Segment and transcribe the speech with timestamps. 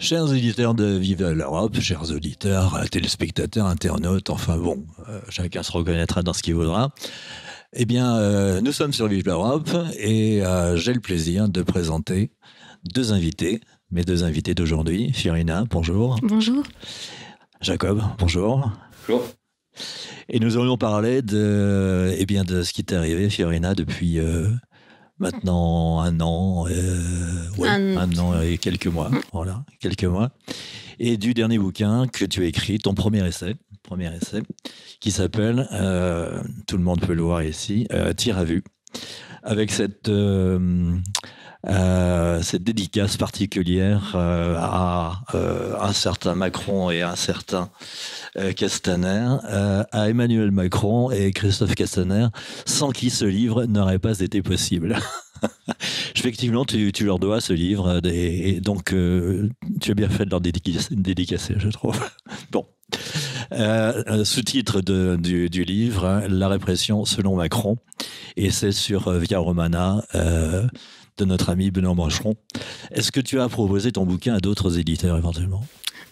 [0.00, 5.70] Chers auditeurs de Vive l'Europe, chers auditeurs, euh, téléspectateurs, internautes, enfin bon, euh, chacun se
[5.70, 6.88] reconnaîtra dans ce qu'il voudra.
[7.74, 9.68] Eh bien, euh, nous sommes sur Vive l'Europe
[9.98, 10.42] et
[10.76, 12.30] j'ai le plaisir de présenter
[12.94, 13.60] deux invités,
[13.90, 15.12] mes deux invités d'aujourd'hui.
[15.12, 16.16] Fiorina, bonjour.
[16.22, 16.64] Bonjour.
[17.60, 18.72] Jacob, bonjour.
[19.06, 19.28] Bonjour.
[20.30, 24.18] Et nous aurions parlé de, eh bien, de ce qui t'est arrivé, Fiorina, depuis
[25.20, 28.18] maintenant un an, euh, un...
[28.18, 29.20] an et quelques mois, mm.
[29.32, 30.30] voilà, quelques mois,
[30.98, 34.42] et du dernier bouquin que tu as écrit, ton premier essai, premier essai,
[34.98, 38.64] qui s'appelle, euh, tout le monde peut le voir ici, euh, Tire à vue,
[39.42, 40.96] avec cette euh,
[41.68, 45.22] euh, cette dédicace particulière euh, à
[45.80, 47.70] un certain Macron et un certain
[48.56, 49.36] Castaner,
[49.92, 52.28] à Emmanuel Macron et Christophe Castaner,
[52.64, 54.96] sans qui ce livre n'aurait pas été possible.
[56.16, 58.94] Effectivement, tu, leur dois ce livre, et, donc
[59.80, 61.98] tu as bien fait de leur dédicacer, je trouve.
[62.50, 62.66] bon.
[64.24, 67.78] Sous-titre du, livre, La répression selon Macron,
[68.36, 72.36] et c'est sur Via Romana, de notre ami Benoît Mancheron.
[72.92, 75.62] Est-ce que tu as proposé ton bouquin à d'autres éditeurs éventuellement?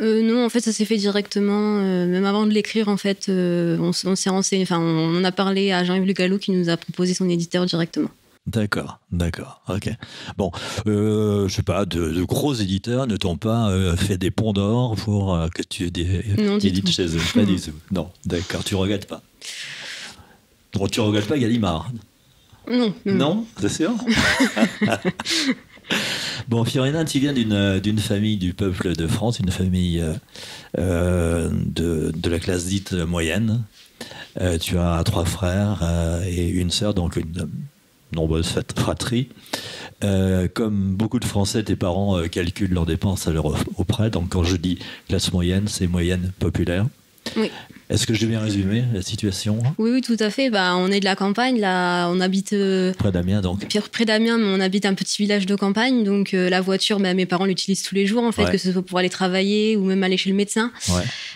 [0.01, 1.79] Euh, non, en fait, ça s'est fait directement.
[1.79, 4.63] Euh, même avant de l'écrire, en fait, euh, on, s'est renseigné.
[4.63, 8.11] Enfin, on, a parlé à Jean-Yves Le qui nous a proposé son éditeur directement.
[8.49, 9.91] D'accord, d'accord, ok.
[10.37, 10.51] Bon,
[10.87, 15.63] je sais pas, de, gros éditeurs ne t'ont pas fait des ponts d'or pour que
[15.63, 17.21] tu édites chez eux?
[17.35, 17.73] Pas du tout.
[17.93, 19.23] Non, d'accord, tu regrettes pas.
[20.73, 21.91] Donc tu regrettes pas Gallimard?
[22.71, 22.95] Non.
[23.05, 23.95] Non, c'est sûr?
[26.49, 30.15] Bon, Fiorina, tu viens d'une famille du peuple de France, une famille euh,
[30.79, 33.63] euh, de, de, la classe dite moyenne.
[34.41, 35.83] Euh, tu as trois frères
[36.27, 37.49] et une sœur, donc une
[38.13, 39.29] nombreuse fratrie.
[40.55, 44.11] comme beaucoup de Français, tes parents calculent leurs dépenses à leur auprès.
[44.11, 44.79] Donc, quand je dis
[45.09, 46.87] classe moyenne, c'est moyenne populaire.
[47.37, 47.51] Oui.
[47.91, 49.59] Est-ce que j'ai bien résumé la situation?
[49.79, 50.51] Oui, oui, tout à fait.
[50.51, 52.53] Bah, on est de la campagne, là, on habite.
[52.53, 56.05] Euh, près d'Amiens, donc Près d'Amiens, mais on habite un petit village de campagne.
[56.05, 58.73] Donc, euh, la voiture, bah, mes parents l'utilisent tous les jours, en fait, que ce
[58.73, 60.71] soit pour aller travailler ou même aller chez le médecin.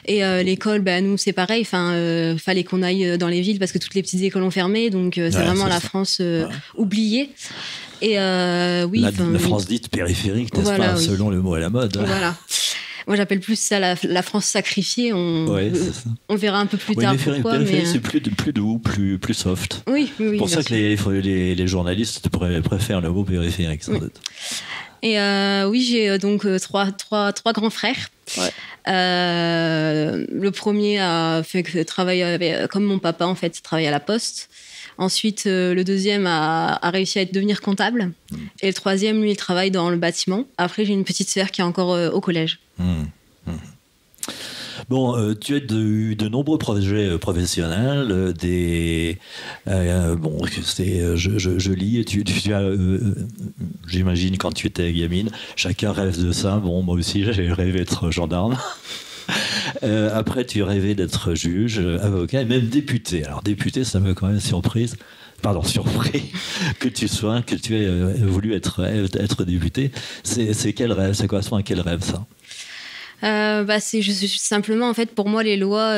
[0.04, 1.62] Et euh, l'école, bah, nous, c'est pareil.
[1.62, 4.90] Enfin, fallait qu'on aille dans les villes parce que toutes les petites écoles ont fermé.
[4.90, 6.20] Donc, c'est vraiment la France
[6.76, 7.30] oubliée.
[8.02, 9.00] Et oui.
[9.00, 11.96] La, la, France dite périphérique, n'est-ce pas, selon le mot à la mode.
[11.96, 12.36] Voilà.
[13.06, 15.12] Moi, j'appelle plus ça la, France sacrifiée.
[15.12, 15.46] On,
[16.28, 17.14] on verra un peu plus tard.
[17.16, 17.84] pourquoi, mais...
[17.84, 19.82] c'est plus, plus doux, plus, plus soft.
[19.88, 20.30] Oui, oui.
[20.30, 24.20] C'est pour ça que les, les, les, journalistes préfèrent le mot périphérique, sans doute.
[25.02, 28.08] Et euh, oui, j'ai euh, donc euh, trois, trois, trois grands frères.
[28.86, 34.48] le premier a fait travailler comme mon papa, en fait, travaille à la poste.
[35.02, 38.12] Ensuite, euh, le deuxième a, réussi à devenir comptable.
[38.30, 38.36] Hmm.
[38.60, 40.44] Et le troisième, lui, il travaille dans le bâtiment.
[40.58, 42.60] Après, j'ai une petite sœur qui est encore euh, au collège.
[42.78, 43.02] Hmm.
[43.48, 43.56] Hmm.
[44.88, 49.18] Bon, euh, tu as de, de, nombreux projets professionnels, des
[49.66, 52.62] bon, c'est je, je, lis, tu, tu as,
[53.88, 56.58] j'imagine quand tu étais gamine, chacun rêve de ça.
[56.58, 58.56] Bon, moi aussi, j'ai rêvé d'être gendarme.
[59.84, 63.24] Euh, après, tu rêvais d'être juge, avocat et même député.
[63.24, 64.96] Alors, député, ça m'a quand même surprise
[65.42, 66.32] pardon, surpris
[66.78, 69.90] que tu sois, que tu aies euh, voulu être, être député.
[70.22, 71.12] C'est quel rêve?
[71.12, 72.24] Ça correspond à quel rêve, ça?
[73.22, 75.90] Euh, bah c'est simplement en fait pour moi les lois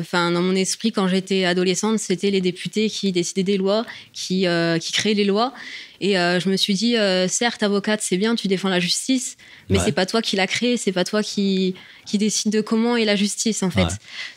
[0.00, 4.46] enfin dans mon esprit quand j'étais adolescente c'était les députés qui décidaient des lois qui
[4.80, 5.52] qui créaient les lois
[6.00, 6.96] et je me suis dit
[7.28, 9.36] certes avocate c'est bien tu défends la justice
[9.72, 11.74] mais c'est pas toi qui l'a créé, c'est pas toi qui,
[12.06, 13.88] qui décide de comment est la justice en fait.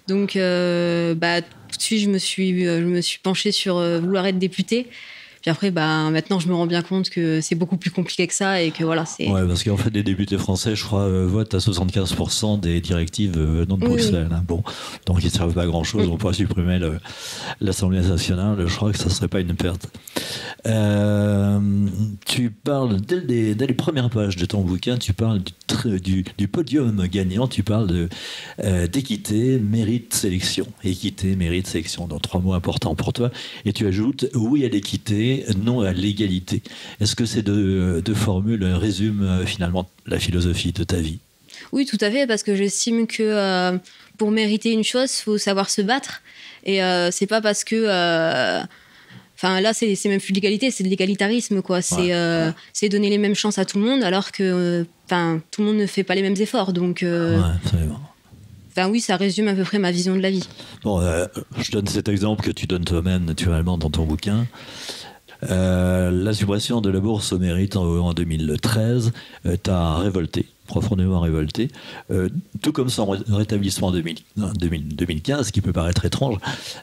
[0.08, 3.78] Donc, euh, bah, tout de suite, je me suis, euh, je me suis penchée sur
[3.78, 4.88] euh, vouloir être députée.
[5.46, 8.34] Puis après, bah, maintenant, je me rends bien compte que c'est beaucoup plus compliqué que
[8.34, 9.30] ça et que voilà, c'est.
[9.30, 13.38] Ouais, parce qu'en fait, les députés français, je crois, euh, votent à 75% des directives
[13.38, 14.28] venant de Bruxelles.
[14.32, 14.42] Hein.
[14.48, 14.64] Bon,
[15.06, 16.10] donc ils ne servent pas à grand chose.
[16.10, 16.80] On pourrait supprimer
[17.62, 18.66] l'Assemblée nationale.
[18.66, 19.88] Je crois que ça ne serait pas une perte.
[20.66, 21.60] Euh,
[22.26, 25.42] tu parles, dès les, dès les, premières pages de ton bouquin, tu parles
[26.02, 28.10] du, du, podium gagnant, tu parles
[28.64, 30.66] euh, d'équité, mérite, sélection.
[30.84, 32.08] Équité, mérite, sélection.
[32.08, 33.30] Donc trois mots importants pour toi.
[33.66, 36.62] Et tu ajoutes oui à l'équité non à l'égalité.
[37.00, 41.20] Est-ce que ces deux, formules résument euh, finalement la philosophie de ta vie?
[41.72, 43.78] Oui, tout à fait, parce que j'estime que euh,
[44.18, 46.22] pour mériter une chose, il faut savoir se battre.
[46.64, 48.64] Et euh, c'est pas parce que.
[49.38, 51.82] Enfin, là, c'est même plus l'égalité, c'est de l'égalitarisme, quoi.
[51.82, 55.88] C'est donner les mêmes chances à tout le monde, alors que tout le monde ne
[55.88, 56.74] fait pas les mêmes efforts.
[56.74, 57.00] Donc.
[57.02, 58.00] ouais, absolument.
[58.90, 60.48] Oui, ça résume à peu près ma vision de la vie.
[60.84, 61.02] Bon,
[61.58, 64.46] je donne cet exemple que tu donnes toi-même naturellement dans ton bouquin.
[65.50, 69.12] Euh, la suppression de la bourse au mérite en, 2013
[69.64, 70.48] t'a révolté.
[70.68, 71.70] profondément révolté,
[72.62, 76.38] tout comme son rétablissement en 2015, qui peut paraître étrange,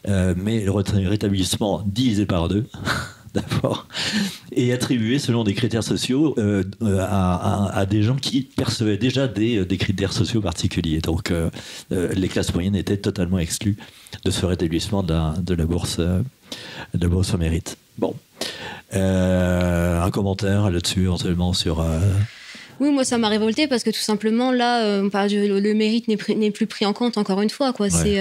[0.06, 2.67] mais le rétablissement divisé par deux.
[3.35, 3.87] d'abord,
[4.53, 9.59] et attribué selon des critères sociaux euh, euh, à, des gens qui percevaient déjà des,
[9.59, 11.00] euh, critères sociaux particuliers.
[11.00, 11.32] Donc
[11.91, 13.76] les classes moyennes étaient totalement exclues
[14.25, 16.25] de ce rétablissement de la, bourse, de
[16.94, 17.79] la bourse au mérite.
[17.99, 18.15] Bon.
[18.93, 21.85] un commentaire là-dessus, éventuellement sur...
[22.81, 26.85] Oui, moi ça m'a révolté parce que tout simplement là, le, mérite n'est plus pris
[26.85, 27.73] en compte encore une fois.
[27.73, 27.91] Quoi.
[27.91, 28.19] C'est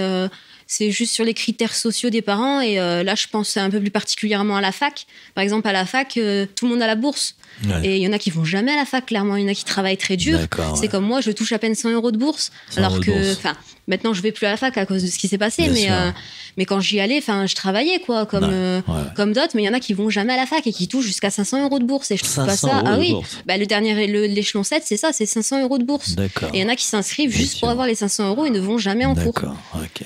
[0.72, 2.62] c'est juste sur les critères sociaux des parents.
[2.62, 5.06] Et euh, là, je pense un peu plus particulièrement à la fac.
[5.36, 7.36] Par exemple, à la fac, euh, tout le monde a la bourse.
[7.84, 9.36] Et il y en a qui vont jamais à la fac, clairement.
[9.36, 10.40] Il y en a qui travaillent très dur.
[10.76, 12.54] C'est comme moi, je touche à peine 100 euros de bourse.
[12.78, 13.54] Alors que, enfin,
[13.90, 15.68] maintenant, je vais plus à la fac à cause de ce qui s'est passé.
[15.68, 16.10] mais, euh,
[16.56, 18.82] mais quand j'y allais, enfin, je travaillais, quoi, comme,
[19.18, 19.52] comme d'autres.
[19.56, 21.32] Mais il y en a qui vont jamais à la fac et qui touchent jusqu'à
[21.32, 22.12] 500 euros de bourse.
[22.12, 22.82] Et je trouve pas ça.
[22.86, 23.14] Ah oui,
[23.46, 26.16] bah, le dernier, l'échelon 7, c'est ça, c'est 500 euros de bourse.
[26.54, 28.62] Et il y en a qui s'inscrivent juste pour avoir les 500 euros et ne
[28.62, 29.34] vont jamais en cours.
[29.34, 30.06] D'accord, ok,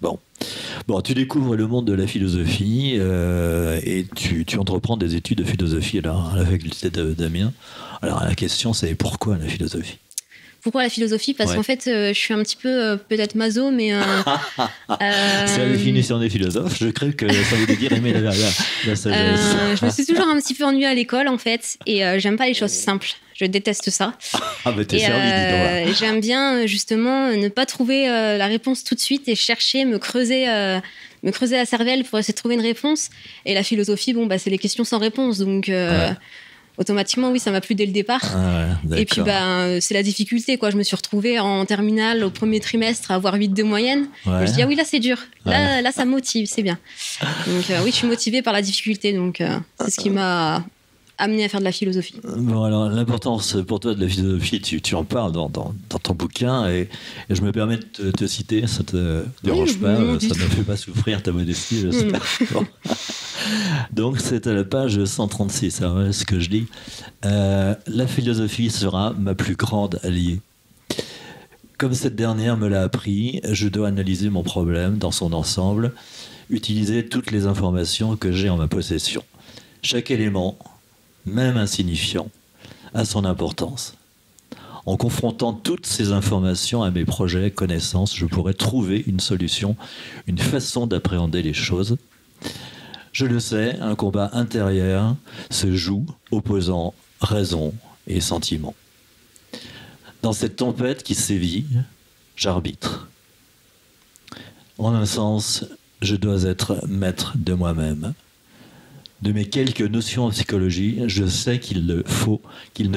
[0.00, 0.18] Bon.
[1.02, 5.98] Tu découvres le monde de la philosophie euh, et tu, entreprends des études de philosophie
[5.98, 7.52] à la, faculté d'Amiens.
[8.02, 9.98] Alors la question c'est pourquoi la philosophie?
[10.66, 13.70] Pourquoi la philosophie Parce qu'en fait, euh, je suis un petit peu euh, peut-être maso,
[13.70, 13.92] mais.
[15.00, 16.78] c'est la définition des philosophes.
[16.80, 18.32] Je crée que ça voulait dire aimer la,
[18.86, 19.40] la sagesse.
[19.80, 22.46] je me suis toujours un petit peu ennuyée à l'école, en fait, et j'aime pas
[22.46, 23.14] les choses simples.
[23.38, 24.14] Je déteste ça.
[24.64, 28.94] Ah, bah t'es servi, euh, J'aime bien, justement, ne pas trouver euh, la réponse tout
[28.94, 30.80] de suite et chercher, me creuser, euh,
[31.22, 33.10] me creuser la cervelle pour essayer de trouver une réponse.
[33.44, 35.38] Et la philosophie, bon, bah, c'est les questions sans réponse.
[35.38, 35.70] Donc.
[36.78, 38.22] Automatiquement, oui, ça m'a plu dès le départ.
[38.24, 40.70] Ah et puis, bah, c'est la difficulté, quoi.
[40.70, 44.06] Je me suis retrouvée en terminale au premier trimestre à avoir 8 de moyenne.
[44.26, 45.18] Et je dis, ah oui, là, c'est dur.
[45.44, 46.78] Là, là, ça motive, c'est bien.
[47.46, 49.12] Donc, oui, je suis motivée par la difficulté.
[49.12, 49.42] Donc,
[49.80, 50.64] c'est ce qui m'a
[51.18, 54.80] amené à faire de la philosophie Bon, alors l'importance pour toi de la philosophie, tu,
[54.80, 55.72] tu en parles dans, dans,
[56.02, 56.88] ton bouquin et,
[57.30, 60.76] je me permets de te, citer, ça te dérange pas, ça ne me fait pas
[60.76, 62.22] souffrir ta modestie, j'espère.
[63.92, 66.66] Donc c'est à la page 136, c'est ce que je dis.
[67.24, 70.40] Euh, la philosophie sera ma plus grande alliée.
[71.78, 75.92] Comme cette dernière me l'a appris, je dois analyser mon problème dans son ensemble,
[76.48, 79.22] utiliser toutes les informations que j'ai en ma possession.
[79.82, 80.58] Chaque élément,
[81.26, 82.30] même insignifiant,
[82.94, 83.94] a son importance.
[84.86, 89.76] En confrontant toutes ces informations à mes projets, connaissances, je pourrais trouver une solution,
[90.28, 91.98] une façon d'appréhender les choses.
[93.12, 95.16] Je le sais, un combat intérieur
[95.50, 97.74] se joue opposant raison
[98.06, 98.74] et sentiment.
[100.22, 101.66] Dans cette tempête qui sévit,
[102.36, 103.08] j'arbitre.
[104.78, 105.64] En un sens,
[106.02, 108.12] je dois être maître de moi-même
[109.22, 112.02] de mes quelques notions en psychologie, je sais qu'il ne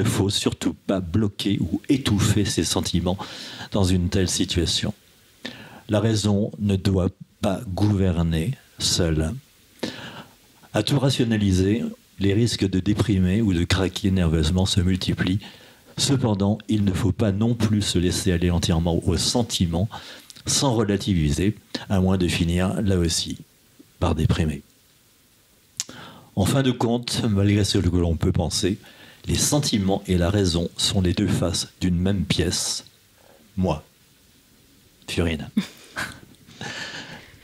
[0.04, 3.18] faut, surtout pas bloquer ou étouffer ses sentiments
[3.72, 4.92] dans une telle situation.
[5.88, 9.32] La raison ne doit pas gouverner seule.
[10.72, 11.82] À tout rationaliser,
[12.18, 15.40] les risques de déprimer ou de craquer nerveusement se multiplient.
[15.96, 19.88] Cependant, il ne faut pas non plus se laisser aller entièrement aux sentiments
[20.46, 21.56] sans relativiser,
[21.88, 23.38] à moins de finir, là aussi,
[23.98, 24.62] par déprimer.
[26.36, 28.78] En fin de compte, malgré ce que l'on peut penser,
[29.26, 32.84] les sentiments et la raison sont les deux faces d'une même pièce.
[33.56, 33.84] Moi,
[35.08, 35.48] Furine.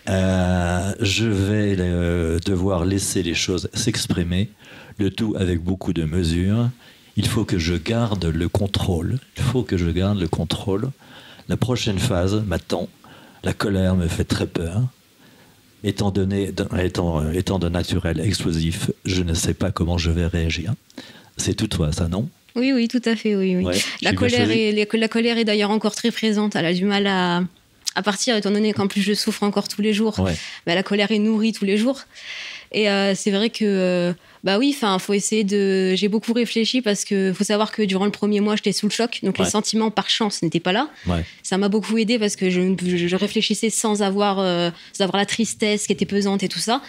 [0.08, 4.50] Euh, je vais euh, devoir laisser les choses s'exprimer,
[4.98, 6.70] le tout avec beaucoup de mesure.
[7.16, 9.18] Il faut que je garde le contrôle.
[9.36, 10.92] Il faut que je garde le contrôle.
[11.48, 12.88] La prochaine phase m'attend.
[13.42, 14.82] La colère me fait très peur
[15.86, 16.50] étant donné,
[16.82, 20.74] étant, étant de naturel explosif, je ne sais pas comment je vais réagir.
[21.36, 22.28] C'est tout toi, ça, non?
[22.56, 23.56] Oui, oui, tout à fait, oui.
[23.56, 23.82] oui.
[24.02, 26.56] la, colère est, la colère est d'ailleurs encore très présente.
[26.56, 27.42] Elle a du mal à,
[27.94, 30.14] à partir, étant donné qu'en plus je souffre encore tous les jours.
[30.66, 32.00] Bah, la colère est nourrie tous les jours.
[32.72, 34.12] Et euh, c'est vrai que, euh,
[34.44, 35.94] bah oui, enfin, faut essayer de.
[35.94, 38.92] J'ai beaucoup réfléchi parce que faut savoir que durant le premier mois, j'étais sous le
[38.92, 40.88] choc, donc les sentiments par chance n'étaient pas là.
[41.42, 45.26] Ça m'a beaucoup aidé parce que je, je réfléchissais sans avoir, euh, sans avoir la
[45.26, 46.82] tristesse qui était pesante et tout ça.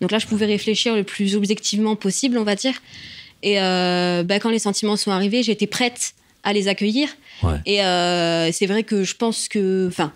[0.00, 2.74] Donc là, je pouvais réfléchir le plus objectivement possible, on va dire.
[3.42, 7.08] Et bah, quand les sentiments sont arrivés, j'étais prête à les accueillir.
[7.66, 7.78] Et
[8.52, 10.12] c'est vrai que je pense que, enfin,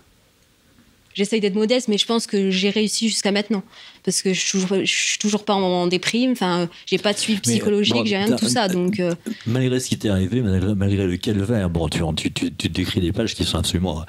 [1.13, 3.63] j'essaye d'être modeste, mais je pense que j'ai réussi jusqu'à maintenant.
[4.03, 7.39] Parce que je suis toujours, suis toujours pas en, déprime, enfin, j'ai pas de suivi
[7.41, 8.67] psychologique, j'ai rien de tout ça.
[8.67, 9.13] Donc, euh.
[9.45, 13.35] Malgré ce qui t'est arrivé, malgré, le calvaire, bon, tu, tu, tu, décris des pages
[13.35, 14.05] qui sont absolument.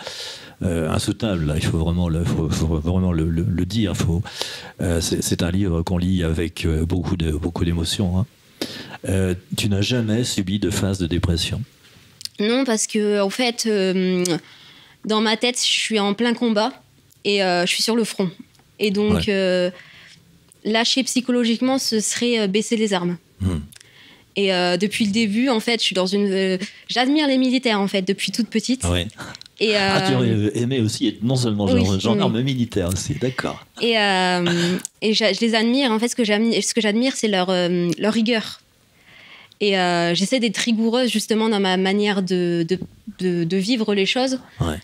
[0.63, 0.87] Euh.
[0.89, 3.97] Là, il faut vraiment le, faut, vraiment le, le, dire.
[3.97, 4.23] Faut,
[4.81, 8.25] euh, c'est un livre qu'on lit avec beaucoup de beaucoup d'émotions.
[9.07, 9.35] Hein.
[9.57, 11.63] tu n'as jamais subi de phase de dépression?
[12.39, 13.69] Non, parce que en fait,
[15.05, 16.73] dans ma tête, je suis en plein combat
[17.25, 18.31] et je suis sur le front.
[18.81, 19.31] Et donc,
[20.65, 23.17] lâcher psychologiquement, ce serait baisser les armes.
[23.41, 23.61] Hmm.
[24.37, 26.31] Et euh, depuis le début, en fait, je suis dans une.
[26.31, 26.59] Euh,
[26.89, 28.85] j'admire les militaires, en fait, depuis toute petite.
[28.85, 29.09] Ouais.
[29.59, 31.67] Et euh, ah, tu aurais aimé aussi être non seulement
[31.99, 33.67] gendarme militaire aussi, d'accord.
[33.83, 35.91] Et, et je, les admire.
[35.91, 38.61] En fait, ce que j'admire, c'est leur, leur rigueur.
[39.61, 39.73] Et
[40.15, 42.67] j'essaie d'être rigoureuse justement dans ma manière de,
[43.19, 44.39] de, de, vivre les choses.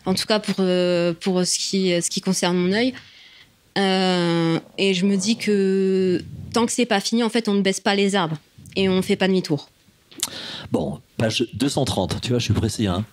[0.05, 2.93] En tout cas pour, pour ce, qui, ce qui concerne mon œil.
[3.77, 7.81] Et je me dis que tant que c'est pas fini, en fait, on ne baisse
[7.81, 8.39] pas les arbres
[8.77, 9.69] et on ne fait pas demi-tour.
[10.73, 12.87] Bon, page 230, tu vois, je suis précis.
[12.87, 13.05] Hein.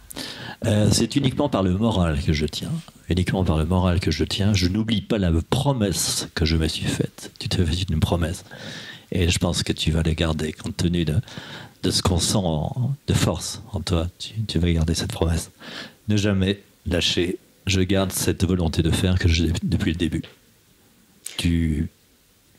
[0.65, 2.71] Euh, c'est uniquement par le moral que je tiens.
[3.09, 4.53] Uniquement par le moral que je tiens.
[4.53, 7.31] Je n'oublie pas la promesse que je me suis faite.
[7.39, 8.45] Tu te fais une promesse.
[9.11, 11.15] Et je pense que tu vas la garder compte tenu de,
[11.83, 12.37] de ce qu'on sent
[13.07, 14.07] de force en toi.
[14.17, 15.51] Tu, tu, vas garder cette promesse.
[16.07, 17.37] Ne jamais lâcher.
[17.67, 20.23] Je garde cette volonté de faire que j'ai depuis le début.
[21.37, 21.87] Tu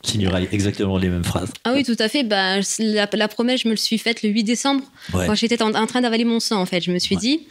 [0.03, 1.51] signeras exactement les mêmes phrases.
[1.63, 2.23] Ah oui, tout à fait.
[2.23, 6.01] Bah, la, promesse, je me le suis faite le 8 décembre, quand j'étais en, train
[6.01, 6.81] d'avaler mon sang, en fait.
[6.81, 7.41] Je me suis dit,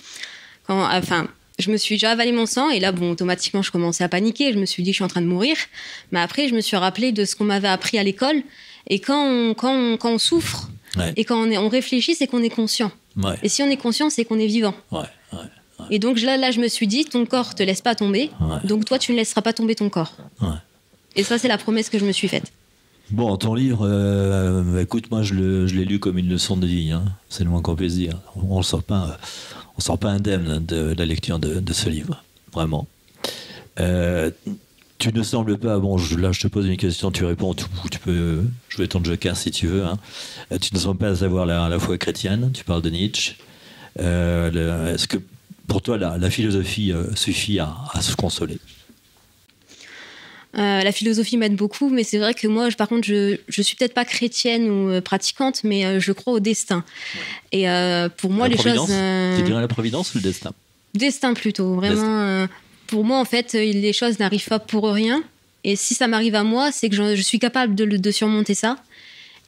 [0.67, 1.29] quand, enfin,
[1.59, 4.53] je me suis déjà avalé mon sang, et là, bon, automatiquement, je commençais à paniquer.
[4.53, 5.57] Je me suis dit, je suis en train de mourir.
[6.13, 8.43] Mais après, je me suis rappelé de ce qu'on m'avait appris à l'école.
[8.89, 10.69] Et quand on, quand quand on souffre,
[11.17, 12.93] et quand on, est, on réfléchit, c'est qu'on est conscient.
[13.43, 14.75] Et si on est conscient, c'est qu'on est vivant.
[15.91, 18.31] Et donc là, là, je me suis dit, ton corps te laisse pas tomber,
[18.65, 20.17] donc toi, tu ne laisseras pas tomber ton corps.
[21.17, 22.53] Et ça, c'est la promesse que je me suis faite.
[23.11, 26.91] Bon, ton livre, euh, écoute, moi, je l'ai lu comme une leçon de vie.
[26.91, 27.05] Hein.
[27.29, 28.19] C'est le moins qu'on puisse dire.
[28.35, 29.19] On ne sort, pas,
[29.79, 32.87] sort pas indemne de, la lecture de, ce livre, vraiment.
[33.79, 34.31] Euh,
[34.99, 38.43] tu ne sembles pas, bon, là je te pose une question, tu réponds, tu, peux
[38.69, 39.85] jouer ton joker si tu veux.
[39.85, 39.99] Hein.
[40.53, 43.37] Euh, tu ne sembles pas avoir la, la, foi chrétienne, tu parles de Nietzsche.
[43.99, 45.19] Est-ce que
[45.67, 48.59] pour toi la, philosophie suffit à se consoler?
[50.57, 53.77] Euh, la philosophie m'aide beaucoup, mais c'est vrai que moi, par contre, je, je suis
[53.77, 56.85] peut-être pas chrétienne ou euh, pratiquante, mais euh, je crois au destin.
[57.51, 57.67] Et
[58.19, 58.87] pour moi, les choses.
[58.87, 60.53] Tu dirais la providence ou le destin?
[60.95, 61.75] Destin plutôt.
[61.75, 62.47] Vraiment,
[62.87, 65.25] pour moi, en fait, les choses n'arrivent pas pour rien.
[65.65, 68.77] Et si ça m'arrive à moi, c'est que je, suis capable de, de, surmonter ça.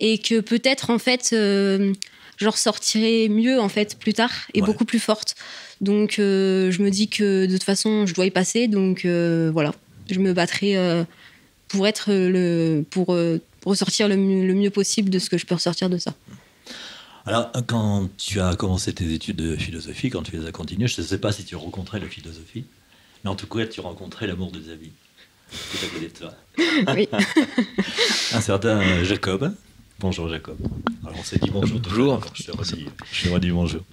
[0.00, 5.00] Et que peut-être, en fait, je ressortirai mieux, en fait, plus tard et beaucoup plus
[5.00, 5.34] forte.
[5.80, 8.66] Donc, je me dis que de toute façon, je dois y passer.
[8.66, 9.72] Donc, voilà
[10.08, 11.04] je me battrai euh,
[11.68, 15.90] pour être le pour, euh, ressortir le, mieux possible de ce que je peux ressortir
[15.90, 16.14] de ça.
[17.26, 21.00] Alors, quand tu as commencé tes études de philosophie, quand tu les as continuées, je
[21.00, 22.64] ne sais pas si tu rencontrais la philosophie,
[23.24, 24.92] mais en tout cas, tu rencontrais l'amour de ta vie.
[25.52, 26.34] à côté de toi.
[26.94, 27.08] Oui.
[28.32, 29.52] Un certain Jacob.
[29.98, 30.58] Bonjour Jacob.
[31.04, 31.80] Alors on s'est dit bonjour.
[31.80, 32.20] Bonjour.
[32.34, 33.82] Je te redis, je te redis bonjour.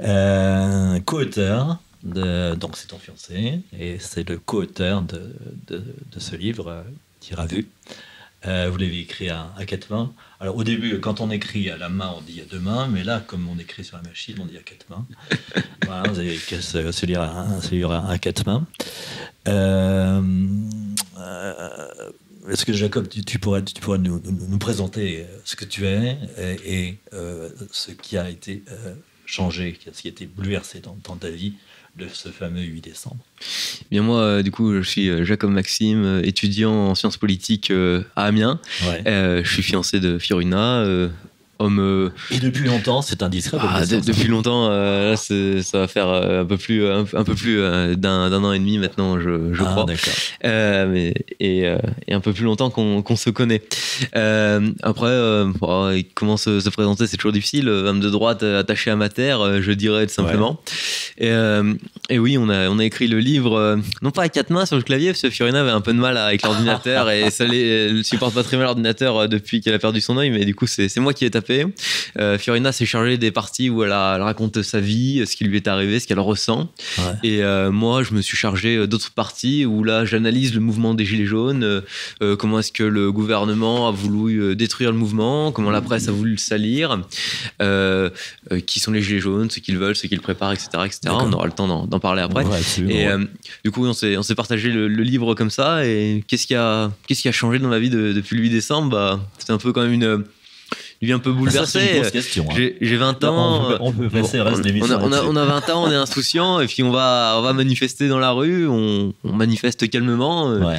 [0.00, 5.34] Euh, Co-auteur donc c'est ton fiancé, et c'est le co-auteur de,
[5.66, 5.82] de,
[6.18, 6.82] ce livre, euh,
[7.20, 7.68] Tira vu.
[8.46, 10.12] Euh, vous l'avez écrit à, à, quatre mains.
[10.38, 13.02] Alors au début, quand on écrit à la main, on dit à deux mains, mais
[13.02, 15.04] là, comme on écrit sur la machine, on dit à quatre mains.
[15.86, 18.64] voilà, vous avez qu'à se, lire à, à, quatre mains.
[19.48, 20.22] Euh,
[22.48, 26.16] est-ce que Jacob, tu, pourrais, tu pourrais nous, nous, présenter ce que tu es
[26.64, 26.98] et,
[27.72, 28.62] ce qui a été
[29.24, 31.54] changé, ce qui a été bouleversé dans, dans ta vie
[31.96, 33.18] de ce fameux 8 décembre
[33.90, 37.72] Bien moi, euh, du coup, je suis euh, Jacob Maxime, euh, étudiant en sciences politiques
[38.16, 38.60] à Amiens.
[38.82, 40.84] je suis fiancé de Fiorina,
[41.58, 42.10] homme.
[42.30, 43.58] Et depuis longtemps, c'est indiscret.
[43.60, 44.66] Ah, depuis longtemps,
[45.16, 47.60] ça va faire un peu plus, un, peu plus
[47.96, 49.86] d'un an et demi maintenant, je, je ah, crois.
[50.42, 51.60] Mais, et,
[52.08, 53.62] et, un peu plus longtemps qu'on se connaît.
[54.82, 55.44] après,
[56.14, 57.68] comment se, se présenter, c'est toujours difficile.
[57.68, 60.60] Homme de droite attaché à ma terre, je dirais tout simplement.
[61.18, 61.74] Et, euh,
[62.08, 64.66] et, oui, on a, on a écrit le livre, euh, non pas à quatre mains
[64.66, 67.44] sur le clavier, parce que Fiorina avait un peu de mal avec l'ordinateur et ça
[67.44, 70.54] elle supporte pas très mal l'ordinateur euh, depuis qu'elle a perdu son œil, mais du
[70.54, 71.45] coup, c'est moi qui ai tapé.
[72.38, 75.68] Fiorina s'est chargée des parties où elle, elle, raconte sa vie, ce qui lui est
[75.68, 76.70] arrivé, ce qu'elle ressent.
[77.22, 81.26] Et moi, je me suis chargé d'autres parties où là, j'analyse le mouvement des Gilets
[81.26, 81.82] jaunes,
[82.38, 86.32] comment est-ce que le gouvernement a voulu détruire le mouvement, comment la presse a voulu
[86.32, 87.00] le salir,
[88.66, 90.68] qui sont les Gilets jaunes, ce qu'ils veulent, ce qu'ils préparent, etc.
[90.84, 91.00] etc.
[91.10, 92.44] On aura le temps d'en parler après.
[92.88, 93.24] et euh,
[93.64, 95.86] du coup, on s'est partagé le, livre comme ça.
[95.86, 98.90] Et qu'est-ce qui a, qu'est-ce qui a changé dans ma vie depuis le 8 décembre?
[98.90, 100.24] Bah, C'était un peu quand même une
[101.02, 102.00] une vie un peu bouleversée.
[102.00, 102.54] Hein.
[102.80, 103.78] J'ai 20 ans.
[103.80, 106.60] On peut, passer reste on, a, on, a, on, a, 20 ans, on est insouciant,
[106.60, 110.50] et puis on va, on va manifester dans la rue, on, manifeste calmement.
[110.50, 110.76] Euh,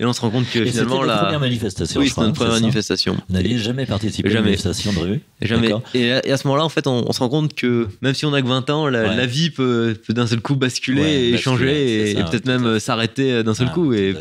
[0.00, 2.00] Et là, on se rend compte que finalement, la première manifestation.
[2.00, 3.18] Oui, c'était notre première manifestation.
[3.28, 5.70] Vous n'aviez jamais participé à une manifestation de rue Jamais.
[5.92, 8.40] Et à, ce moment-là, en fait, on, se rend compte que même si on a
[8.40, 12.80] que 20 ans, la, vie peut, d'un seul coup basculer et changer et, peut-être même
[12.80, 13.92] s'arrêter d'un seul ah, coup.
[13.92, 14.16] Et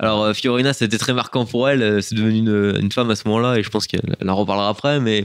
[0.00, 2.02] alors, Fiorina, c'était très marquant pour elle.
[2.02, 4.98] C'est devenu une, une, femme à ce moment-là et je pense qu'elle en reparlera après,
[4.98, 5.24] mais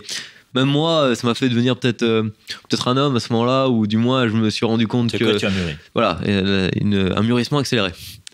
[0.54, 2.24] même moi, ça m'a fait devenir peut-être euh,
[2.70, 5.38] peut-être un homme à ce moment-là, ou du moins je me suis rendu compte que
[5.38, 5.75] tu as mûri?
[5.94, 7.92] voilà, un mûrissement accéléré.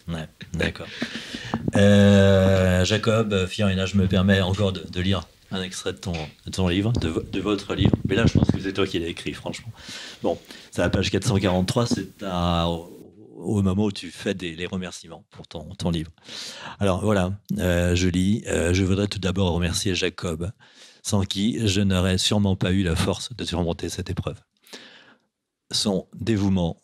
[0.08, 0.88] Ouais, d'accord.
[1.76, 7.40] Euh, Jacob, Fiorina, je me permets encore de, lire un extrait de ton, livre, de,
[7.40, 7.96] votre livre.
[8.08, 9.72] Mais là, je pense que c'est toi qui l'as écrit, franchement.
[10.22, 10.38] Bon,
[10.72, 12.08] c'est à la page 443, c'est
[13.36, 16.12] au moment où tu fais des, les remerciements pour ton, ton livre.
[16.80, 18.44] Alors voilà, euh, je lis.
[18.46, 20.52] je voudrais tout d'abord remercier Jacob
[21.04, 24.42] sans qui je n'aurais sûrement pas eu la force de surmonter cette épreuve.
[25.72, 26.82] Son dévouement,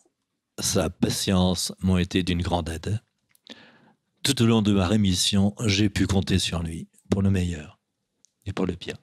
[0.58, 3.00] sa patience m'ont été d'une grande aide.
[4.22, 7.78] Tout au long de ma rémission, j'ai pu compter sur lui, pour le meilleur
[8.44, 8.96] et pour le pire.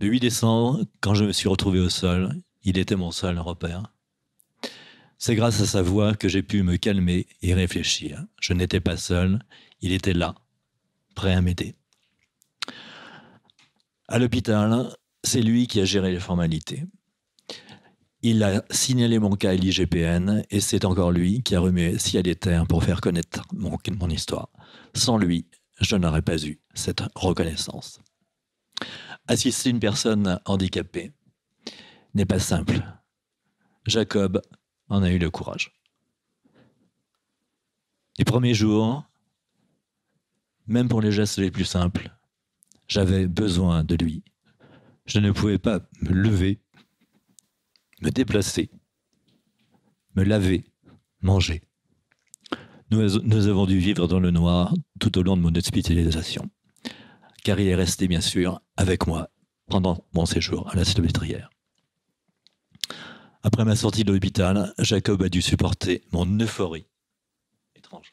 [0.00, 2.34] Le 8 décembre, quand je me suis retrouvé au sol,
[2.64, 3.92] il était mon seul repère.
[5.18, 8.24] C'est grâce à sa voix que j'ai pu me calmer et réfléchir.
[8.40, 9.38] Je n'étais pas seul,
[9.80, 10.34] il était là,
[11.14, 11.74] prêt à m'aider.
[14.08, 16.84] À l'hôpital, c'est lui qui a géré les formalités.
[18.22, 22.28] Il a signalé mon cas à l'IGPN et c'est encore lui qui a remué ciel
[22.28, 24.50] et terre pour faire connaître mon, mon histoire.
[24.94, 25.46] Sans lui,
[25.80, 28.00] je n'aurais pas eu cette reconnaissance.
[29.26, 31.12] Assister une personne handicapée
[32.14, 32.82] n'est pas simple.
[33.86, 34.42] Jacob
[34.88, 35.72] en a eu le courage.
[38.18, 39.04] Les premiers jours,
[40.66, 42.10] même pour les gestes les plus simples,
[42.86, 44.22] j'avais besoin de lui.
[45.06, 46.60] Je ne pouvais pas me lever,
[48.00, 48.70] me déplacer,
[50.14, 50.64] me laver,
[51.22, 51.62] manger.
[52.90, 56.50] Nous, avons dû vivre dans le noir tout au long de mon hospitalisation,
[57.44, 59.30] car il est resté bien sûr avec moi
[59.68, 61.50] pendant mon séjour à la salpêtrière.
[63.42, 66.88] Après ma sortie de l'hôpital, Jacob a dû supporter mon euphorie.
[67.76, 68.12] Étrange.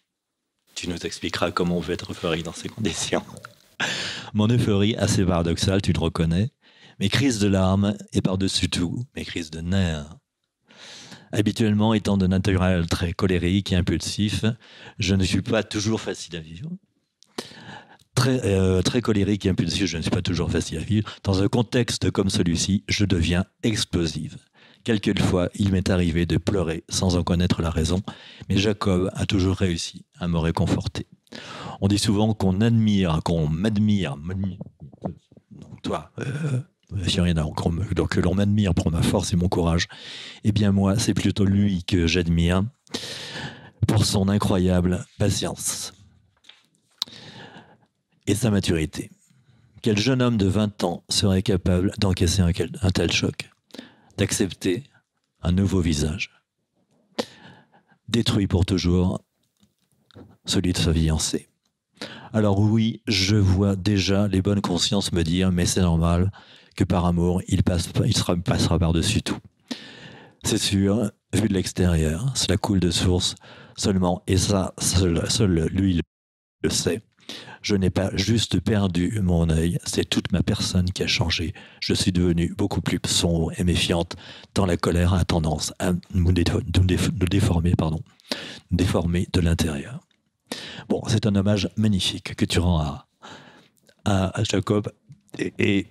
[0.75, 3.23] Tu nous expliqueras comment on veut être euphorique dans ces conditions.
[4.33, 6.51] Mon euphorie, assez paradoxale, tu le reconnais.
[6.99, 10.17] Mes crises de larmes et par-dessus tout, mes crises de nerfs.
[11.31, 14.45] Habituellement, étant de naturel très colérique et impulsif,
[14.97, 16.69] je ne suis pas toujours facile à vivre.
[18.15, 21.07] Très, euh, très colérique et impulsif, je ne suis pas toujours facile à vivre.
[21.23, 24.37] Dans un contexte comme celui-ci, je deviens explosive.
[24.83, 28.01] Quelquefois, il m'est arrivé de pleurer sans en connaître la raison,
[28.49, 31.05] mais Jacob a toujours réussi à me réconforter.
[31.81, 34.15] On dit souvent qu'on admire, qu'on m'admire,
[35.83, 39.87] toi, euh, donc que l'on m'admire pour ma force et mon courage.
[40.43, 42.63] Eh bien moi, c'est plutôt lui que j'admire
[43.87, 45.93] pour son incroyable patience
[48.25, 49.09] et sa maturité.
[49.81, 53.49] Quel jeune homme de 20 ans serait capable d'encaisser un, un tel choc,
[54.17, 54.83] d'accepter
[55.41, 56.31] un nouveau visage,
[58.09, 59.23] détruit pour toujours
[60.45, 61.47] celui de sa fiancée?
[62.33, 66.31] Alors oui, je vois déjà les bonnes consciences me dire, mais c'est normal
[66.77, 69.39] que par amour, il, passe, il sera, passera par-dessus tout.
[70.43, 73.35] C'est sûr, vu de l'extérieur, cela coule de source
[73.75, 75.99] seulement, et ça, seul, lui
[76.61, 77.01] le sait.
[77.61, 81.53] Je n'ai pas juste perdu mon œil, c'est toute ma personne qui a changé.
[81.81, 84.15] Je suis devenue beaucoup plus sombre et méfiante,
[84.53, 88.01] tant la colère a tendance à nous, déformer, pardon,
[88.71, 89.99] déformer de l'intérieur.
[90.87, 93.07] Bon, c'est un hommage magnifique que tu rends à,
[94.05, 94.89] à, Jacob.
[95.37, 95.87] Et,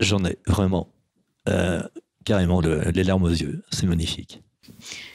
[0.00, 0.92] j'en ai vraiment
[1.48, 1.82] euh,
[2.24, 3.62] carrément les larmes aux yeux.
[3.70, 4.42] C'est magnifique.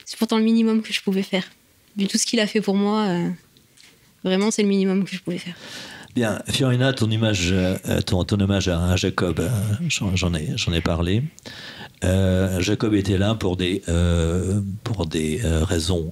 [0.05, 1.43] C'est pourtant le minimum que je pouvais faire.
[1.97, 3.29] Vu tout ce qu'il a fait pour moi, euh,
[4.23, 5.55] vraiment, c'est le minimum que je pouvais faire.
[6.15, 9.41] Bien, Fiorina, ton, image, euh, ton, ton, hommage à Jacob,
[9.87, 11.23] j'en ai, j'en ai parlé.
[12.59, 13.81] Jacob était là pour des,
[14.83, 16.11] pour des raisons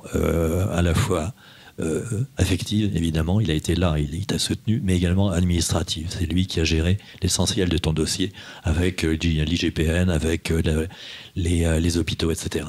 [0.71, 1.33] à la fois
[1.79, 2.03] euh,
[2.37, 6.07] affective, évidemment, il a été là, il, t'a soutenu, mais également administrative.
[6.09, 8.31] C'est lui qui a géré l'essentiel de ton dossier
[8.63, 10.87] avec euh, l'IGPN, avec euh,
[11.35, 12.65] les, hôpitaux, etc.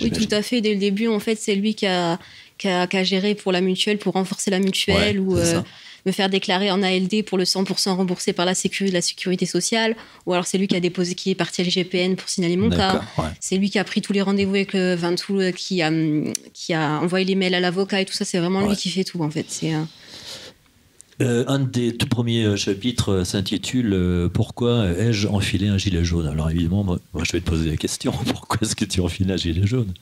[0.00, 0.62] Oui, tout à fait.
[0.62, 2.18] Dès le début, en fait, c'est lui qui a,
[2.56, 5.36] qui a, géré pour la mutuelle, pour renforcer la mutuelle, ou
[6.06, 9.96] me faire déclarer en ALD pour le 100% remboursé par la sécurité, la sécurité sociale,
[10.26, 12.70] ou alors c'est lui qui a déposé, qui est parti à l'IGPN pour signaler mon
[12.70, 13.02] cas.
[13.40, 15.90] C'est lui qui a pris tous les rendez-vous avec le Ventoux, euh, qui a,
[16.52, 18.24] qui a envoyé les mails à l'avocat et tout ça.
[18.24, 19.46] C'est vraiment lui qui fait tout en fait.
[19.48, 19.82] C'est euh,
[21.20, 26.26] euh, un des tout premiers chapitres s'intitule Pourquoi ai-je enfilé un gilet jaune?
[26.26, 29.36] Alors évidemment, moi, je vais te poser la question pourquoi est-ce que tu enfiles un
[29.36, 29.92] gilet jaune?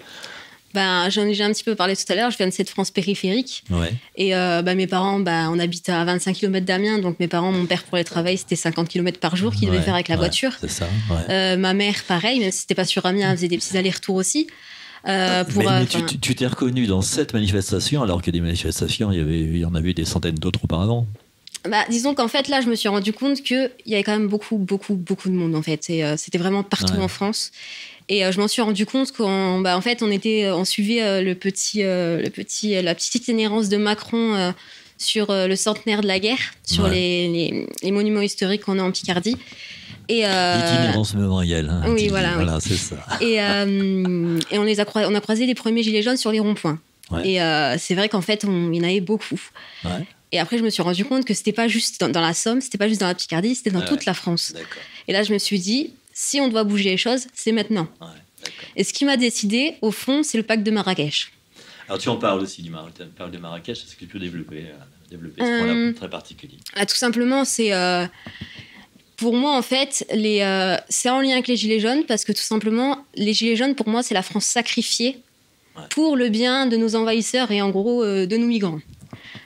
[0.77, 2.31] Ben, J'en ai déjà un petit peu parlé tout à l'heure.
[2.31, 3.65] Je viens de cette France périphérique.
[3.71, 3.93] Ouais.
[4.17, 6.99] Et ben, mes parents, ben, on habite à 25 km d'Amiens.
[6.99, 9.83] Donc mes parents, mon père pour les travailler, c'était 50 km par jour qu'il devait
[9.83, 10.53] faire avec la voiture.
[10.61, 10.87] C'est ça.
[11.31, 14.17] Euh, ma mère, pareil, même si c'était pas sur Amiens, elle faisait des petits allers-retours
[14.17, 14.47] aussi.
[15.09, 19.21] Euh, pour, mais, tu t'es reconnu dans cette manifestation alors que des manifestations, il y,
[19.21, 21.07] avait, il y en avait des centaines d'autres auparavant.
[21.69, 24.29] Bah, disons qu'en fait, là, je me suis rendu compte qu'il y avait quand même
[24.29, 25.91] beaucoup, beaucoup, beaucoup de monde, en fait.
[26.17, 27.53] C'était vraiment partout en France.
[28.09, 31.03] Et euh, je m'en suis rendu compte qu'en bah, en fait, on, était, on suivait
[31.03, 34.55] euh, le petit, euh, le petit, la petite itinérance de Macron
[34.99, 39.37] sur le centenaire de la guerre, sur les, les, monuments historiques qu'on a en Picardie.
[40.09, 41.69] Et L'itinérance mémorielle.
[41.69, 42.35] Hein, oui, voilà.
[42.35, 42.97] voilà c'est ça.
[43.21, 46.79] Et, et on, les a on a croisé les premiers gilets jaunes sur les ronds-points.
[47.25, 47.39] Et
[47.79, 49.41] c'est vrai qu'en fait, on, il y en avait beaucoup.
[50.33, 52.79] Et après, je me suis rendu compte que c'était pas juste dans, la Somme, c'était
[52.79, 54.55] pas juste dans la Picardie, c'était dans toute la France.
[55.09, 57.89] Et là, je me suis dit, si on doit bouger les choses, c'est maintenant.
[58.75, 61.31] et ce qui m'a décidé, au fond, c'est le pacte de Marrakech.
[61.89, 65.11] Alors tu en parles aussi du pacte de Marrakech, est-ce que tu peux développer, euh,
[65.11, 66.57] développer ce point-là euh, très particulier?
[66.75, 67.75] ah, Tout simplement, c'est...
[67.75, 68.07] Euh,
[69.19, 70.41] pour moi, en fait, les,
[70.89, 73.89] c'est en lien avec les Gilets jaunes, parce que tout simplement, les Gilets jaunes, pour
[73.89, 75.21] moi, c'est la France sacrifiée
[75.91, 78.81] pour le bien de nos envahisseurs et en gros de nos migrants.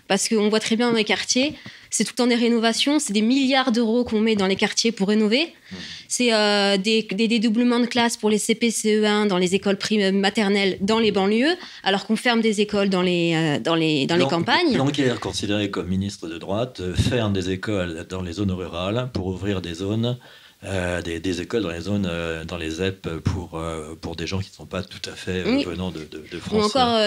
[0.08, 1.54] Parce qu'on voit très bien dans les quartiers,
[1.90, 4.92] c'est tout le temps des rénovations, c'est des milliards d'euros qu'on met dans les quartiers
[4.92, 5.46] pour rénover.
[5.46, 5.76] Mmh.
[6.08, 9.78] C'est euh, des, dédoublements de classes pour les CP-CE1 dans les écoles
[10.12, 14.16] maternelles dans les banlieues, alors qu'on ferme des écoles dans les, euh, dans les, dans
[14.16, 14.74] les campagnes.
[14.74, 19.26] Blanquer, considéré comme ministre de droite, euh, ferme des écoles dans les zones rurales pour
[19.26, 20.18] ouvrir des zones
[20.62, 24.40] euh, des, écoles dans les zones, euh, dans les ZEP pour, euh, pour des gens
[24.40, 26.52] qui ne sont pas tout à fait venant de, de, France.
[26.52, 27.00] Ou encore,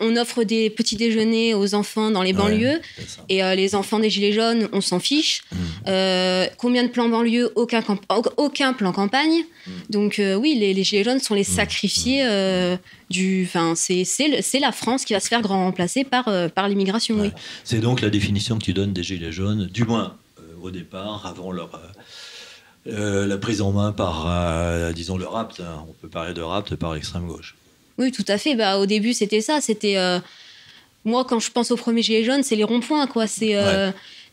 [0.00, 2.80] on, offre des petits déjeuners aux enfants dans les banlieues
[3.28, 5.42] et les enfants des Gilets jaunes, on s'en fiche.
[5.52, 6.46] Mmh.
[6.56, 7.82] combien de plans banlieue aucun,
[8.38, 9.44] aucun plan campagne.
[9.66, 9.70] Mmh.
[9.90, 11.44] Donc oui, les, Gilets jaunes sont les mmh.
[11.44, 12.76] sacrifiés
[13.10, 13.44] du.
[13.44, 17.16] Enfin, c'est la France qui va se faire grand remplacer par, par l'immigration.
[17.20, 17.32] Oui.
[17.64, 20.16] C'est donc la définition que tu donnes des Gilets jaunes, du moins
[20.64, 21.70] au départ, avant leur,
[22.86, 25.60] euh, la prise en main par, euh, disons, le rapt.
[25.60, 25.84] Hein.
[25.88, 27.54] On peut parler de rapt par l'extrême gauche.
[27.96, 28.54] Oui, tout à fait.
[28.54, 29.60] Bah, au début, c'était ça.
[29.60, 30.18] C'était euh,
[31.04, 33.26] moi quand je pense au premier gilet jaune, c'est les ronds-points, quoi.
[33.26, 33.54] C'est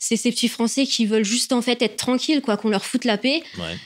[0.04, 3.06] c'est ces petits Français qui veulent juste en fait être tranquilles, quoi, qu'on leur foute
[3.06, 3.44] la paix,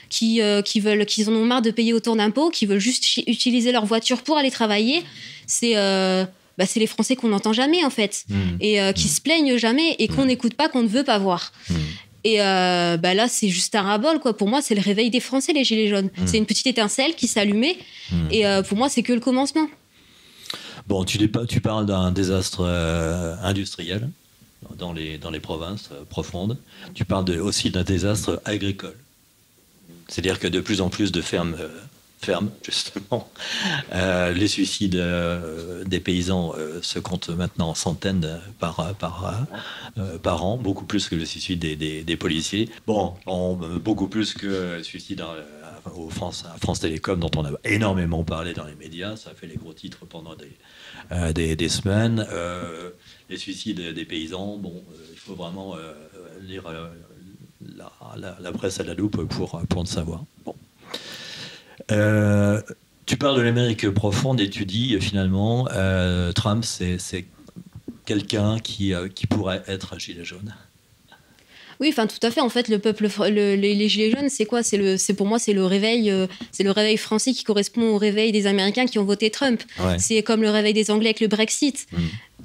[0.08, 3.70] qui qui veulent, qu'ils en ont marre de payer autant d'impôts, qui veulent juste utiliser
[3.70, 5.04] leur voiture pour aller travailler.
[5.46, 8.34] C'est bah, c'est les Français qu'on n'entend jamais en fait mmh.
[8.62, 9.10] et qui mmh.
[9.10, 10.28] se plaignent jamais et qu'on mmh.
[10.28, 11.52] n'écoute pas, qu'on ne veut pas voir.
[12.26, 14.36] Et euh, bah là, c'est juste un rabol, quoi.
[14.36, 16.10] Pour moi, c'est le réveil des Français, les Gilets jaunes.
[16.18, 16.26] Hmm.
[16.26, 17.76] C'est une petite étincelle qui s'allumait.
[18.10, 18.26] Hmm.
[18.32, 19.68] Et euh, pour moi, c'est que le commencement.
[20.88, 24.10] Bon, tu, tu parles d'un désastre euh, industriel
[24.76, 26.58] dans les, dans les provinces profondes.
[26.94, 28.96] Tu parles aussi d'un désastre agricole.
[30.08, 31.56] C'est-à-dire que de plus en plus de fermes
[32.26, 33.30] ferme, justement.
[33.92, 39.46] Euh, les suicides euh, des paysans euh, se comptent maintenant en centaines par, par,
[40.22, 42.68] par an, beaucoup plus que le suicide des, des, policiers.
[42.86, 43.14] Bon,
[43.84, 45.22] beaucoup plus que le suicide
[45.94, 49.16] au France, France Télécom, dont on a énormément parlé dans les médias.
[49.16, 52.26] Ça a fait les gros titres pendant des, des, des, semaines.
[53.30, 55.76] les suicides des paysans, bon, il faut vraiment
[56.42, 56.64] lire
[57.76, 60.24] la, presse à la loupe pour, pour le savoir.
[60.44, 60.56] Bon.
[61.92, 62.60] Euh,
[63.06, 67.24] tu parles de l'Amérique profonde et tu dis finalement, euh, Trump, c'est
[68.04, 70.54] quelqu'un qui, euh, qui pourrait être un gilet jaune.
[71.78, 72.40] Oui, enfin tout à fait.
[72.40, 74.62] En fait, le peuple, les, gilets jaunes, c'est quoi?
[74.62, 76.10] C'est le, c'est pour moi, c'est le réveil,
[76.50, 79.62] c'est le réveil français qui correspond au réveil des Américains qui ont voté Trump.
[79.98, 81.86] C'est comme le réveil des Anglais avec le Brexit.
[81.92, 81.98] Mm.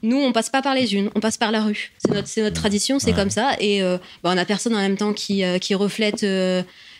[0.04, 1.94] Nous, on passe pas par les unes, on passe par la rue.
[2.00, 3.56] C'est notre, notre tradition, c'est comme ça.
[3.62, 6.26] Et bah, on a personne en même temps qui, qui reflète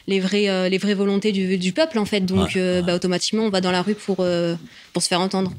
[0.08, 2.22] les vraies, euh, les vraies volontés du, du, peuple, en fait.
[2.22, 4.56] Donc, euh, bah, automatiquement, on va dans la rue pour, euh,
[4.94, 5.54] pour se faire entendre.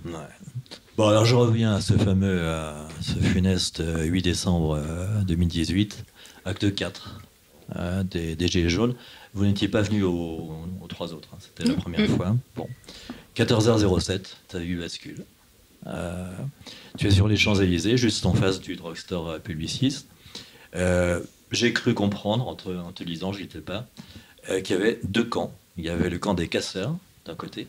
[0.97, 2.43] Bon, alors je reviens à ce fameux,
[3.01, 4.79] ce funeste 8 décembre
[5.27, 6.05] 2018,
[6.45, 7.21] acte 4
[8.05, 8.95] des, des Gilets jaunes.
[9.33, 11.39] Vous n'étiez pas venu aux, trois autres, hein.
[11.41, 11.81] c'était la mm.
[11.81, 12.09] première mm.
[12.09, 12.37] fois.
[12.57, 12.69] Bon,
[13.37, 15.25] 14h07, tu as eu bascule.
[16.99, 20.05] tu es sur les Champs-Élysées, juste en face du drugstore Publicis.
[21.53, 23.87] J'ai cru comprendre, en te, lisant, je n'y étais pas,
[24.51, 25.53] euh, qu'il y avait deux camps.
[25.77, 27.67] Il y avait le camp des casseurs, d'un côté,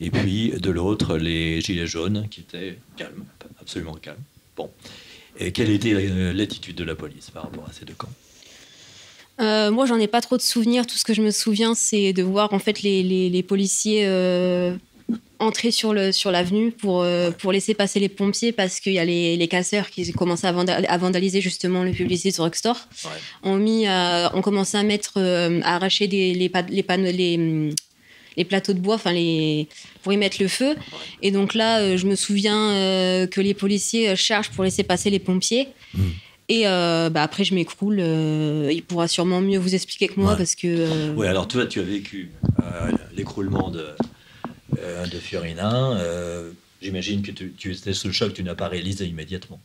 [0.00, 3.24] et puis de l'autre, les gilets jaunes, qui étaient calmes,
[3.60, 4.22] absolument calmes.
[4.56, 4.70] Bon.
[5.38, 8.12] Et quelle était euh, l'attitude de la police par rapport à ces deux camps?
[9.40, 10.84] Euh, moi, j'en ai pas trop de souvenirs.
[10.86, 14.04] Tout ce que je me souviens, c'est de voir en fait les, policiers
[15.40, 18.98] entrer sur le sur l'avenue pour euh, pour laisser passer les pompiers parce qu'il y
[18.98, 22.88] a les, les, casseurs qui commençaient à, vandaliser justement le publicité drugstore.
[23.04, 23.10] Ouais.
[23.42, 27.70] On mis on commençait à mettre euh, à arracher des, les les, les
[28.36, 29.68] les plateaux de bois, enfin les
[30.02, 30.76] pour y mettre le feu.
[31.22, 35.68] Et donc là, je me souviens que les policiers chargent pour laisser passer les pompiers.
[35.94, 36.10] Hmm.
[36.48, 37.98] Et bah, après, je m'écroule.
[37.98, 41.10] il pourra sûrement mieux vous expliquer que moi parce que.
[41.16, 42.30] Oui, alors toi, tu as vécu
[43.16, 43.86] l'écroulement de,
[45.10, 45.96] de Fiorina.
[46.80, 49.60] J'imagine que tu, tu, étais sous le choc, tu n'as pas réalisé immédiatement.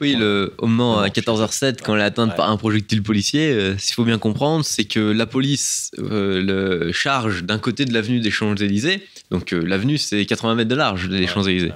[0.00, 3.78] Oui, le, au moment à 14h07, quand elle est atteinte par un projectile policier, euh,
[3.78, 7.92] ce qu'il faut bien comprendre, c'est que la police euh, le charge d'un côté de
[7.92, 9.02] l'avenue des Champs-Élysées.
[9.30, 11.72] Donc euh, l'avenue, c'est 80 mètres de large des Champs-Élysées.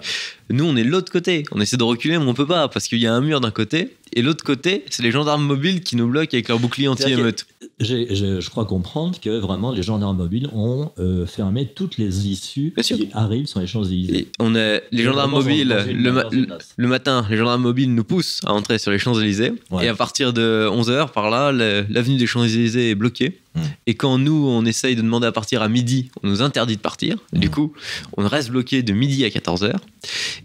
[0.50, 1.44] Nous, on est de l'autre côté.
[1.52, 3.50] On essaie de reculer, mais on peut pas parce qu'il y a un mur d'un
[3.50, 3.96] côté.
[4.14, 7.46] Et l'autre côté, c'est les gendarmes mobiles qui nous bloquent avec leur bouclier anti-émeute.
[7.80, 13.08] Je crois comprendre que vraiment les gendarmes mobiles ont euh, fermé toutes les issues qui
[13.12, 14.28] arrivent sur les Champs-Élysées.
[14.38, 18.90] On a les gendarmes mobiles le, matin, les gendarmes mobiles nous poussent à entrer sur
[18.90, 19.52] les Champs-Élysées.
[19.80, 23.38] Et à partir de 11h, par là, l'avenue des Champs-Élysées est bloquée.
[23.86, 26.80] Et quand nous, on essaye de demander à partir à midi, on nous interdit de
[26.80, 27.18] partir.
[27.32, 27.72] Du coup,
[28.16, 29.74] on reste bloqué de midi à 14h.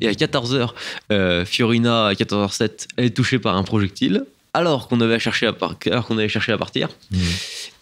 [0.02, 0.70] Et à 14h,
[1.12, 5.54] euh, Fiorina, à 14h07, elle est touchée par un projectile, alors qu'on avait, cherché à
[5.54, 6.90] qu'on avait cherché à partir.
[7.12, 7.18] Mmh.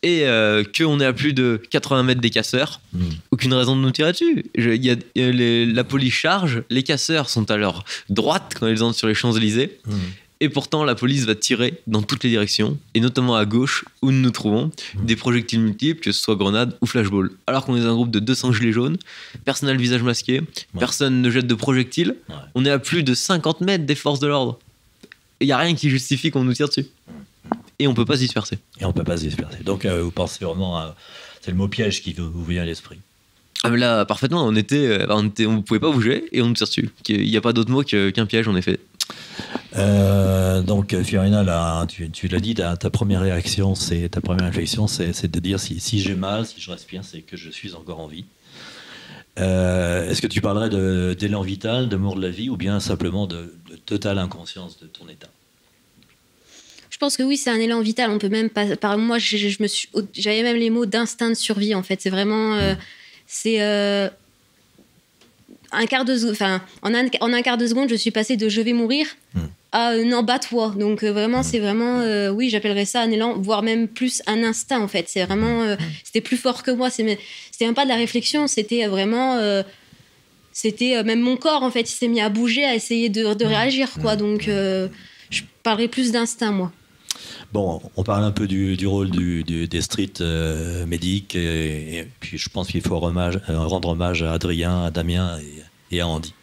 [0.03, 2.81] Et euh, qu'on est à plus de 80 mètres des casseurs.
[2.93, 2.99] Mmh.
[3.31, 4.45] Aucune raison de nous tirer dessus.
[4.55, 9.07] y a, la police charge, les casseurs sont à leur droite quand ils entrent sur
[9.07, 9.77] les Champs-Élysées.
[9.85, 9.93] Mmh.
[10.41, 14.11] Et pourtant, la police va tirer dans toutes les directions, et notamment à gauche, où
[14.11, 14.69] nous nous trouvons,
[15.01, 17.31] des projectiles multiples, que ce soit grenades ou flashball.
[17.47, 18.97] Alors qu'on est un groupe de 200 gilets jaunes,
[19.45, 20.41] personne n'a le visage masqué,
[20.77, 22.17] personne ne jette de projectiles,
[22.53, 24.59] on est à plus de 50 mètres des forces de l'ordre.
[25.39, 26.87] Il n'y a rien qui justifie qu'on nous tire dessus.
[27.79, 28.57] Et on peut pas se disperser.
[28.79, 29.63] Et on peut pas se disperser.
[29.63, 30.95] Donc euh, vous pensez vraiment à...
[31.41, 32.99] C'est le mot piège qui vous vient à l'esprit.
[33.63, 36.47] Ah mais là, parfaitement, on était, euh, on était, on pouvait pas bouger et on
[36.47, 36.89] nous tire dessus.
[37.07, 38.79] Il n'y a pas d'autre mot qu'un piège en effet.
[39.75, 44.87] Euh, donc Fiorina, là, tu, tu l'as dit, ta, première réaction, c'est ta première réflexion,
[44.87, 47.99] c'est de dire si, si j'ai mal, si je respire, c'est que je suis encore
[47.99, 48.25] en vie.
[49.37, 50.69] Euh, est-ce que tu parlerais
[51.15, 53.53] d'élan vital, d'amour de la vie, ou bien simplement de,
[53.85, 55.27] totale inconscience de ton état?
[56.89, 58.09] Je pense que oui, c'est un élan vital.
[58.09, 58.77] On peut même pas.
[58.77, 59.35] Par moi, je,
[60.13, 61.75] j'avais même les mots d'instinct de survie.
[61.75, 62.77] En fait, c'est vraiment, euh, hmm.
[63.27, 63.59] c'est
[65.71, 68.47] un quart de, enfin, en un, en un quart de seconde, je suis passée de
[68.47, 69.47] je vais mourir hmm.
[69.75, 70.75] Euh, non, bats-toi.
[70.77, 71.43] Donc euh, vraiment, hmm.
[71.43, 75.05] c'est vraiment, euh, oui, j'appellerais ça un élan, voire même plus un instinct en fait.
[75.07, 75.77] C'est vraiment, hmm.
[76.03, 76.89] c'était plus fort que moi.
[76.89, 77.17] C'était
[77.61, 79.39] même pas de la réflexion, c'était vraiment,
[80.51, 83.45] c'était même mon corps en fait, il s'est mis à bouger, à essayer de, de
[83.45, 84.15] réagir quoi.
[84.15, 86.71] Donc je parlerais plus d'instinct moi.
[87.53, 92.67] Bon, on parle un peu du, rôle des street euh, médics, et, puis je pense
[92.67, 95.37] qu'il faut rendre hommage à Adrien, à Damien
[95.91, 96.33] et, à Andy.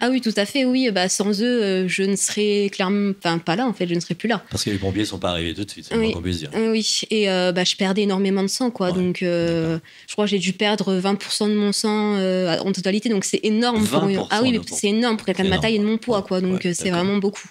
[0.00, 0.90] Ah oui, tout à fait, oui.
[0.90, 3.12] Bah, sans eux, euh, je ne serais clairement
[3.44, 4.42] pas là, en fait, je ne serais plus là.
[4.50, 6.14] Parce que les pompiers ne sont pas arrivés tout de suite, c'est oui.
[6.22, 6.50] puisse dire.
[6.54, 8.92] Oui, et euh, bah, je perdais énormément de sang, quoi.
[8.92, 9.78] Donc, je
[10.12, 13.86] crois que j'ai dû perdre 20% de mon sang en totalité, donc c'est énorme.
[13.86, 14.28] Pour...
[14.30, 16.40] Ah oui, c'est énorme pour quelqu'un de ma taille et de mon poids, quoi.
[16.40, 17.50] Donc, c'est vraiment beaucoup.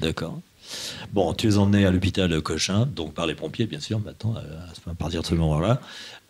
[0.00, 0.40] D'accord.
[1.12, 4.90] Bon, tu es emmené à l'hôpital Cochin, donc par les pompiers, bien sûr, maintenant, euh,
[4.90, 5.80] à partir de ce moment-là.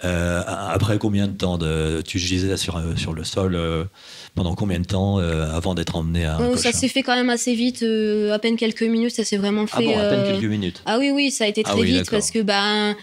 [0.02, 3.59] Euh, après combien de temps de, tu gisais sur, euh, sur le sol
[4.35, 7.85] pendant combien de temps avant d'être emmené à Ça s'est fait quand même assez vite,
[8.33, 9.87] à peine quelques minutes, ça s'est vraiment fait.
[9.88, 10.83] Ah bon, à peine quelques minutes.
[10.87, 12.96] Ah oui, oui, ça a été ah très vite parce que ben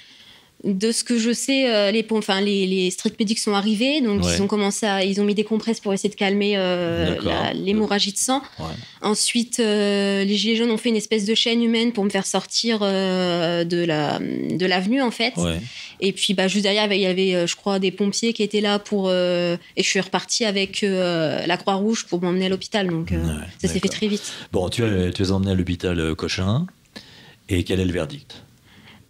[0.63, 4.21] de ce que je sais, euh, les, enfin, les, les street medics sont arrivés, donc
[4.24, 7.15] ils ont commencé à, ils ont mis des compresses pour essayer de calmer euh,
[7.54, 8.41] l'hémorragie de sang.
[9.02, 12.28] Ensuite, euh, les gilets jaunes ont fait une espèce de chaîne humaine pour me faire
[12.28, 15.34] sortir de la de l'avenue en fait.
[16.00, 18.78] Et puis bah juste derrière, il y avait, je crois, des pompiers qui étaient là
[18.78, 22.88] pour et je suis repartie avec la Croix Rouge pour m'emmener à l'hôpital.
[22.88, 23.12] Donc
[23.60, 24.32] ça s'est fait très vite.
[24.52, 26.67] Bon, tu es, tu es emmené à l'hôpital Cochin.
[27.50, 28.43] Et quel est le verdict?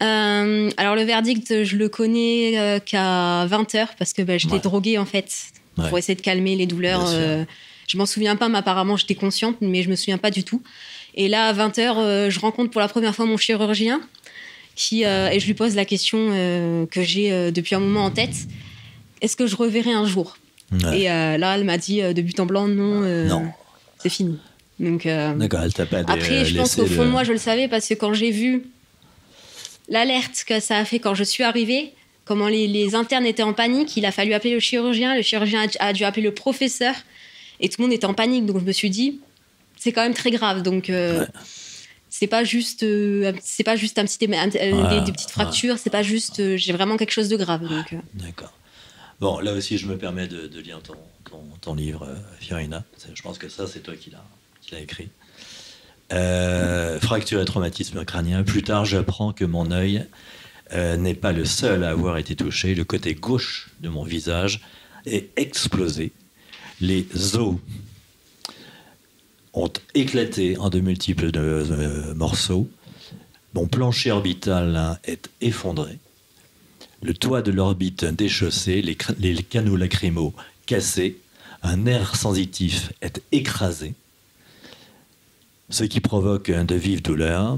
[0.01, 4.97] Euh, alors le verdict, je le connais euh, qu'à 20h parce que bah, j'étais droguée
[4.97, 5.31] en fait
[5.75, 7.05] pour essayer de calmer les douleurs.
[7.07, 7.45] Euh,
[7.87, 10.63] je m'en souviens pas, mais apparemment j'étais consciente, mais je me souviens pas du tout.
[11.13, 14.01] Et là à 20h, je rencontre pour la première fois mon chirurgien
[14.75, 16.29] qui, et je lui pose la question
[16.89, 18.35] que j'ai depuis un moment en tête.
[19.21, 20.37] Est-ce que je reverrai un jour?
[20.93, 23.51] Et là, elle m'a dit de but en blanc, non, non.
[23.99, 24.39] c'est fini.
[24.79, 27.67] Donc, D'accord, elle t'a pas Après, je pense qu'au fond de moi, je le savais
[27.67, 28.63] parce que quand j'ai vu
[29.89, 31.93] l'alerte que ça a fait quand je suis arrivée,
[32.25, 33.97] comment les, internes étaient en panique.
[33.97, 36.95] Il a fallu appeler le chirurgien, le chirurgien a, dû appeler le professeur,
[37.59, 38.45] et tout le monde était en panique.
[38.45, 39.19] Donc je me suis dit,
[39.77, 40.61] c'est quand même très grave.
[40.61, 41.25] Donc euh,
[42.09, 46.03] c'est pas juste, euh, c'est pas juste un petit, euh, des, petites fractures, c'est pas
[46.03, 47.67] juste, j'ai vraiment quelque chose de grave.
[48.13, 48.53] D'accord.
[49.19, 50.95] Bon, là aussi, je me permets de, lire ton,
[51.61, 52.07] ton, livre,
[52.39, 52.83] Fiorina.
[53.13, 54.11] Je pense que ça, c'est toi qui
[54.71, 55.09] l'as écrit.
[56.13, 58.43] Euh, fracture et traumatisme crânien.
[58.43, 60.05] Plus tard, j'apprends que mon œil
[60.73, 62.75] n'est pas le seul à avoir été touché.
[62.75, 64.61] Le côté gauche de mon visage
[65.05, 66.13] est explosé.
[66.79, 67.55] Les os
[69.53, 71.31] ont éclaté en de multiples
[72.15, 72.69] morceaux.
[73.53, 75.99] Mon plancher orbital est effondré.
[77.03, 80.33] Le toit de l'orbite déchaussé, les, les canaux lacrymaux
[80.65, 81.17] cassés,
[81.63, 83.93] un nerf sensitif est écrasé,
[85.71, 87.57] ce qui provoque de vives douleurs.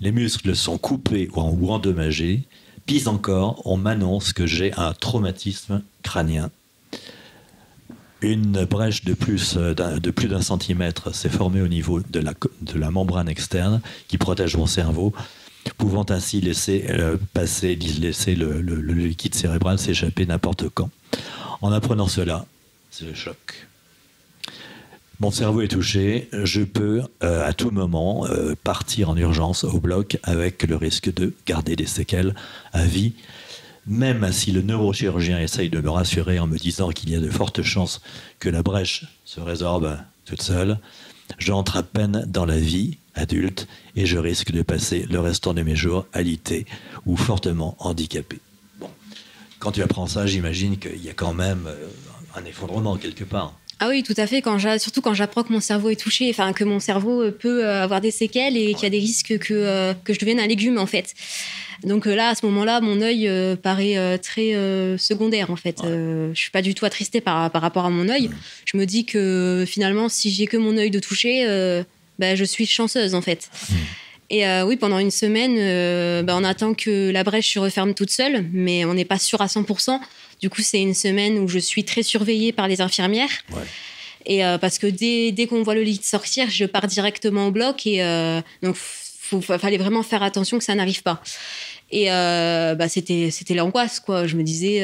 [0.00, 2.44] Les muscles sont coupés ou endommagés.
[2.86, 6.50] Pis encore, on m'annonce que j'ai un traumatisme crânien.
[8.20, 12.78] Une brèche de plus de plus d'un centimètre s'est formée au niveau de la, de
[12.78, 15.12] la membrane externe qui protège mon cerveau,
[15.76, 20.90] pouvant ainsi laisser euh, passer, laisser le liquide cérébral s'échapper n'importe quand.
[21.60, 22.46] En apprenant cela,
[22.90, 23.66] c'est le choc.
[25.20, 29.78] Mon cerveau est touché, je peux euh, à tout moment euh, partir en urgence au
[29.78, 32.34] bloc avec le risque de garder des séquelles
[32.72, 33.12] à vie.
[33.86, 37.30] Même si le neurochirurgien essaye de me rassurer en me disant qu'il y a de
[37.30, 38.00] fortes chances
[38.40, 40.78] que la brèche se résorbe toute seule,
[41.38, 45.62] j'entre à peine dans la vie adulte et je risque de passer le restant de
[45.62, 46.66] mes jours alité
[47.06, 48.40] ou fortement handicapé.
[48.80, 48.90] Bon.
[49.60, 51.86] Quand tu apprends ça, j'imagine qu'il y a quand même euh,
[52.34, 53.54] un effondrement quelque part.
[53.80, 54.40] Ah oui, tout à fait.
[54.40, 57.64] Quand surtout quand j'apprends que mon cerveau est touché, enfin que mon cerveau euh, peut
[57.64, 60.40] euh, avoir des séquelles et qu'il y a des risques que, euh, que je devienne
[60.40, 61.14] un légume en fait.
[61.82, 63.28] Donc là, à ce moment-là, mon œil
[63.62, 64.52] paraît très
[64.96, 65.82] secondaire en fait.
[65.84, 68.30] je suis pas du tout attristée par, par rapport à mon œil.
[68.64, 71.44] Je me dis que finalement, si j'ai que mon œil de toucher,
[72.18, 73.50] bah, je suis chanceuse en fait.
[74.30, 78.46] Et oui, pendant une semaine, bah, on attend que la brèche se referme toute seule,
[78.52, 80.00] mais on n'est pas sûr à 100%.
[80.40, 83.30] Du coup, c'est une semaine où je suis très surveillée par les infirmières.
[84.26, 87.50] Et euh, parce que dès, dès qu'on voit le lit sortir, je pars directement au
[87.50, 87.86] bloc.
[87.86, 88.76] Et euh, donc,
[89.32, 91.22] il fallait vraiment faire attention que ça n'arrive pas.
[91.90, 94.26] Et euh, bah, c'était, c'était l'angoisse, quoi.
[94.26, 94.80] Je me disais,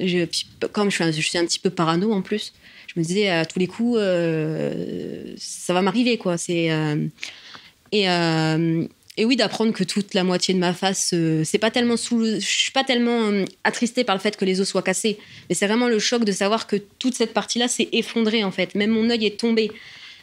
[0.00, 0.26] je,
[0.72, 2.52] comme je suis, un, je suis un petit peu parano en plus,
[2.88, 3.98] je me disais à tous les coups,
[5.38, 6.36] ça va m'arriver, quoi.
[6.36, 6.70] C'est,
[7.92, 8.06] et
[9.18, 12.24] et oui, d'apprendre que toute la moitié de ma face, euh, c'est pas tellement sous,
[12.24, 15.54] je suis pas tellement euh, attristée par le fait que les os soient cassés, mais
[15.54, 18.74] c'est vraiment le choc de savoir que toute cette partie-là s'est effondrée en fait.
[18.74, 19.70] Même mon œil est tombé.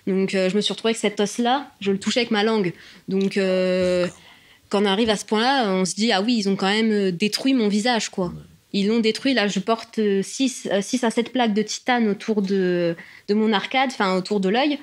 [0.07, 2.73] Donc euh, je me suis retrouvée avec cet os-là, je le touchais avec ma langue.
[3.07, 6.69] Donc quand on arrive à ce point-là, on se dit ah oui, ils ont quand
[6.69, 8.33] même détruit mon visage quoi.
[8.71, 9.33] Ils l'ont détruit.
[9.33, 12.95] Là, je porte 6, à 7 plaques de titane autour de,
[13.27, 14.77] de mon arcade, enfin autour de l'œil,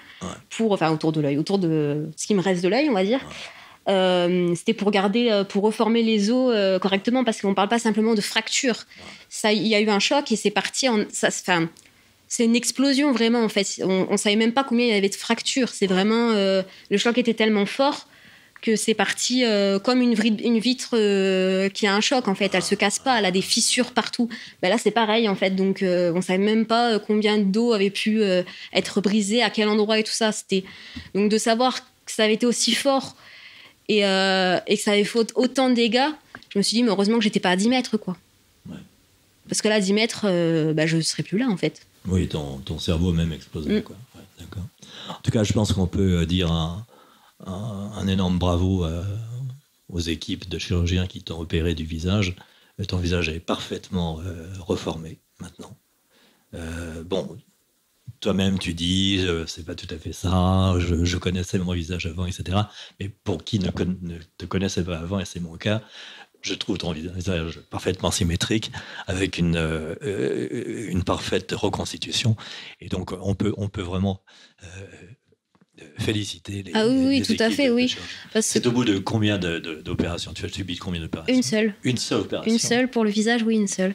[0.50, 3.04] pour, enfin autour de l'œil, autour de ce qui me reste de l'œil, on va
[3.04, 3.20] dire.
[3.88, 7.68] Euh, c'était pour garder, euh, pour reformer les os euh, correctement, parce qu'on ne parle
[7.68, 8.84] pas simplement de fracture.
[9.28, 10.88] Ça, il y a eu un choc et c'est parti.
[10.88, 11.28] En, ça,
[12.28, 13.80] c'est une explosion vraiment en fait.
[13.84, 15.68] On, ne savait même pas combien il y avait de fractures.
[15.68, 18.08] C'est vraiment le choc était tellement fort
[18.62, 19.44] que c'est parti
[19.84, 20.96] comme une, une vitre
[21.68, 22.52] qui a un choc en fait.
[22.52, 24.28] Elle se casse pas, elle a des fissures partout.
[24.60, 25.50] Ben là c'est pareil en fait.
[25.50, 28.22] Donc on savait même pas combien d'eau avait pu
[28.72, 30.32] être brisée, à quel endroit et tout ça.
[30.32, 30.64] C'était
[31.14, 33.14] donc de savoir que ça avait été aussi fort
[33.90, 36.10] euh, et, que ça avait fait autant de dégâts,
[36.50, 38.16] je me suis dit, mais heureusement que j'étais pas à 10 mètres, quoi.
[39.48, 41.86] Parce que là, à 10 mètres, euh, bah, je serais plus là, en fait.
[42.06, 43.82] Oui, ton, ton cerveau a même explosé, mm.
[43.82, 43.96] quoi.
[44.40, 44.64] d'accord.
[45.08, 46.84] En tout cas, je pense qu'on peut euh, dire un,
[47.46, 48.84] un, énorme bravo
[49.88, 52.34] aux équipes de chirurgiens qui t'ont opéré du visage.
[52.88, 54.20] Ton visage est parfaitement
[54.66, 55.76] reformé maintenant.
[57.04, 57.36] bon,
[58.26, 62.26] toi-même tu dis euh, c'est pas tout à fait ça, je, connaissais mon visage avant,
[62.26, 62.58] etc.
[62.98, 65.80] Mais pour qui ne, te connaissait pas avant, et c'est mon cas,
[66.42, 68.72] je trouve ton visage parfaitement symétrique,
[69.06, 72.34] avec une, euh, euh, une parfaite reconstitution.
[72.80, 74.24] Et donc on peut, on peut vraiment
[75.98, 76.72] féliciter les.
[76.74, 77.94] Ah oui, oui tout à fait, oui.
[78.40, 80.32] C'est au bout de combien d'opérations?
[80.32, 81.32] Tu as subi combien d'opérations?
[81.32, 81.74] Une seule.
[81.84, 82.52] Une seule opération.
[82.52, 83.94] Une seule pour le visage, oui, une seule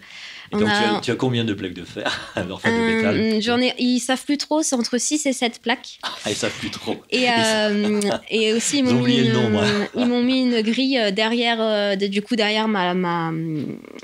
[0.52, 0.70] donc,
[1.02, 4.24] tu, as, combien de plaques de fer enfin, de métal euh, J'en ai, ils savent
[4.24, 6.00] plus trop, c'est entre 6 et 7 plaques.
[6.04, 6.98] Ah, ils savent plus trop.
[7.10, 12.36] Et, euh, et aussi, ils m'ont mis, une, mis une grille euh, derrière, du coup,
[12.36, 13.32] derrière ma, ma,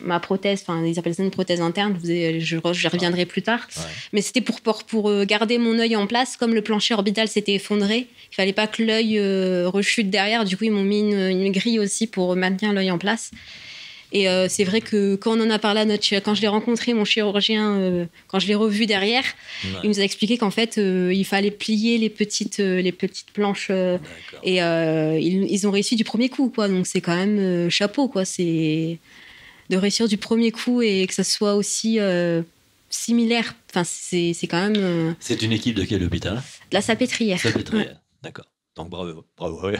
[0.01, 3.67] ma prothèse, enfin, ils appellent ça une prothèse interne, je, je, reviendrai plus tard.
[4.13, 7.55] Mais c'était pour, pour, pour, garder mon œil en place, comme le plancher orbital s'était
[7.55, 9.19] effondré, il fallait pas que l'œil
[9.65, 12.97] rechute derrière, du coup, ils m'ont mis une, une grille aussi pour maintenir l'œil en
[12.97, 13.31] place.
[14.11, 16.47] Et euh, c'est vrai que quand on en a parlé à notre, quand je l'ai
[16.47, 19.23] rencontré, mon chirurgien, euh, quand je l'ai revu derrière,
[19.83, 23.69] il nous a expliqué qu'en fait, euh, il fallait plier les petites, les petites planches.
[24.43, 26.69] et ils, ont réussi du premier coup, quoi.
[26.69, 28.23] Donc c'est quand même chapeau, quoi.
[28.25, 28.99] C'est
[29.69, 31.99] de réussir du premier coup et que ça soit aussi
[32.89, 33.55] similaire.
[33.69, 35.15] Enfin, c'est quand même.
[35.19, 36.35] C'est une équipe de quel hôpital?
[36.35, 37.39] De la Salpêtrière.
[37.39, 38.47] Salpêtrière, d'accord.
[38.75, 39.71] Donc bravo, bravo.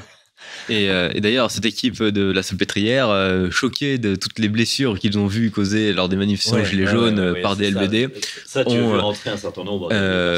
[0.70, 5.00] Et, euh, et d'ailleurs, cette équipe de la Salpêtrière, euh, choquée de toutes les blessures
[5.00, 8.10] qu'ils ont vues causées lors des manifestations Gilets jaunes par des LBD.
[8.46, 9.90] Ça, tu ont, veux rentrer un certain nombre.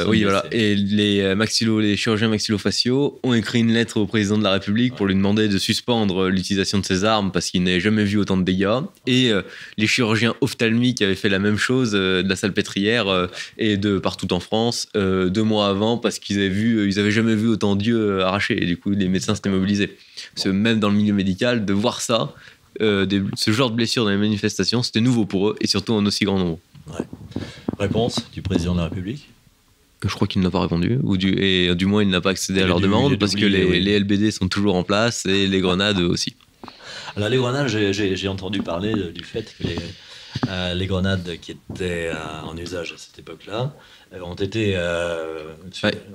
[0.08, 0.46] oui, voilà.
[0.52, 4.96] Et les, maxillo, les chirurgiens maxillofaciaux ont écrit une lettre au président de la République
[4.96, 8.38] pour lui demander de suspendre l'utilisation de ses armes parce qu'il n'avait jamais vu autant
[8.38, 8.80] de dégâts.
[9.08, 9.32] Et
[9.78, 14.40] les chirurgiens ophtalmiques avaient fait la même chose de la Salpêtrière et de partout en
[14.40, 18.62] France deux mois avant parce qu'ils avaient vu, ils avaient jamais vu autant d'yeux arrachés.
[18.62, 19.89] Et du coup, les médecins s'étaient mobilisés.
[20.46, 22.34] Même dans le milieu médical, de voir ça,
[22.82, 26.06] euh, ce genre de blessures dans les manifestations, c'était nouveau pour eux et surtout en
[26.06, 26.60] aussi grand nombre.
[27.78, 29.30] Réponse du président de la République
[30.08, 32.62] je crois qu'il n'a pas répondu, ou du, et du moins il n'a pas accédé
[32.62, 36.36] à leur demande parce que les, LBD sont toujours en place et les grenades aussi.
[37.16, 39.78] Alors les grenades, j'ai entendu parler du fait que les,
[40.48, 44.74] euh, grenades qui étaient euh, en usage à cette époque-là euh, ont été.
[44.76, 45.54] Euh,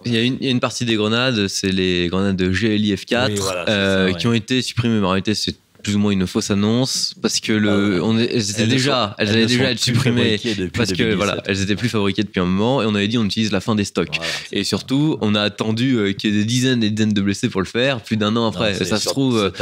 [0.04, 3.66] il, y a une, y, a une partie des grenades, c'est les grenades de GLIF4
[3.68, 5.00] euh, qui ont été supprimées.
[5.00, 8.50] Mais en réalité, c'est plus ou moins une fausse annonce parce que le, on elles
[8.50, 10.40] étaient déjà, elles, allaient déjà être supprimées
[10.76, 13.24] parce que voilà, elles étaient plus fabriquées depuis un moment et on avait dit on
[13.24, 14.18] utilise la fin des stocks.
[14.50, 17.20] et surtout, on a attendu euh, qu'il y ait des dizaines et des dizaines de
[17.20, 18.74] blessés pour le faire, plus d'un an après.
[18.74, 19.52] ça se trouve,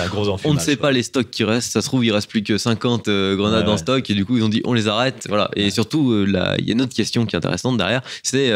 [0.44, 1.72] on ne sait pas les stocks qui restent.
[1.72, 4.36] Ça se trouve, il reste plus que 50 euh, grenades en stock et du coup,
[4.36, 5.26] ils ont dit on les arrête.
[5.28, 5.50] Voilà.
[5.56, 8.52] Et surtout, euh, il y a une autre question qui est intéressante derrière, c'est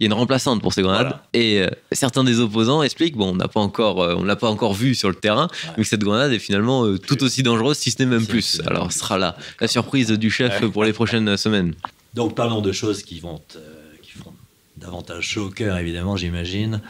[0.00, 3.36] il y a une remplaçante pour ces grenades et certains des opposants expliquent bon, on
[3.36, 6.38] n'a pas encore, on l'a pas encore vu sur le terrain, mais cette grenade est
[6.38, 8.62] finalement tout aussi dangereuse, si ce n'est même plus.
[8.66, 11.74] Alors, ce sera là la surprise du chef pour les prochaines semaines.
[12.14, 13.60] Donc, parlons de choses qui vont euh,
[14.02, 14.32] qui font
[14.76, 16.80] davantage chaud au cœur, évidemment, j'imagine.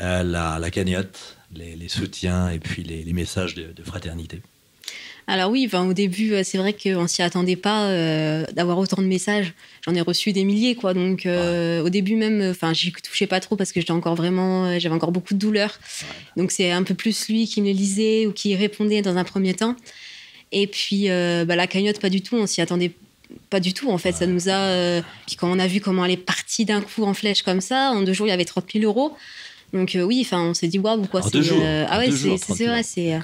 [0.00, 4.42] Euh, la, cagnotte, les, soutiens et puis les, messages de, fraternité.
[5.26, 7.88] Alors oui, au début, euh, c'est vrai qu'on s'y attendait pas
[8.52, 9.54] d'avoir autant de messages.
[9.84, 10.94] J'en ai reçu des milliers, quoi.
[10.94, 14.94] Donc au début même, enfin, j'y touchais pas trop parce que j'étais encore vraiment, j'avais
[14.94, 15.78] encore beaucoup de douleurs.
[16.36, 19.54] Donc c'est un peu plus lui qui me lisait ou qui répondait dans un premier
[19.54, 19.76] temps.
[20.52, 22.36] Et puis bah, la cagnotte, pas du tout.
[22.36, 22.92] On s'y attendait
[23.50, 23.90] pas du tout.
[23.90, 25.02] En fait, ça nous a.
[25.26, 27.92] puis quand on a vu comment elle est partie d'un coup en flèche comme ça,
[27.92, 29.16] en deux jours, il y avait 30 000 euros.
[29.74, 31.20] Donc oui, enfin, on s'est dit waouh, quoi.
[31.20, 31.38] c'est
[31.88, 33.18] ah ouais, c'est vrai, c'est.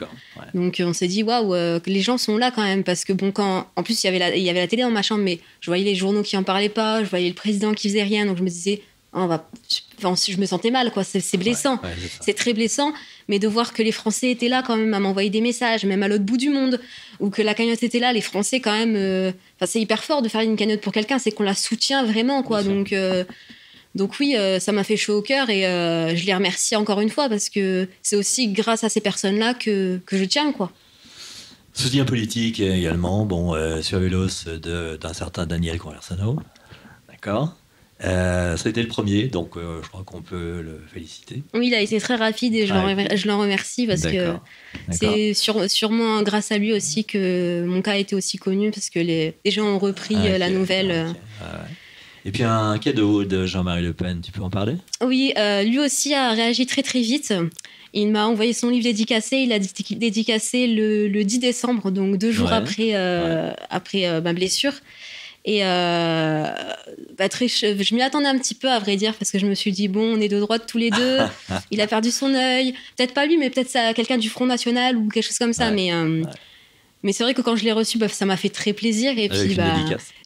[0.52, 1.54] Donc on s'est dit waouh,
[1.86, 4.18] les gens sont là quand même parce que bon, quand en plus il y avait
[4.18, 6.36] la, il y avait la télé dans ma chambre, mais je voyais les journaux qui
[6.36, 8.82] en parlaient pas, je voyais le président qui faisait rien, donc je me disais
[9.12, 9.48] on va,
[9.98, 11.02] je me sentais mal, quoi.
[11.02, 11.80] C'est blessant,
[12.20, 12.92] c'est très blessant.
[13.28, 16.02] Mais de voir que les Français étaient là quand même à m'envoyer des messages, même
[16.02, 16.80] à l'autre bout du monde,
[17.18, 18.94] ou que la cagnotte était là, les Français quand même.
[18.96, 22.04] Euh, enfin, c'est hyper fort de faire une cagnotte pour quelqu'un, c'est qu'on la soutient
[22.04, 22.62] vraiment, quoi.
[22.62, 23.24] Donc, euh,
[23.94, 27.10] donc oui, euh, ça m'a fait chaud au cœur et je les remercie encore une
[27.10, 30.72] fois parce que c'est aussi grâce à ces personnes-là que, que je tiens, quoi.
[31.72, 36.40] Soutien politique également, bon, sur Vélos d'un certain Daniel Conversano.
[37.08, 37.54] D'accord
[38.02, 41.42] euh, ça a été le premier, donc euh, je crois qu'on peut le féliciter.
[41.52, 44.34] Oui, il a été très rapide et je l'en remercie parce que
[44.90, 49.00] c'est sûrement grâce à lui aussi que mon cas a été aussi connu parce que
[49.00, 51.14] les, gens ont repris ah, euh, la nouvelle.
[52.24, 54.76] Et puis un cadeau de Jean-Marie Le Pen, tu peux en parler?
[55.02, 55.32] Oui,
[55.64, 57.34] lui aussi a réagi très très vite.
[57.92, 59.38] Il m'a envoyé son livre dédicacé.
[59.38, 62.94] Il a dédicacé le, le 10 décembre, donc deux jours après,
[63.70, 64.74] après ma blessure.
[65.44, 66.44] Et euh,
[67.16, 69.72] bah, je, m'y attendais un petit peu, à vrai dire, parce que je me suis
[69.72, 71.18] dit, bon, on est de droite tous les deux.
[71.70, 72.74] il a perdu son œil.
[72.96, 75.70] Peut-être pas lui, mais peut-être quelqu'un du Front National ou quelque chose comme ça.
[75.70, 76.22] mais euh,
[77.02, 79.18] mais c'est vrai que quand je l'ai reçu, bah, ça m'a fait très plaisir.
[79.18, 79.74] Et puis, bah,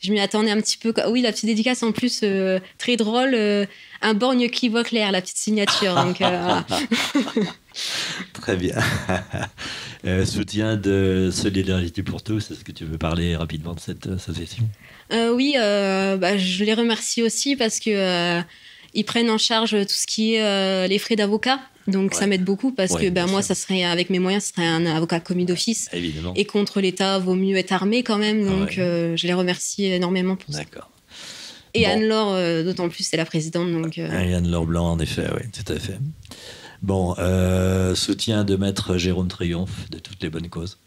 [0.03, 0.93] je m'y attendais un petit peu.
[1.09, 3.37] Oui, la petite dédicace en plus, euh, très drôle.
[4.03, 5.95] un borgne qui voit clair, la petite signature.
[5.95, 6.23] donc,
[8.33, 8.77] Très bien.
[10.25, 12.51] soutien de Solidarité pour tous.
[12.51, 14.65] Est-ce que tu veux parler rapidement de cette association?
[15.13, 18.41] Euh, oui, euh, bah, je les remercie aussi parce que euh,
[18.95, 21.61] ils prennent en charge tout ce qui est les frais d'avocat.
[21.87, 24.67] Donc ça m'aide beaucoup parce que ben, moi, ça serait avec mes moyens, ce serait
[24.67, 25.91] un avocat commis d'office.
[26.37, 28.45] Et contre l'État, vaut mieux être armé quand même.
[28.45, 30.61] Donc je les remercie énormément pour ça.
[30.61, 30.91] D'accord.
[31.77, 33.71] Et Anne-Laure, d'autant plus, c'est la présidente.
[33.73, 35.99] Donc, Anne-Laure Blanc, en effet, oui, tout à fait.
[36.83, 37.15] Bon,
[37.95, 40.79] soutien de maître Jérôme Triomphe de toutes les bonnes causes.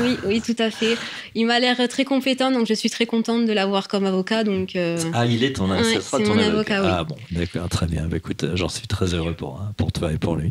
[0.00, 0.96] Oui, oui, tout à fait.
[1.34, 4.44] Il m'a l'air très compétent, donc je suis très contente de l'avoir comme avocat.
[4.44, 6.82] Donc, euh, Ah, il est ton, avocat.
[6.84, 8.06] Ah bon, d'accord, très bien.
[8.06, 10.50] Bah, écoute, j'en suis très heureux pour, hein, pour toi et pour lui.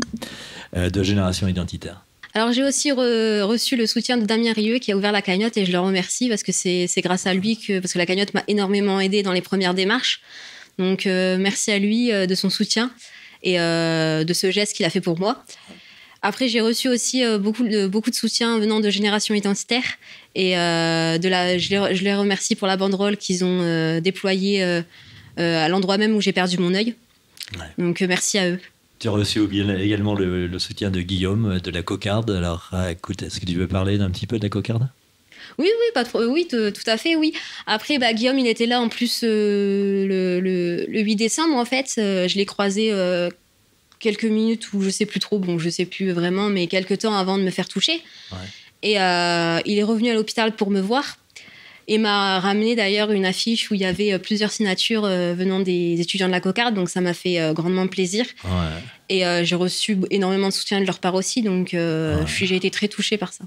[0.76, 2.04] Euh, de Génération Identitaire.
[2.34, 5.66] Alors j'ai aussi reçu le soutien de Damien Rieu qui a ouvert la cagnotte et
[5.66, 8.44] je le remercie parce que c'est grâce à lui que parce que la cagnotte m'a
[8.50, 10.20] énormément aidé dans les premières démarches.
[10.78, 12.92] Donc euh, merci à lui de son soutien
[13.42, 15.46] et de ce geste qu'il a fait pour moi.
[16.26, 19.84] Après, j'ai reçu aussi euh, beaucoup, de, beaucoup de soutien venant de Génération Identitaire.
[20.34, 21.70] Et euh, de la, je,
[22.04, 24.64] les, remercie pour la banderole qu'ils ont euh, déployée
[25.38, 26.96] à l'endroit même où j'ai perdu mon œil.
[27.78, 28.60] Donc, merci à eux.
[28.98, 29.40] Tu as reçu
[29.80, 32.32] également le, soutien de Guillaume de la Cocarde.
[32.32, 34.90] Alors, écoute, est-ce que tu veux parler d'un petit peu de la Cocarde?
[35.60, 37.34] Oui, oui, pas trop, oui, tout à fait, oui.
[37.68, 41.94] Après, bah, Guillaume, il était là en plus le, le, 8 décembre, en fait.
[41.98, 42.92] je l'ai croisé
[44.00, 47.16] quelques minutes ou je sais plus trop, bon, je sais plus vraiment, mais quelques temps
[47.16, 48.02] avant de me faire toucher.
[48.84, 51.18] Et euh, il est revenu à l'hôpital pour me voir
[51.88, 55.60] et m'a ramené d'ailleurs une affiche où il y avait euh, plusieurs signatures euh, venant
[55.60, 58.26] des étudiants de la cocarde, donc ça m'a fait grandement plaisir.
[59.10, 61.76] Et j'ai reçu énormément de soutien de leur part aussi, donc
[62.26, 63.46] j'ai été très touchée par ça.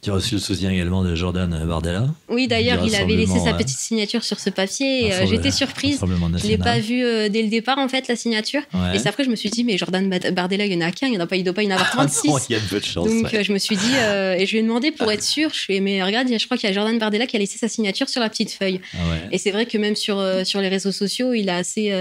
[0.00, 2.06] Tu as reçu le soutien également de Jordan Bardella.
[2.28, 5.12] Oui, d'ailleurs, il avait laissé sa petite signature sur ce papier.
[5.12, 5.98] Euh, j'étais surprise.
[6.00, 8.62] Je ne l'ai pas vu euh, dès le départ, en fait, la signature.
[8.94, 11.08] Et c'est après, je me suis dit, mais Jordan Bardella, il y en a qu'un,
[11.08, 12.30] il ne doit pas y en avoir 36.
[12.48, 13.08] il y a peu de chance.
[13.08, 15.58] Donc, euh, je me suis dit, et je lui ai demandé pour être sûr, je
[15.58, 18.08] suis mais regarde, je crois qu'il y a Jordan Bardella qui a laissé sa signature
[18.08, 18.80] sur la petite feuille.
[18.94, 18.98] Ah
[19.30, 21.92] et c'est vrai que même sur, sur les réseaux sociaux, il a assez.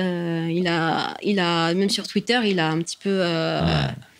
[0.50, 3.22] il, a, il a, même sur Twitter, il a un petit peu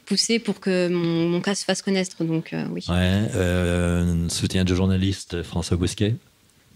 [0.08, 2.24] poussé pour que mon, cas se fasse connaître.
[2.24, 2.84] Donc, euh, oui.
[2.90, 6.16] Ouais, euh, soutien de journaliste François Bousquet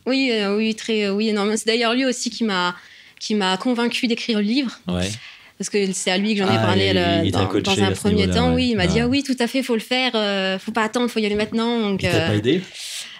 [0.06, 1.58] Oui, euh, oui, très, oui, énormément.
[1.58, 2.76] C'est d'ailleurs lui aussi qui m'a,
[3.20, 4.80] qui m'a convaincu d'écrire le livre.
[4.88, 5.10] Ouais.
[5.58, 6.94] Parce que c'est à lui que j'en ai ah, parlé
[7.32, 8.54] dans, un premier temps.
[8.54, 9.06] Oui, il m'a dit ah.
[9.06, 11.36] ah oui, tout à fait, faut le faire, euh, faut pas attendre, faut y aller
[11.36, 11.80] maintenant.
[11.80, 12.62] Donc, il t'a pas aidé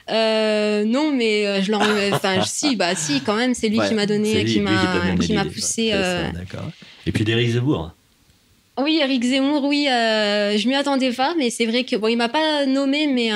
[0.10, 1.82] non, mais je l'en.
[2.12, 5.46] Enfin, si, bah, si, quand même, c'est lui qui m'a donné, qui m'a, qui m'a
[5.46, 5.92] poussé.
[6.34, 6.70] D'accord.
[7.06, 7.94] Et puis d'Éric Zemmour.
[8.82, 12.16] Oui, Eric Zemmour, oui, euh, je m'y attendais pas, mais c'est vrai que bon, il
[12.16, 13.30] m'a pas nommé, mais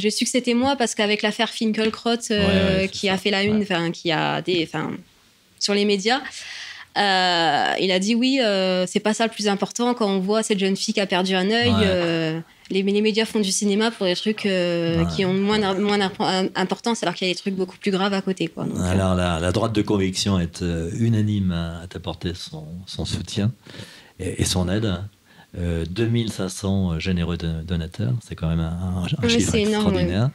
[0.00, 3.62] j'ai su que c'était moi parce qu'avec l'affaire Finkelkraut euh, qui a fait la une,
[3.62, 4.90] enfin qui a des, enfin
[5.58, 6.20] sur les médias,
[6.98, 8.40] euh, il a dit oui,
[8.86, 11.34] c'est pas ça le plus important quand on voit cette jeune fille qui a perdu
[11.34, 12.42] un œil.
[12.70, 14.48] Les, les, médias font du cinéma pour des trucs
[15.14, 18.22] qui ont moins, moins d'importance, alors qu'il y a des trucs beaucoup plus graves à
[18.22, 18.48] côté.
[18.48, 20.62] Quoi, alors, la, droite de conviction est
[20.98, 23.52] unanime à t'apporter son, son soutien
[24.22, 24.98] et, son aide.
[25.54, 30.30] 2500 euh, généreux donateurs, c'est quand même un, chiffre extraordinaire.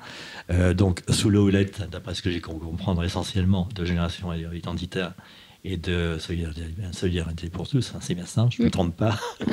[0.52, 5.14] Euh, donc, sous le houlette, d'après ce que j'ai compris comprendre, essentiellement de génération identitaire
[5.64, 9.20] et de solidarité, pour tous, hein, c'est bien ça, je ne me trompe pas.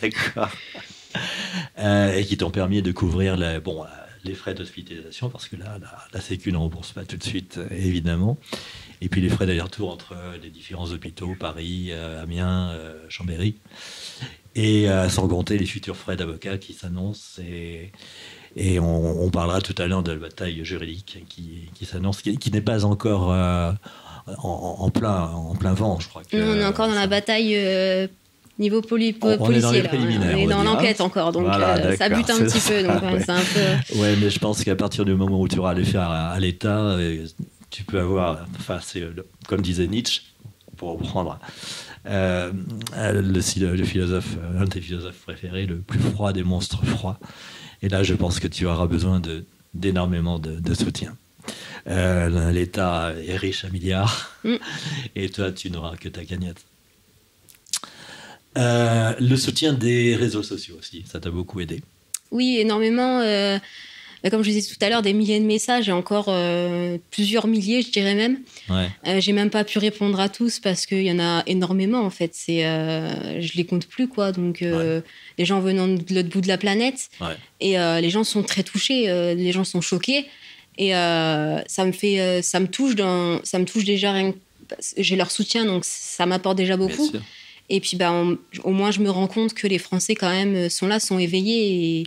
[0.00, 0.50] D'accord.
[1.78, 3.84] Euh, et qui t'ont permis de couvrir les, bon,
[4.24, 7.60] les frais d'hospitalisation, parce que là, la, la Sécu ne rembourse pas tout de suite,
[7.70, 8.38] évidemment
[9.00, 13.56] et puis les frais d'aller-retour entre les différents hôpitaux, Paris, euh, Amiens, euh, Chambéry,
[14.54, 17.40] et euh, sans compter les futurs frais d'avocat qui s'annoncent.
[17.42, 17.92] Et,
[18.56, 22.60] et on, parlera tout à l'heure de la bataille juridique qui, qui s'annonce, qui, n'est
[22.60, 23.28] pas encore
[24.26, 26.22] en, plein, en plein vent, je crois.
[26.24, 27.56] Que, on est encore dans la bataille
[28.58, 29.44] niveau poli policier.
[29.46, 31.46] On est dans, on est dans l'enquête encore, donc
[31.98, 32.82] ça bute un petit peu.
[32.82, 33.20] Donc, ouais.
[33.20, 33.98] peu...
[33.98, 36.96] ouais, mais je pense qu'à partir du moment où tu auras faire à, à l'État,
[37.70, 39.04] tu peux avoir, enfin, c'est
[39.46, 40.22] comme disait Nietzsche,
[40.78, 41.38] pour reprendre
[42.06, 42.52] euh,
[42.96, 47.18] le, le, philosophe, un de tes philosophes préférés, le plus froid des monstres froids.
[47.82, 49.20] Et là, je pense que tu auras besoin
[49.74, 51.16] d'énormément de, soutien.
[51.86, 54.56] Euh, L'État est riche à milliards, mm.
[55.16, 56.64] et toi, tu n'auras que ta cagnotte.
[58.56, 61.82] Euh, le soutien des réseaux sociaux aussi, ça t'a beaucoup aidé.
[62.30, 63.20] Oui, énormément.
[64.30, 67.82] Comme je disais tout à l'heure, des milliers de messages et encore euh, plusieurs milliers,
[67.82, 68.38] je dirais même.
[68.68, 68.88] Ouais.
[69.06, 72.10] Euh, j'ai même pas pu répondre à tous parce qu'il y en a énormément en
[72.10, 72.32] fait.
[72.34, 74.32] C'est, euh, je les compte plus quoi.
[74.32, 75.00] Donc euh,
[75.38, 77.10] les gens venant de l'autre bout de la planète
[77.60, 80.26] et les gens sont très touchés, les gens sont choqués
[80.76, 84.14] et ça me fait, ça me touche dans, ça me touche déjà.
[84.96, 87.10] J'ai leur soutien donc ça m'apporte déjà beaucoup.
[87.70, 88.12] Et puis bah,
[88.64, 92.00] au moins je me rends compte que les Français quand même sont là, sont éveillés
[92.00, 92.06] et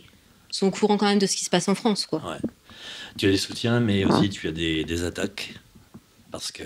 [0.52, 2.06] sont au courant quand même de ce qui se passe en France.
[2.06, 2.22] Quoi.
[3.18, 5.54] Tu as des soutiens, mais aussi tu as des, attaques,
[6.30, 6.62] parce que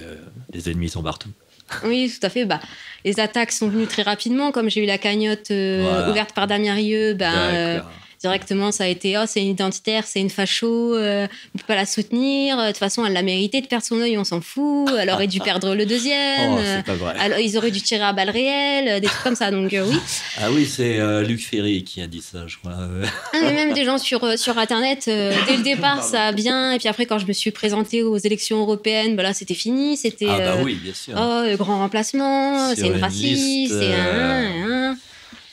[0.53, 1.30] les ennemis sont partout.
[1.84, 2.45] Oui, tout à fait.
[2.45, 2.61] Bah,
[3.05, 6.74] les attaques sont venues très rapidement, comme j'ai eu la cagnotte euh, ouverte par Damien
[6.74, 7.14] Rieu.
[7.14, 7.84] Bah,
[8.27, 11.77] directement, ça a été oh, c'est une identitaire, c'est une facho, euh, on peut pas
[11.77, 12.57] la soutenir.
[12.57, 14.91] De toute façon, elle l'a mérité de perdre son œil, on s'en fout.
[14.99, 16.53] Elle aurait dû perdre le deuxième.
[16.53, 17.14] Oh, pas vrai.
[17.20, 19.51] Alors, ils auraient dû tirer à balles réelles, des trucs comme ça.
[19.51, 19.97] Donc, euh, oui.
[20.39, 22.74] Ah oui, c'est euh, Luc Ferry qui a dit ça, je crois.
[22.77, 26.72] Ah, mais même des gens sur, sur Internet, dès le départ, ça a bien.
[26.72, 29.97] Et puis après, quand je me suis présentée aux élections européennes, là, c'était fini.
[29.97, 30.27] C'était.
[30.29, 31.14] Ah bah oui, bien sûr.
[31.16, 34.97] Oh, grand remplacement, c'est une raciste, c'est un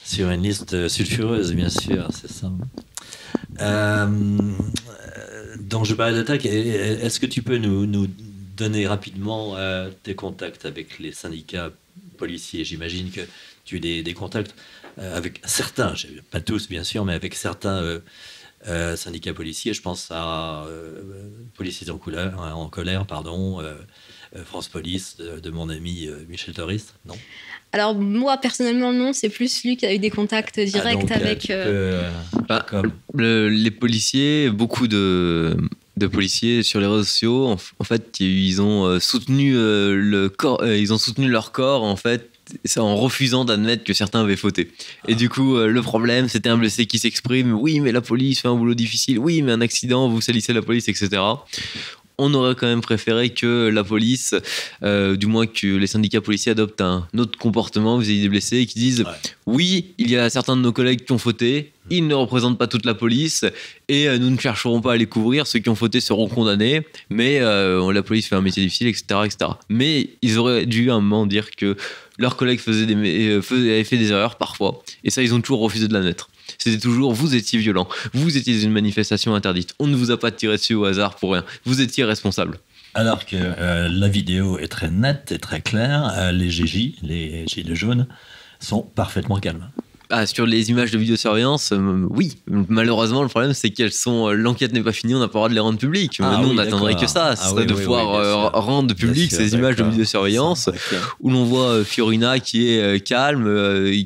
[0.03, 2.51] sur une liste sulfureuse, bien sûr, c'est ça.
[3.61, 4.07] Euh,
[5.59, 6.45] donc je parlais d'attaque.
[6.45, 8.07] Est-ce que tu peux nous,
[8.55, 11.71] donner rapidement euh, tes contacts avec les syndicats
[12.17, 12.63] policiers?
[12.63, 13.21] J'imagine que
[13.65, 14.55] tu as des, contacts
[14.99, 15.93] euh, avec certains,
[16.31, 18.01] pas tous bien sûr, mais avec certains
[18.95, 19.73] syndicats policiers.
[19.73, 20.65] Je pense à
[21.55, 21.97] policiers en,
[22.69, 23.61] colère, pardon,
[24.45, 27.17] France Police de, mon ami Michel Torist, non?
[27.73, 31.51] Alors moi personnellement non, c'est plus lui qui a eu des contacts ah, directs avec.
[32.47, 32.65] Bah,
[33.13, 35.57] les policiers, beaucoup de,
[35.97, 40.97] de policiers sur les réseaux sociaux, en, fait, ils ont soutenu le corps, ils ont
[40.97, 42.29] soutenu leur corps en fait
[42.77, 44.71] en refusant d'admettre que certains avaient fauté.
[45.07, 45.15] Et ah.
[45.15, 47.53] du coup, euh, le problème, c'était un blessé qui s'exprime.
[47.53, 49.19] Oui, mais la police fait un boulot difficile.
[49.19, 51.21] Oui, mais un accident, vous salissez la police, etc
[52.17, 54.35] on aurait quand même préféré que la police,
[54.83, 58.65] euh, du moins que les syndicats policiers adoptent un autre comportement, ayez des blessés et
[58.65, 59.03] qui disent
[59.45, 62.67] oui, il y a certains de nos collègues qui ont fauté, ils ne représentent pas
[62.67, 63.45] toute la police
[63.89, 66.81] et euh, nous ne chercherons pas à les couvrir, ceux qui ont fauté seront condamnés,
[67.09, 69.51] mais la police fait un métier difficile, etc., etc.
[69.69, 71.75] Mais ils auraient dû à un moment dire que
[72.17, 72.95] leurs collègues faisaient des,
[73.29, 76.29] euh, avaient fait des erreurs parfois, et ça, ils ont toujours refusé de l'admettre.
[76.63, 80.31] C'était toujours vous étiez violent, vous étiez une manifestation interdite, on ne vous a pas
[80.31, 82.57] tiré dessus au hasard pour rien, vous étiez responsable.
[82.93, 87.45] Alors que euh, la vidéo est très nette et très claire, euh, les GJ, les
[87.47, 88.07] gilets jaunes,
[88.61, 89.71] sont parfaitement calmes.
[90.15, 92.37] Ah, sur les images de vidéosurveillance, euh, oui.
[92.47, 94.29] Malheureusement, le problème, c'est qu'elles sont.
[94.29, 96.19] Euh, l'enquête n'est pas finie, on n'a pas le droit de les rendre publiques.
[96.21, 97.35] Ah nous, on n'attendrait que ça.
[97.35, 100.69] Ce ah serait de pouvoir euh, rendre publiques ces images de vidéosurveillance
[101.19, 103.43] où l'on voit Fiorina qui est calme,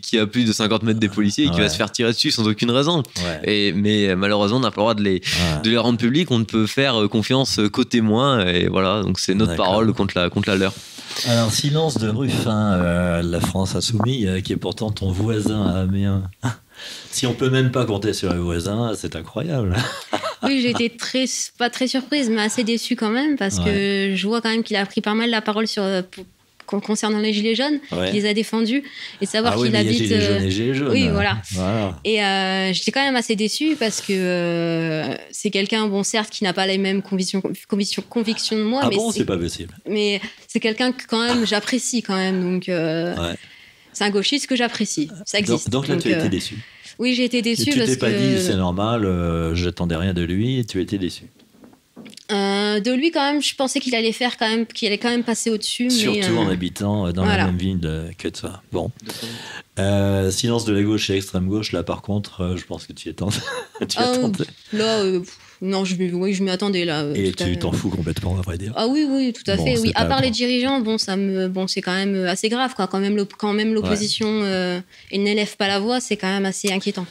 [0.01, 2.32] qui a plus de 50 mètres des policiers et qui va se faire tirer dessus
[2.32, 3.03] sans aucune raison.
[3.43, 5.22] Et, mais malheureusement, on n'a pas le droit de les,
[5.62, 6.32] de les rendre publiques.
[6.32, 8.45] On ne peut faire confiance qu'aux témoins.
[8.45, 10.74] Et voilà, donc c'est notre parole contre la, contre la leur.
[11.28, 15.82] Alors, silence de Ruffin, euh, la France insoumise, euh, qui est pourtant ton voisin à
[15.82, 16.24] Amiens.
[17.10, 19.76] Si on peut même pas compter sur les voisins, c'est incroyable.
[20.43, 21.26] oui, j'ai été très,
[21.58, 24.76] pas très surprise, mais assez déçue quand même, parce que je vois quand même qu'il
[24.76, 25.82] a pris pas mal la parole sur,
[26.68, 28.84] concernant les gilets jaunes, il les a défendus
[29.22, 29.93] et savoir ah qu'il habite.
[29.93, 30.91] Gilets jaunes et gilets jaunes.
[30.91, 31.41] Oui, voilà.
[32.03, 36.43] Et euh, j'étais quand même assez déçue parce que euh, c'est quelqu'un, bon, certes, qui
[36.43, 38.82] n'a pas les mêmes convictions, convictions, convictions de moi.
[38.84, 39.74] Ah mais bon, c'est pas possible.
[39.89, 42.70] Mais c'est quelqu'un que quand même j'apprécie quand même, donc.
[42.70, 43.34] Euh,
[43.93, 45.09] c'est un gauchiste que j'apprécie.
[45.26, 45.72] Ça existe.
[45.72, 46.55] Donc, là, tu as été déçu.
[46.99, 47.72] Oui, j'ai été déçu.
[47.72, 49.07] tu t'es pas dit c'est normal,
[49.55, 51.24] j'attendais rien de lui, et tu as été déçu.
[52.32, 55.09] Euh, de lui, quand même, je pensais qu'il allait faire quand même, qu'il allait quand
[55.09, 55.89] même passer au-dessus.
[55.89, 58.61] Surtout en euh, habitant dans la même ville que toi.
[58.71, 58.91] Bon.
[59.80, 63.07] Euh, silence de la gauche et extrême gauche, là par contre, je pense que tu
[63.07, 63.38] y attendais.
[63.88, 64.13] tu ah,
[64.73, 65.03] Là,
[65.61, 67.05] non, je, oui, je m'y attendais là.
[67.15, 68.73] Et tu t'en fous complètement, à vrai dire.
[68.75, 69.80] Ah oui, oui, tout à fait.
[69.80, 72.88] Oui, à part les dirigeants, bon, ça me, bon, c'est quand même assez grave, quoi.
[72.88, 74.41] Quand même, quand même l'opposition
[75.11, 77.05] n'élève pas la voix, c'est quand même assez inquiétant.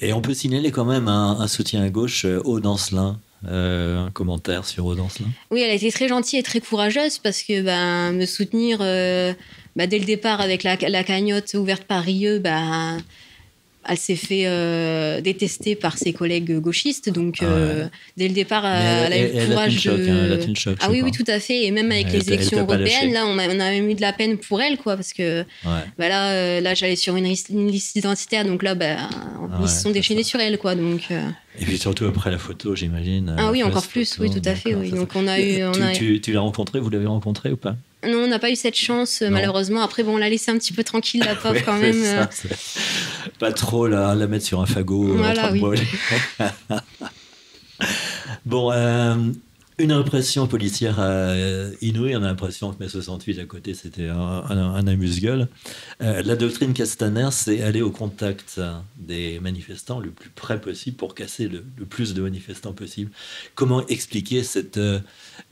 [0.00, 3.18] Et on peut signaler quand même un, soutien à gauche au Dancelin
[3.48, 5.26] euh, un commentaire sur Audence là?
[5.50, 9.32] Oui, elle a été très gentille et très courageuse parce que ben, me soutenir euh,
[9.76, 12.98] ben, dès le départ avec la, cagnotte ouverte par Rieux, ben,
[13.88, 17.08] elle s'est fait euh, détester par ses collègues gauchistes.
[17.08, 20.76] Donc, euh, dès le départ, elle, a eu le courage de.
[20.80, 21.64] ah oui, oui, tout à fait.
[21.64, 24.12] Et même avec les élections européennes, là, on a, on a, même eu de la
[24.12, 28.44] peine pour elle, quoi, parce que bah là, euh, là j'allais sur une, liste identitaire,
[28.44, 28.96] donc là, bah,
[29.62, 30.74] ils se sont déchaînés sur elle, quoi.
[30.74, 33.34] Donc, Et puis surtout après la photo, j'imagine.
[33.38, 34.74] Ah oui, encore plus, oui, tout à fait.
[34.74, 34.90] Oui.
[34.90, 35.64] Donc, on a eu.
[35.64, 37.76] On tu, tu l'as rencontré, vous l'avez rencontré ou pas?
[38.06, 39.82] Non, on n'a pas eu cette chance, malheureusement.
[39.82, 42.02] Après, bon, on l'a laissé un petit peu tranquille, la pauvre, quand même.
[42.02, 42.24] Euh.
[43.38, 45.16] pas trop la, la mettre sur un fagot.
[45.16, 45.60] Voilà, oui.
[48.46, 49.16] bon, euh,
[49.82, 52.16] une répression policière euh, inouïe.
[52.16, 55.48] On a l'impression que mai 68 à côté, c'était un, un, amuse-gueule.
[56.00, 58.60] la doctrine Castaner, c'est aller au contact
[58.98, 63.10] des manifestants le plus près possible pour casser le, le plus de manifestants possible.
[63.54, 64.78] Comment expliquer cette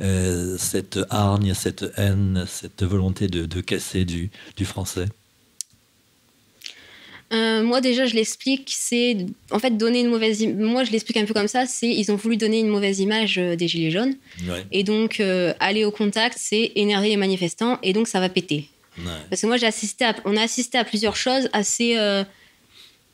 [0.00, 4.30] euh, cette hargne, cette haine, cette volonté de, casser du,
[4.64, 5.06] français?
[7.32, 9.16] Euh, moi déjà je l'explique, c'est
[9.50, 10.44] en fait donner une mauvaise.
[10.46, 13.38] Moi je l'explique un peu comme ça, c'est ils ont voulu donner une mauvaise image
[13.38, 14.14] euh, des gilets jaunes,
[14.72, 15.20] et donc
[15.60, 18.68] aller au contact, c'est énerver les manifestants, et donc ça va péter.
[19.30, 21.96] Parce que moi j'ai assisté, on a assisté à plusieurs choses assez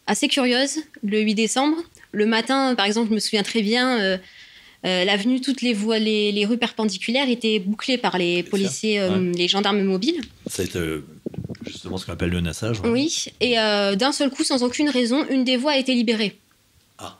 [0.06, 1.76] assez curieuses le 8 décembre.
[2.12, 4.18] Le matin, par exemple, je me souviens très bien,
[4.84, 9.48] euh, l'avenue, toutes les voies, les, rues perpendiculaires étaient bouclées par les policiers, euh, les
[9.48, 10.20] gendarmes mobiles.
[10.46, 11.00] C'est euh,
[11.74, 12.80] justement ce qu'on appelle le nassage.
[12.84, 16.38] Oui, et d'un seul coup, sans aucune raison, une des voies a été libérée.
[16.98, 17.18] Ah.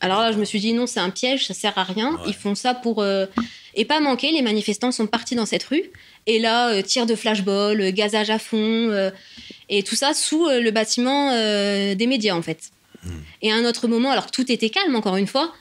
[0.00, 2.18] Alors là, je me suis dit non, c'est un piège, ça sert à rien.
[2.26, 3.04] Ils font ça pour
[3.74, 4.32] et pas manquer.
[4.32, 5.84] Les manifestants sont partis dans cette rue
[6.26, 9.10] et là, tir de flashball, gazage à fond
[9.68, 11.30] et tout ça sous le bâtiment
[11.94, 12.70] des médias en fait.
[13.04, 13.10] Hmm.
[13.42, 15.52] Et à un autre moment, alors tout était calme encore une fois,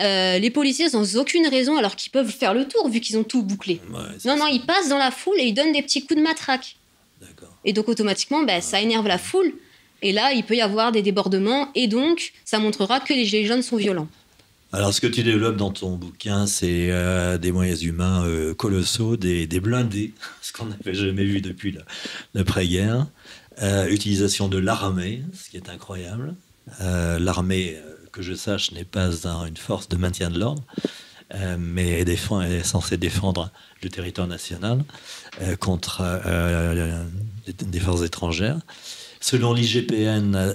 [0.00, 3.22] euh, les policiers sans aucune raison alors qu'ils peuvent faire le tour vu qu'ils ont
[3.22, 3.80] tout bouclé.
[4.24, 6.76] non, non, ils passent dans la foule et ils donnent des petits coups de matraque.
[7.64, 9.52] Et donc automatiquement, bah, ça énerve la foule.
[10.02, 13.46] Et là, il peut y avoir des débordements et donc ça montrera que les gilets
[13.46, 14.08] jaunes sont violents.
[14.72, 16.90] Alors, ce que tu développes dans ton bouquin, c'est
[17.38, 18.26] des moyens humains
[18.58, 20.12] colossaux, des, blindés,
[20.42, 21.78] ce qu'on n'avait jamais vu depuis
[22.34, 23.06] l'après-guerre.
[23.88, 26.34] utilisation de l'armée, ce qui est incroyable.
[26.80, 27.78] l'armée,
[28.12, 29.10] que je sache, n'est pas
[29.46, 30.62] une force de maintien de l'ordre.
[31.34, 33.50] Euh, mais est, censé défendre
[33.82, 34.84] le territoire national
[35.40, 37.02] euh, contre euh,
[37.46, 38.58] des forces étrangères.
[39.20, 40.54] Selon l'IGPN,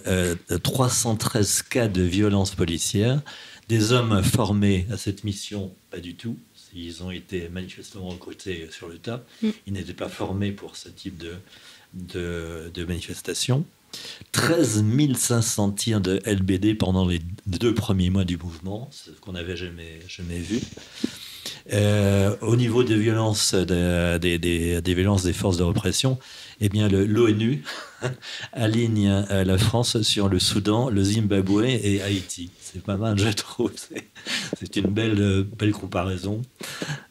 [0.63, 3.21] 313 cas de violence policière,
[3.67, 6.37] des hommes formés à cette mission, pas du tout.
[6.75, 9.23] Ils ont été manifestement recrutés sur le tas.
[9.41, 9.49] Mm.
[9.67, 11.33] Ils n'étaient pas formés pour ce type de,
[11.93, 13.65] de, de manifestation.
[14.31, 14.83] 13
[15.15, 19.99] 500 tirs de LBD pendant les deux premiers mois du mouvement, ce qu'on n'avait jamais,
[20.07, 20.59] jamais vu.
[21.71, 26.17] Euh, au niveau des violences, des, violences des forces de répression,
[26.61, 27.63] eh bien, l'ONU
[28.53, 32.49] aligne euh, la France sur le Soudan, le Zimbabwe et Haïti.
[32.61, 33.71] C'est pas mal, je trouve.
[34.59, 36.41] C'est une belle, belle comparaison.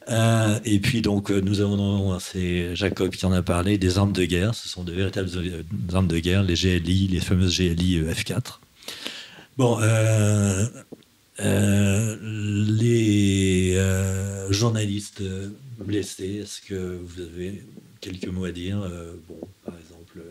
[0.09, 4.25] Euh, et puis, donc, nous avons, c'est Jacob qui en a parlé, des armes de
[4.25, 4.55] guerre.
[4.55, 5.29] Ce sont de véritables
[5.93, 8.59] armes de guerre, les GLI, les fameuses GLI F4.
[9.57, 9.79] Bon,
[11.41, 12.89] les
[13.75, 15.23] euh, journalistes
[15.79, 17.63] blessés, est-ce que vous avez
[18.01, 20.21] quelques mots à dire euh, Bon, par exemple,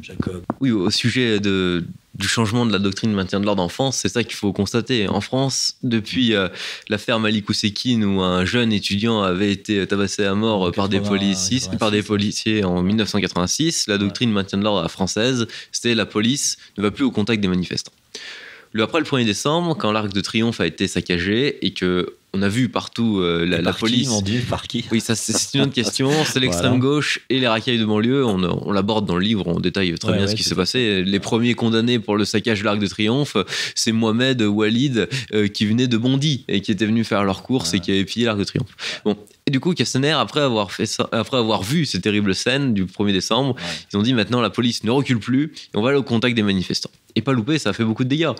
[0.00, 0.42] Jacob?
[0.60, 1.84] Oui, au sujet de,
[2.14, 4.52] du changement de la doctrine de maintien de l'ordre en France, c'est ça qu'il faut
[4.52, 5.08] constater.
[5.08, 6.34] En France, depuis
[6.88, 11.60] l'affaire Malik Oussekine, où un jeune étudiant avait été tabassé à mort par des, policiers,
[11.78, 16.56] par des policiers en 1986, la doctrine de maintien de l'ordre française, c'était la police
[16.78, 17.92] ne va plus au contact des manifestants.
[18.72, 22.40] Le, après le 1er décembre, quand l'Arc de Triomphe a été saccagé et que on
[22.40, 24.08] a vu partout euh, la, police.
[24.24, 26.10] Qui, par qui Oui, ça c'est une autre question.
[26.24, 28.24] C'est l'extrême gauche et les racailles de banlieue.
[28.24, 31.02] On, on l'aborde dans le livre, on détaille très bien ce qui s'est passé.
[31.04, 33.36] Les premiers condamnés pour le saccage de l'Arc de Triomphe,
[33.74, 37.74] c'est Mohamed Walid euh, qui venait de Bondy et qui était venu faire leur course
[37.74, 39.02] et qui avait pillé l'Arc de Triomphe.
[39.04, 39.16] Bon,
[39.52, 43.54] du coup, Castaner, après avoir, fait après avoir vu ces terribles scènes du 1er décembre,
[43.92, 46.34] ils ont dit maintenant la police ne recule plus et on va aller au contact
[46.34, 46.90] des manifestants.
[47.14, 48.30] Et pas louper, ça a fait beaucoup de dégâts.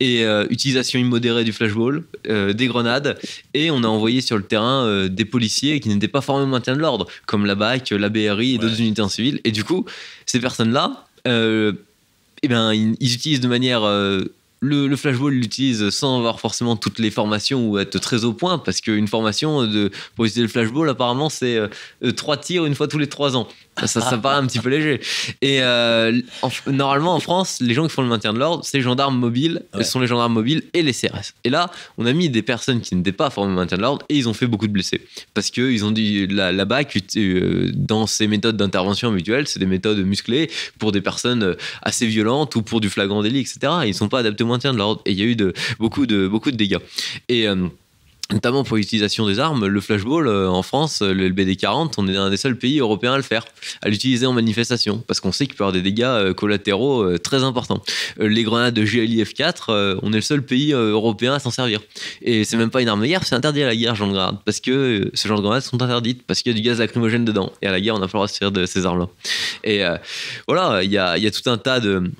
[0.00, 3.18] Et euh, utilisation immodérée du flashball, euh, des grenades,
[3.52, 6.48] et on a envoyé sur le terrain euh, des policiers qui n'étaient pas formés au
[6.48, 9.40] maintien de l'ordre, comme la BAC, la BRI et d'autres unités en civil.
[9.44, 9.84] Et du coup,
[10.24, 13.82] ces personnes-là, eh ben, ils, ils, utilisent de manière
[14.60, 18.80] le, flashball l'utilise sans avoir forcément toutes les formations ou être très au point, parce
[18.80, 21.68] qu'une formation de, pour utiliser le flashball, apparemment, c'est euh,
[22.12, 23.48] trois tirs une fois tous les trois ans.
[23.84, 25.00] Ça, ça, paraît un petit peu léger.
[25.42, 26.18] Et euh,
[26.66, 29.62] normalement, en France, les gens qui font le maintien de l'ordre, c'est les gendarmes mobiles,
[29.74, 31.34] ce sont les gendarmes mobiles et les CRS.
[31.44, 34.04] Et là, on a mis des personnes qui n'étaient pas formées au maintien de l'ordre
[34.08, 35.02] et ils ont fait beaucoup de blessés.
[35.34, 39.98] Parce qu'ils ont dit là-bas que euh, dans ces méthodes d'intervention habituelles, c'est des méthodes
[39.98, 43.58] musclées pour des personnes assez violentes ou pour du flagrant délit, etc.
[43.84, 45.02] ils ne sont pas adaptés au maintien de l'ordre.
[45.04, 46.78] Et il y a eu de, beaucoup, de, beaucoup de dégâts.
[47.28, 47.46] Et.
[47.46, 47.68] Euh,
[48.32, 52.16] notamment pour l'utilisation des armes, le flashball euh, en France, le LBD 40, on est
[52.16, 53.44] un des seuls pays européens à le faire,
[53.82, 57.02] à l'utiliser en manifestation, parce qu'on sait qu'il peut y avoir des dégâts euh, collatéraux
[57.02, 57.82] euh, très importants.
[58.18, 61.80] les grenades de GLIF 4, on est le seul pays européen à s'en servir.
[62.22, 64.14] Et c'est même pas une arme de guerre, c'est interdit à la guerre, genre de
[64.14, 66.78] grenade, parce que ce genre de grenades sont interdites, parce qu'il y a du gaz
[66.78, 67.52] lacrymogène dedans.
[67.62, 69.08] Et à la guerre, on n'a pas le droit de se servir de ces armes-là.
[69.64, 69.82] Et
[70.48, 72.10] voilà, il y a, tout un tas de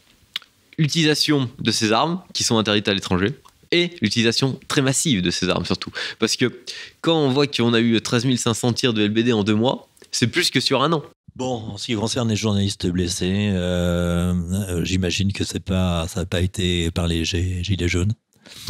[0.79, 3.33] de ces armes qui sont interdites à l'étranger
[3.73, 5.91] et l'utilisation très massive de ces armes surtout.
[6.19, 6.53] Parce que
[7.01, 10.27] quand on voit qu'on a eu 13 500 tirs de LBD en deux mois, c'est
[10.27, 11.03] plus que sur un an.
[11.37, 14.33] Bon, en ce qui concerne les journalistes blessés, euh,
[14.71, 18.15] euh, j'imagine que pas, ça n'a pas été par les gilets jaunes.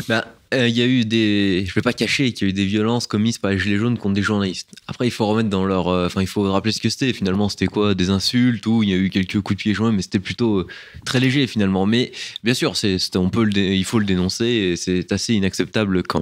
[0.09, 0.23] Ben,
[0.55, 1.65] euh, il y a eu des.
[1.65, 3.79] Je ne vais pas cacher qu'il y a eu des violences commises par les Gilets
[3.79, 4.69] jaunes contre des journalistes.
[4.87, 5.89] Après, il faut remettre dans leur.
[5.89, 7.13] Euh, enfin, il faut rappeler ce que c'était.
[7.13, 7.95] Finalement, c'était quoi?
[7.95, 10.61] Des insultes ou il y a eu quelques coups de pied joints, mais c'était plutôt
[10.61, 10.67] euh,
[11.05, 11.85] très léger finalement.
[11.87, 12.13] Mais
[12.45, 16.21] bien sûr, c'est, on peut le il faut le dénoncer et c'est assez inacceptable quand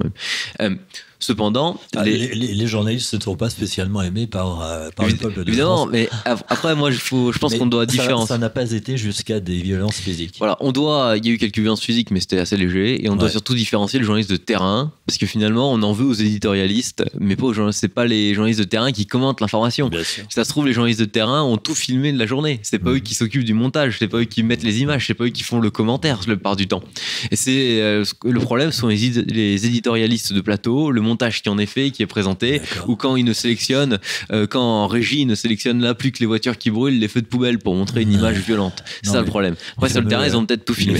[0.59, 0.79] même.
[1.25, 2.67] Cependant, ah, les...
[2.67, 6.75] journalistes ne sont pas spécialement aimés par, euh, par le peuple de évidemment, mais après,
[6.75, 8.27] moi, je, je pense qu'on doit différencier.
[8.27, 10.35] Ça n'a pas été jusqu'à des violences physiques.
[10.37, 11.15] Voilà, on doit.
[11.17, 13.03] Il y a eu quelques violences physiques, mais c'était assez léger.
[13.03, 16.05] Et on doit surtout différencier le journaliste de terrain, parce que finalement, on en veut
[16.05, 17.79] aux éditorialistes, mais pas aux journalistes.
[17.81, 19.89] C'est pas les journalistes de terrain qui commentent l'information.
[20.29, 22.59] Ça se trouve, les journalistes de terrain ont tout filmé de la journée.
[22.61, 23.01] C'est pas eux mm.
[23.01, 25.41] qui s'occupent du montage, c'est pas eux qui mettent les images, c'est pas eux qui
[25.41, 26.83] font le commentaire la plupart du temps.
[27.31, 28.97] Et c'est euh, le problème sont les,
[29.27, 33.15] les éditorialistes de plateau, le montage qui en est fait qui est présenté, ou quand
[33.15, 33.99] il ne sélectionne,
[34.31, 37.07] euh, quand en régie il ne sélectionne là plus que les voitures qui brûlent, les
[37.07, 38.83] feux de poubelle pour montrer une image violente.
[39.01, 39.55] C'est ça le problème.
[39.77, 40.99] Après sur le terrain ils ont peut-être tout filmé.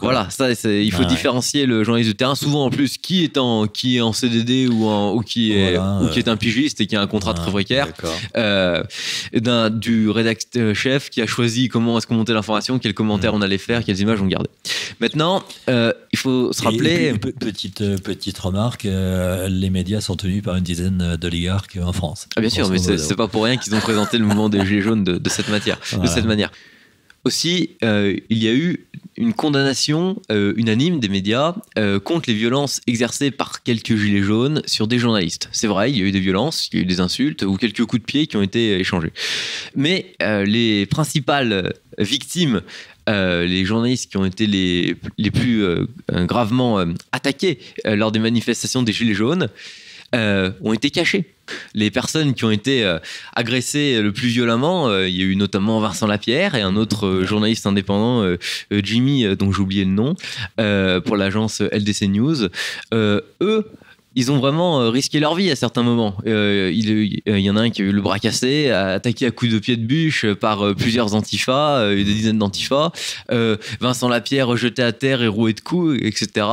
[0.00, 2.34] Voilà, ça il faut différencier le journaliste de terrain.
[2.34, 5.78] Souvent en plus qui est en qui est en CDD ou en ou qui est
[5.78, 7.88] ou qui est un pigiste et qui a un contrat très précaire.
[8.36, 8.82] Euh,
[9.70, 13.36] du rédacteur chef qui a choisi comment est-ce qu'on montait l'information, quels commentaires mm.
[13.36, 14.50] on allait faire, quelles images on gardait.
[15.00, 17.14] Maintenant, il faut se rappeler.
[17.18, 22.28] petite petite remarque, les médias sont tenus par une dizaine d'oligarques en France.
[22.36, 24.82] Ah bien sûr, mais c'est pas pour rien qu'ils ont présenté le mouvement des Gilets
[24.82, 26.50] jaunes de, cette matière, de cette manière.
[27.24, 32.80] Aussi, il y a eu une condamnation euh, unanime des médias euh, contre les violences
[32.86, 35.48] exercées par quelques gilets jaunes sur des journalistes.
[35.52, 37.56] C'est vrai, il y a eu des violences, il y a eu des insultes ou
[37.56, 39.12] quelques coups de pied qui ont été échangés.
[39.74, 42.60] Mais euh, les principales victimes
[43.08, 45.64] les journalistes qui ont été les, les plus
[46.10, 49.48] gravement attaqués lors des manifestations des Gilets jaunes
[50.12, 51.36] ont été cachés
[51.74, 52.98] les personnes qui ont été euh,
[53.34, 57.06] agressées le plus violemment, euh, il y a eu notamment Vincent Lapierre et un autre
[57.06, 58.36] euh, journaliste indépendant,
[58.70, 60.14] Jimmy, dont j'ai oublié le nom,
[61.04, 62.48] pour l'agence LDC News.
[62.92, 63.70] eux,
[64.16, 66.16] ils ont vraiment risqué leur vie à certains moments.
[66.24, 69.58] il, y en a un qui a eu le bras cassé, attaqué à coups de
[69.58, 72.90] pied de bûche par plusieurs antifas, des dizaines d'antifas.
[73.80, 76.46] Vincent Lapierre rejeté à terre et roué de coups, etc.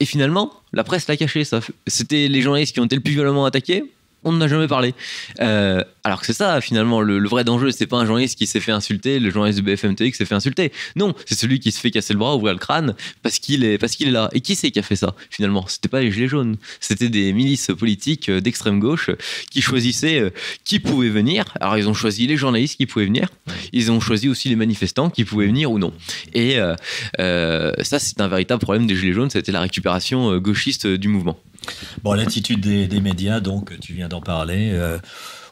[0.00, 1.60] et finalement, la presse l'a caché, ça.
[1.86, 3.84] C'était les journalistes qui ont été le plus violemment attaqués
[4.24, 4.94] on n'en a jamais parlé.
[5.40, 8.60] Euh, alors que c'est ça, finalement, le, vrai danger, c'est pas un journaliste qui s'est
[8.60, 10.72] fait insulter, le journaliste de BFM TV qui s'est fait insulter.
[10.96, 13.78] Non, c'est celui qui se fait casser le bras, ouvrir le crâne, parce qu'il est,
[13.78, 14.28] parce est là.
[14.32, 15.64] Et qui c'est qui a fait ça, finalement?
[15.68, 19.10] C'était pas les Gilets jaunes, c'était des milices politiques euh, d'extrême gauche
[19.50, 20.30] qui choisissaient euh,
[20.64, 21.44] qui pouvait venir.
[21.60, 23.28] Alors, ils ont choisi les journalistes qui pouvaient venir,
[23.72, 25.92] ils ont choisi aussi les manifestants qui pouvaient venir ou non.
[26.34, 26.56] Et
[27.18, 31.38] ça, c'est un véritable problème des Gilets jaunes, c'était la récupération gauchiste du mouvement.
[32.02, 34.70] Bon, l'attitude des, médias, donc, tu viens d'en parler.
[34.72, 34.98] Euh,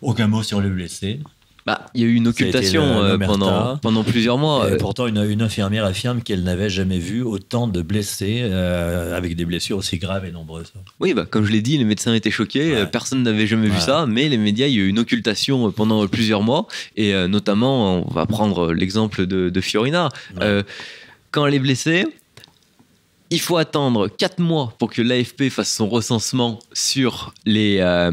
[0.02, 1.20] aucun mot sur le blessé.
[1.66, 4.72] Bah, il y a eu une occultation euh, pendant, pendant plusieurs mois.
[4.72, 9.44] Et pourtant, une, infirmière affirme qu'elle n'avait jamais vu autant de blessés euh, avec des
[9.44, 10.72] blessures aussi graves et nombreuses.
[11.00, 14.06] Oui, bah, comme je l'ai dit, les médecins étaient choqués, personne n'avait jamais vu ça,
[14.06, 18.12] mais les médias, il y a eu une occultation pendant plusieurs mois, et notamment, on
[18.12, 20.08] va prendre l'exemple de, de, Fiorina.
[21.30, 22.06] quand elle est blessée,
[23.30, 28.12] il faut attendre 4 mois pour que l'AFP fasse son recensement sur les, euh,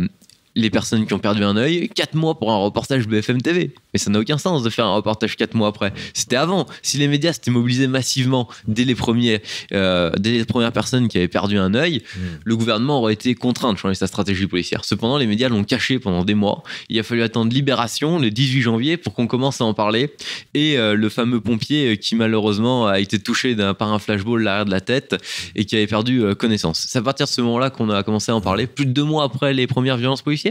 [0.58, 3.72] les personnes qui ont perdu un œil, 4 mois pour un reportage BFM TV.
[3.94, 5.94] Mais ça n'a aucun sens de faire un reportage 4 mois après.
[6.14, 6.66] C'était avant.
[6.82, 9.42] Si les médias s'étaient mobilisés massivement dès les, premiers,
[9.72, 12.20] euh, dès les premières personnes qui avaient perdu un œil, hmm.
[12.44, 14.84] le gouvernement aurait été contraint de changer sa stratégie policière.
[14.84, 16.64] Cependant, les médias l'ont caché pendant des mois.
[16.90, 20.12] Il a fallu attendre Libération le 18 janvier pour qu'on commence à en parler.
[20.56, 24.66] Et euh, le fameux pompier euh, qui malheureusement a été touché par un flashball l'arrière
[24.66, 25.16] de la tête
[25.56, 26.86] et qui avait perdu connaissance.
[26.88, 29.04] C'est à partir de ce moment-là qu'on a commencé à en parler, plus de deux
[29.04, 30.47] mois après les premières violences policières.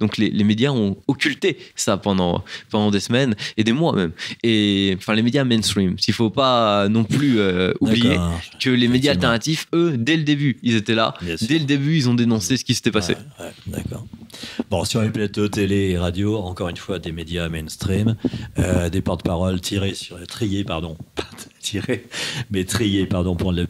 [0.00, 4.12] Donc les, médias ont occulté ça pendant, pendant des semaines et des mois même.
[4.42, 5.98] Et enfin les médias mainstream.
[5.98, 8.16] S'il faut pas non plus euh, oublier
[8.60, 11.14] que les médias alternatifs, eux, dès le début, ils étaient là.
[11.20, 13.14] dès le début, ils ont dénoncé ce qui s'était passé.
[13.66, 14.06] D'accord.
[14.70, 18.16] Bon, sur les plateaux télé et radio, encore une fois, des médias mainstream,
[18.58, 20.96] euh, des porte-paroles tirés sur, triés, pardon,
[22.50, 23.66] mais triés, pardon pour le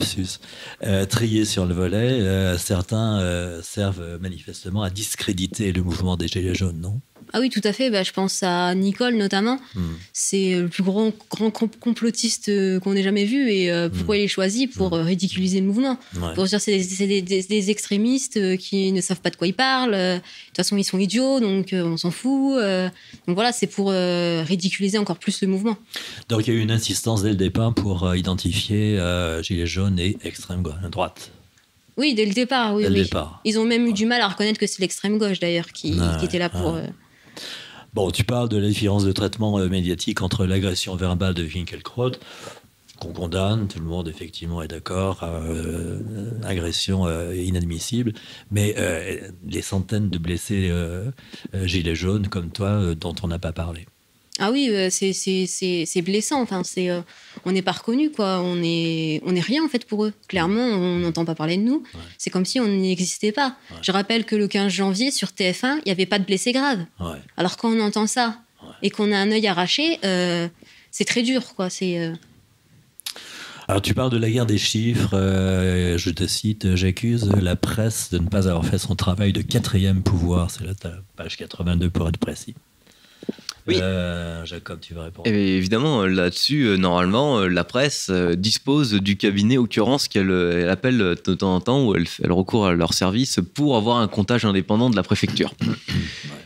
[0.84, 1.06] euh,
[1.44, 2.20] sur le volet.
[2.20, 7.00] Euh, certains servent manifestement à discréditer le mouvement des Gilets jaunes, non?
[7.32, 7.90] Ah oui, tout à fait.
[7.90, 9.58] Bah, je pense à Nicole notamment.
[9.74, 9.94] Hmm.
[10.12, 13.50] C'est le plus grand, grand complotiste euh, qu'on ait jamais vu.
[13.50, 14.20] Et euh, pourquoi hmm.
[14.20, 15.00] il est choisi Pour hmm.
[15.00, 15.98] euh, ridiculiser le mouvement?
[16.34, 19.92] Pour dire c'est des, des, extrémistes qui ne savent pas de quoi ils parlent.
[19.92, 22.56] De toute façon, ils sont idiots, donc on s'en fout.
[23.26, 25.76] donc voilà, c'est pour ridiculiser encore plus le mouvement.
[26.28, 28.98] Donc il y a eu une insistance dès le départ pour identifier
[29.42, 31.30] Gilets jaunes et extrême droite.
[31.96, 32.88] Oui, dès le départ, oui.
[32.88, 33.40] Départ.
[33.44, 36.24] Ils ont même eu du mal à reconnaître que c'est l'extrême gauche d'ailleurs qui, qui,
[36.24, 36.78] était là pour.
[37.98, 42.12] Bon, tu parles de la différence de traitement euh, médiatique entre l'agression verbale de Winkelkraut,
[43.00, 45.98] qu'on condamne, tout le monde effectivement est d'accord, euh,
[46.44, 48.12] agression euh, inadmissible,
[48.52, 48.76] mais
[49.44, 50.72] les centaines de blessés
[51.64, 53.88] gilets jaunes comme toi dont on n'a pas parlé.
[54.38, 56.40] Ah oui, euh, c'est blessant.
[56.40, 57.00] Enfin, c'est, euh,
[57.44, 58.40] on n'est pas reconnu, quoi.
[58.40, 60.12] On est, on est rien en fait pour eux.
[60.28, 61.82] Clairement, on n'entend pas parler de nous.
[62.18, 63.56] C'est comme si on n'existait pas.
[63.82, 66.84] Je rappelle que le 15 janvier sur TF1, il n'y avait pas de blessés graves.
[67.36, 68.38] Alors quand on entend ça
[68.82, 70.48] et qu'on a un œil arraché, euh,
[70.90, 71.68] c'est très dur, quoi.
[71.70, 72.12] C'est
[73.70, 78.16] alors tu parles de la guerre des chiffres, je te cite, j'accuse la presse de
[78.16, 82.08] ne pas avoir fait son travail de quatrième pouvoir, c'est là ta page 82 pour
[82.08, 82.54] être précis.
[83.68, 83.78] Oui.
[83.82, 85.28] Euh, Jacob, tu vas répondre.
[85.30, 91.34] Eh évidemment, là-dessus, euh, normalement, euh, la presse dispose du cabinet occurrence qu'elle appelle de
[91.34, 94.88] temps en temps, où elle, elle, recourt à leur service pour avoir un comptage indépendant
[94.88, 95.52] de la préfecture.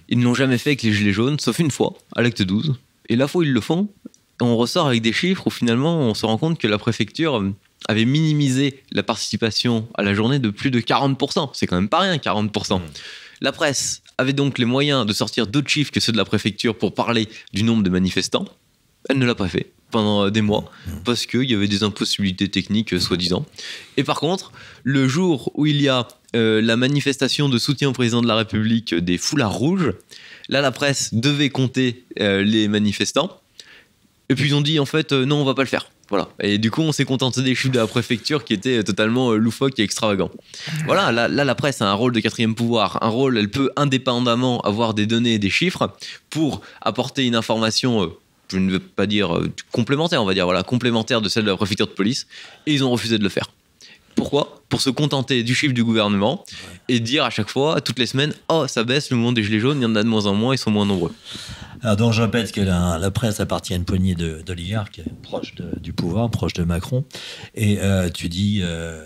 [0.09, 2.75] Ils ne l'ont jamais fait avec les Gilets jaunes, sauf une fois, à l'acte 12.
[3.09, 3.89] Et la fois où ils le font,
[4.41, 7.43] on ressort avec des chiffres où finalement on se rend compte que la préfecture
[7.89, 11.51] avait minimisé la participation à la journée de plus de 40%.
[11.53, 12.81] C'est quand même pas rien, 40%.
[13.41, 16.77] La presse avait donc les moyens de sortir d'autres chiffres que ceux de la préfecture
[16.77, 18.47] pour parler du nombre de manifestants.
[19.09, 20.71] Elle ne l'a pas fait pendant des mois
[21.05, 23.45] parce qu'il y avait des impossibilités techniques, soi-disant.
[23.97, 24.53] Et par contre,
[24.85, 28.95] le jour où il y a la manifestation de soutien au président de la République
[28.95, 29.93] des foulards rouges,
[30.49, 33.41] là, la presse devait compter les manifestants.
[34.31, 35.91] Et puis ils ont dit en fait non, on va pas le faire.
[36.13, 36.29] Voilà.
[36.41, 39.39] Et du coup, on s'est contenté des chiffres de la préfecture qui étaient totalement euh,
[39.39, 40.31] loufoques et extravagants.
[40.85, 43.03] Voilà, là, la presse a un rôle de quatrième pouvoir.
[43.03, 45.91] Un rôle, elle peut indépendamment avoir des données et des chiffres
[46.29, 48.09] pour apporter une information, euh,
[48.49, 51.51] je ne veux pas dire euh, complémentaire, on va dire, voilà, complémentaire de celle de
[51.51, 52.27] la préfecture de police.
[52.67, 53.47] Et ils ont refusé de le faire.
[54.15, 54.63] Pourquoi?
[54.69, 56.45] Pour se contenter du chiffre du gouvernement
[56.89, 59.61] et dire à chaque fois, toutes les semaines, oh, ça baisse, le monde des gilets
[59.61, 61.13] jaunes, il y en a de moins en moins, ils sont moins nombreux.
[61.83, 66.31] Alors, donc, je répète que la, presse appartient à une poignée d'oligarques proches du pouvoir,
[66.31, 67.05] proches de Macron.
[67.55, 69.05] Et euh, tu dis, euh,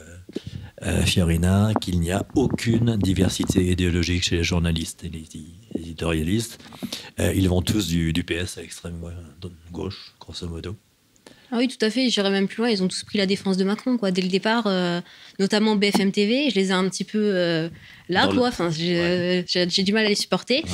[0.82, 5.24] euh, Fiorina, qu'il n'y a aucune diversité idéologique chez les journalistes et les
[5.74, 6.58] éditorialistes.
[7.18, 9.00] ils vont tous du, PS à l'extrême
[9.72, 10.76] gauche, grosso modo.
[11.52, 12.08] Ah oui, tout à fait.
[12.10, 12.70] J'irais même plus loin.
[12.70, 14.10] Ils ont tous pris la défense de Macron, quoi.
[14.10, 14.68] Dès le départ,
[15.38, 17.70] notamment BFM TV, je les ai un petit peu
[18.08, 18.48] là, quoi.
[18.48, 20.64] Enfin, j'ai du mal à les supporter.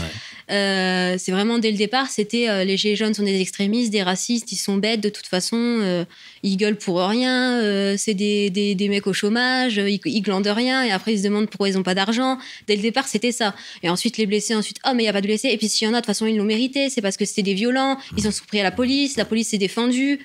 [0.51, 4.03] Euh, c'est vraiment dès le départ, c'était euh, les gilets jaunes sont des extrémistes, des
[4.03, 6.05] racistes, ils sont bêtes de toute façon, euh,
[6.43, 10.85] ils gueulent pour rien, c'est des, des, des, mecs au chômage, ils, ils, glandent rien,
[10.85, 12.39] et après ils se demandent pourquoi ils n'ont pas d'argent.
[12.66, 13.55] Dès le départ, c'était ça.
[13.83, 15.49] Et ensuite, les blessés, ensuite, oh, mais il n'y a pas de blessés.
[15.49, 17.25] Et puis s'il y en a, de toute façon, ils l'ont mérité, c'est parce que
[17.25, 20.20] c'était des violents, ils ont surpris à la police, la police s'est défendue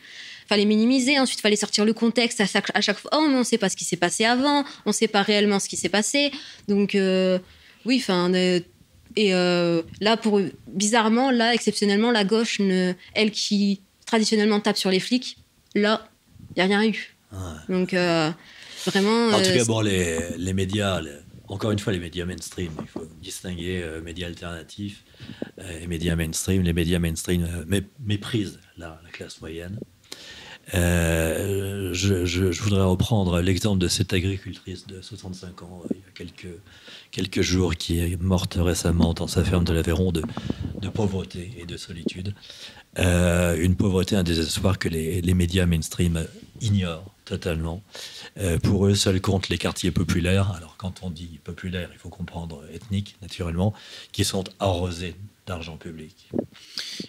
[0.48, 1.20] fallait minimiser.
[1.20, 3.12] Ensuite, fallait sortir le contexte à chaque, à chaque fois.
[3.14, 4.64] Oh, mais on ne sait pas ce qui s'est passé avant.
[4.86, 6.32] On ne sait pas réellement ce qui s'est passé.
[6.68, 6.98] Donc,
[7.86, 8.30] oui, enfin,
[9.18, 14.92] et euh, là, pour bizarrement, là, exceptionnellement, la gauche, ne, elle qui traditionnellement tape sur
[14.92, 15.38] les flics,
[15.74, 16.08] là,
[16.56, 17.16] il n'y a rien eu.
[17.68, 18.30] Donc, euh,
[18.86, 19.30] vraiment.
[19.30, 21.02] En tout cas, euh, bon, les, les médias,
[21.48, 25.04] encore une fois, les médias mainstream, il faut distinguer médias alternatifs
[25.58, 26.62] et médias mainstream.
[26.62, 27.66] Les médias mainstream
[28.00, 29.80] méprisent la, la, classe moyenne.
[30.74, 36.28] Je, je, voudrais reprendre l'exemple de cette agricultrice de 65 ans, il y a
[37.12, 40.24] quelques jours, qui est morte récemment dans sa ferme de l'Aveyron de,
[40.90, 42.34] pauvreté et de solitude.
[43.00, 46.26] Euh, une pauvreté, un désespoir que les, médias mainstream
[46.62, 47.82] ignorent totalement.
[48.38, 50.52] Euh, pour eux, seuls comptent les quartiers populaires.
[50.52, 53.74] Alors, quand on dit populaire, il faut comprendre ethnique, naturellement,
[54.12, 55.16] qui sont arrosés
[55.48, 56.30] d'argent public.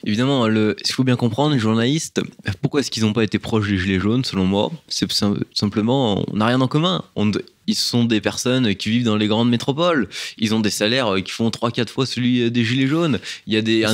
[0.05, 2.21] Évidemment, le, il faut bien comprendre, les journalistes,
[2.63, 4.71] pourquoi est-ce qu'ils n'ont pas été proches des Gilets jaunes, selon moi?
[4.87, 5.11] C'est
[5.53, 7.05] simplement, on n'a rien en commun.
[7.17, 7.31] On,
[7.67, 10.09] ils sont des personnes qui vivent dans les grandes métropoles.
[10.39, 13.19] Ils ont des salaires qui font 3-4 fois celui des gilets jaunes.
[13.47, 13.85] Il y a des.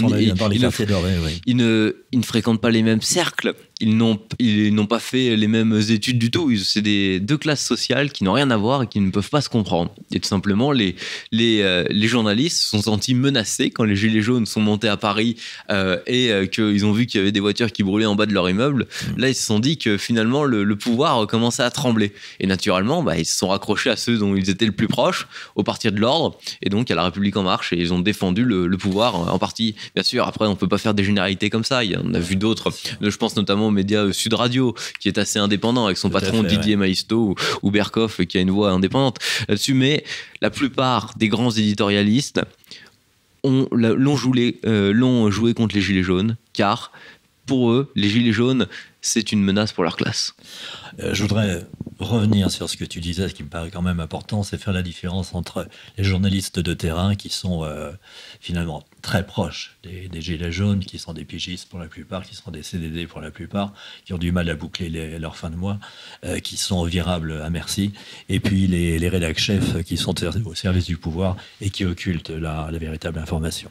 [1.46, 5.36] ils, ne, ils ne fréquentent pas les mêmes cercles ils n'ont ils n'ont pas fait
[5.36, 6.54] les mêmes études du tout.
[6.56, 9.40] C'est des deux classes sociales qui n'ont rien à voir et qui ne peuvent pas
[9.40, 9.92] se comprendre.
[10.12, 10.94] Et tout simplement, les
[11.32, 14.96] les, euh, les journalistes se sont sentis menacés quand les gilets jaunes sont montés à
[14.96, 15.36] Paris
[15.70, 18.26] euh, et euh, qu'ils ont vu qu'il y avait des voitures qui brûlaient en bas
[18.26, 18.86] de leur immeuble.
[18.86, 19.20] Mmh.
[19.20, 22.12] Là, ils se sont dit que finalement le, pouvoir commençait à trembler.
[22.40, 25.28] Et naturellement, bah, ils se sont raccrochés à ceux dont ils étaient le plus proches,
[25.54, 27.72] au parti de l'ordre, et donc à la République en marche.
[27.72, 29.74] Et ils ont défendu le, le pouvoir en partie.
[29.94, 31.84] Bien sûr, après, on peut pas faire des généralités comme ça.
[31.84, 32.72] Il y en a vu d'autres.
[33.00, 37.34] Je pense notamment média Sud Radio, qui est assez indépendant avec son patron Didier Maisto
[37.62, 39.18] ou, Berkoff, qui a une voix indépendante
[39.48, 39.74] là-dessus.
[39.74, 40.04] Mais
[40.40, 42.40] la plupart des grands éditorialistes
[43.44, 46.92] l'ont joué, euh, joué contre les Gilets jaunes, car
[47.46, 48.66] pour eux, les Gilets jaunes,
[49.00, 50.34] c'est une menace pour leur classe.
[51.00, 51.66] Euh, je voudrais
[51.98, 54.72] revenir sur ce que tu disais, ce qui me paraît quand même important, c'est faire
[54.72, 55.68] la différence entre
[55.98, 57.92] les journalistes de terrain qui sont euh,
[58.40, 62.50] finalement très proches des, gilets jaunes, qui sont des pigistes pour la plupart, qui sont
[62.50, 63.74] des CDD pour la plupart,
[64.06, 65.78] qui ont du mal à boucler leur fin de mois,
[66.24, 67.92] euh, qui sont virables à merci,
[68.30, 70.14] et puis les, les rédacs chefs qui sont
[70.46, 73.70] au service du pouvoir et qui occultent la véritable information.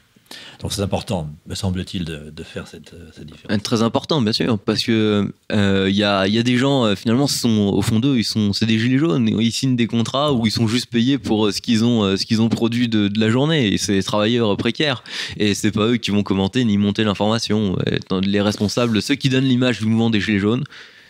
[0.62, 2.94] Donc c'est important, me semble-t-il, de, faire cette,
[3.26, 3.64] différence.
[3.64, 7.72] Très important, bien sûr, parce que il euh, y, a, des gens euh, finalement, sont,
[7.74, 10.52] au fond d'eux, ils sont, c'est des gilets jaunes, ils signent des contrats où ils
[10.52, 14.04] sont juste payés pour euh, ce qu'ils ont, produit de, la journée, et c'est des
[14.04, 15.04] travailleurs précaires,
[15.38, 17.78] et c'est pas eux qui vont commenter ni monter l'information.
[18.22, 20.64] Les responsables, ceux qui donnent l'image du mouvement des gilets jaunes,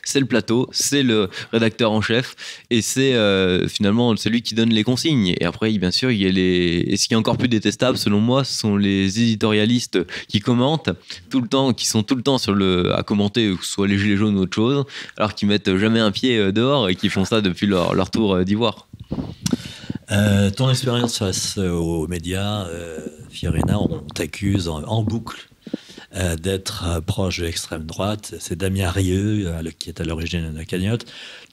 [0.04, 2.36] c'est le plateau, c'est le rédacteur en chef,
[2.70, 5.34] et c'est euh, finalement celui qui donne les consignes.
[5.40, 6.84] Et après, bien sûr, il y a les.
[6.88, 10.90] Et ce qui est encore plus détestable, selon moi, ce sont les éditorialistes qui commentent
[11.30, 13.88] tout le temps, qui sont tout le temps sur le à commenter, que ce soit
[13.88, 14.86] les gilets jaunes ou autre chose,
[15.18, 18.12] alors qu'ils mettent jamais un pied euh, dehors et qui font ça depuis leur, leur
[18.12, 18.88] tour euh, d'ivoire.
[20.58, 22.68] ton expérience face aux médias,
[23.30, 25.50] Fiorina, on t'accuse en boucle
[26.16, 28.36] euh, d'être euh, proche de l'extrême droite.
[28.40, 31.06] C'est Damien Rieu euh, qui est à l'origine de la cagnotte.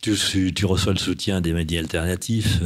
[0.03, 0.13] Tu,
[0.65, 2.61] reçois le soutien des médias alternatifs.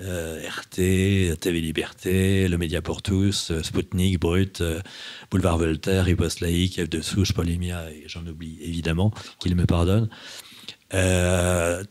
[0.00, 4.60] RT, TV Liberté, Le Média pour tous, Sputnik, Brut,
[5.30, 10.08] Boulevard Voltaire, Riposte Laïque, F de Souche, Polémia, et j'en oublie évidemment, qu'il me pardonne.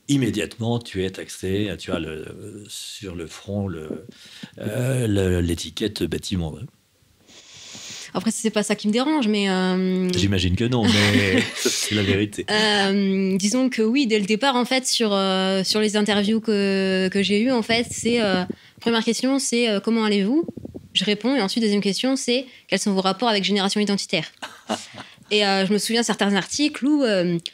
[0.09, 2.01] immédiatement, tu es taxé, tu as
[2.67, 3.69] sur le front
[4.57, 6.57] l'étiquette bâtiment.
[8.13, 9.49] Après, c'est pas ça qui me dérange, mais.
[9.49, 12.45] Euh, J'imagine que non, mais c'est la vérité.
[12.49, 17.09] Euh, disons que oui, dès le départ, en fait, sur, euh, sur les interviews que,
[17.11, 18.19] que j'ai eues, en fait, c'est.
[18.79, 20.45] première question, c'est comment allez-vous?
[20.93, 24.31] Je réponds, et ensuite, deuxième question, c'est quels sont vos rapports avec Génération Identitaire?
[25.31, 27.03] Et je me souviens certains articles où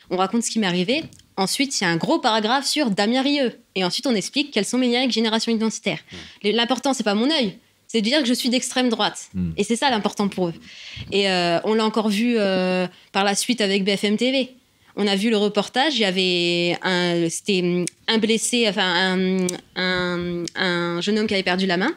[0.09, 1.03] on raconte ce qui m'est arrivé.
[1.37, 3.53] Ensuite, il y a un gros paragraphe sur Damien Rieu.
[3.75, 5.99] Et ensuite, on explique quels sont mes liens avec Génération Identitaire.
[6.11, 6.49] Hmm.
[6.49, 7.57] L'important, c'est pas mon œil
[7.89, 9.29] c'est de dire que je suis d'extrême droite.
[9.33, 9.51] Hmm.
[9.57, 10.53] Et c'est ça l'important pour eux.
[11.11, 14.55] Et euh, on l'a encore vu euh, par la suite avec BFM TV.
[14.95, 21.01] On a vu le reportage, il y avait un, c'était un blessé, enfin un, un,
[21.01, 21.91] jeune homme qui avait perdu la main,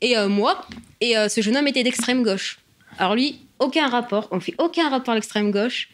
[0.00, 0.66] et euh, moi,
[1.00, 2.58] et ce jeune homme était d'extrême gauche.
[2.98, 5.90] Alors lui, aucun rapport, on fait aucun rapport à l'extrême gauche.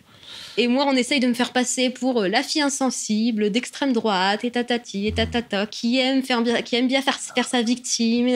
[0.56, 4.50] Et moi, on essaye de me faire passer pour la fille insensible, d'extrême droite, et
[4.52, 8.28] tatati, et tatata, qui aime, faire bien, qui aime bien faire, faire sa victime.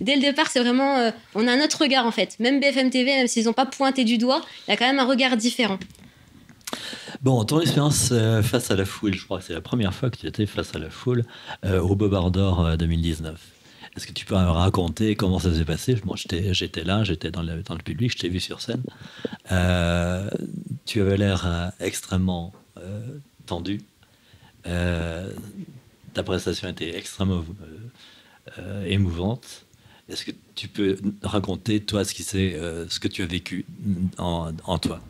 [0.00, 0.98] Dès le départ, c'est vraiment.
[0.98, 2.36] Euh, on a un autre regard, en fait.
[2.40, 4.98] Même BFM TV, même s'ils n'ont pas pointé du doigt, il y a quand même
[4.98, 5.78] un regard différent.
[7.22, 10.10] Bon, ton expérience euh, face à la foule, je crois que c'est la première fois
[10.10, 11.24] que tu étais face à la foule
[11.64, 13.53] euh, au Bobard d'Or 2019.
[13.96, 15.96] Est-ce que tu peux me raconter comment ça s'est passé?
[16.04, 18.82] Moi, j'étais là, j'étais dans le, public, je t'ai vu sur scène.
[20.84, 22.52] tu avais l'air extrêmement
[23.46, 23.80] tendu.
[24.64, 27.44] ta prestation était extrêmement
[28.86, 29.64] émouvante.
[30.08, 33.64] Est-ce que tu peux raconter, toi, ce, qui euh, ce que tu as vécu
[34.18, 35.00] en, toi?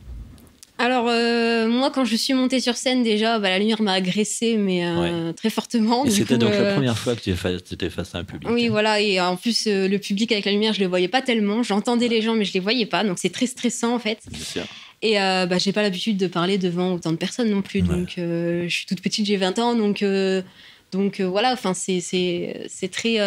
[0.77, 4.57] Alors, euh, moi, quand je suis montée sur scène, déjà, bah, la lumière m'a agressée,
[4.57, 6.05] mais euh, très fortement.
[6.05, 8.99] Et c'était donc la première fois que tu étais face à un public Oui, voilà.
[8.99, 11.63] Et en plus, le public avec la lumière, je ne le voyais pas tellement.
[11.63, 13.03] J'entendais les gens, mais je ne les voyais pas.
[13.03, 14.19] Donc, c'est très stressant, en fait.
[14.29, 14.63] Bien sûr.
[15.01, 17.81] Et bah, j'ai pas l'habitude de parler devant autant de personnes non plus.
[17.81, 19.75] Donc, je suis toute petite, j'ai 20 ans.
[19.75, 20.03] Donc,
[20.91, 23.17] donc voilà, enfin, c'est très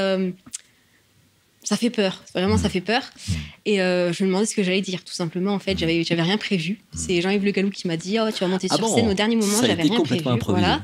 [1.65, 2.23] ça fait peur.
[2.35, 2.71] Vraiment, ça mm.
[2.71, 3.03] fait peur.
[3.03, 3.33] Mm.
[3.67, 5.53] Et euh, je me demandais ce que j'allais dire, tout simplement.
[5.53, 5.79] En fait, mm.
[5.79, 6.81] j'avais, j'avais rien prévu.
[6.95, 9.15] C'est Jean-Yves Le Gallou qui m'a dit Oh, tu vas monter ah sur scène au
[9.15, 9.61] dernier moment.
[9.61, 10.23] J'avais rien prévu.
[10.47, 10.83] Voilà.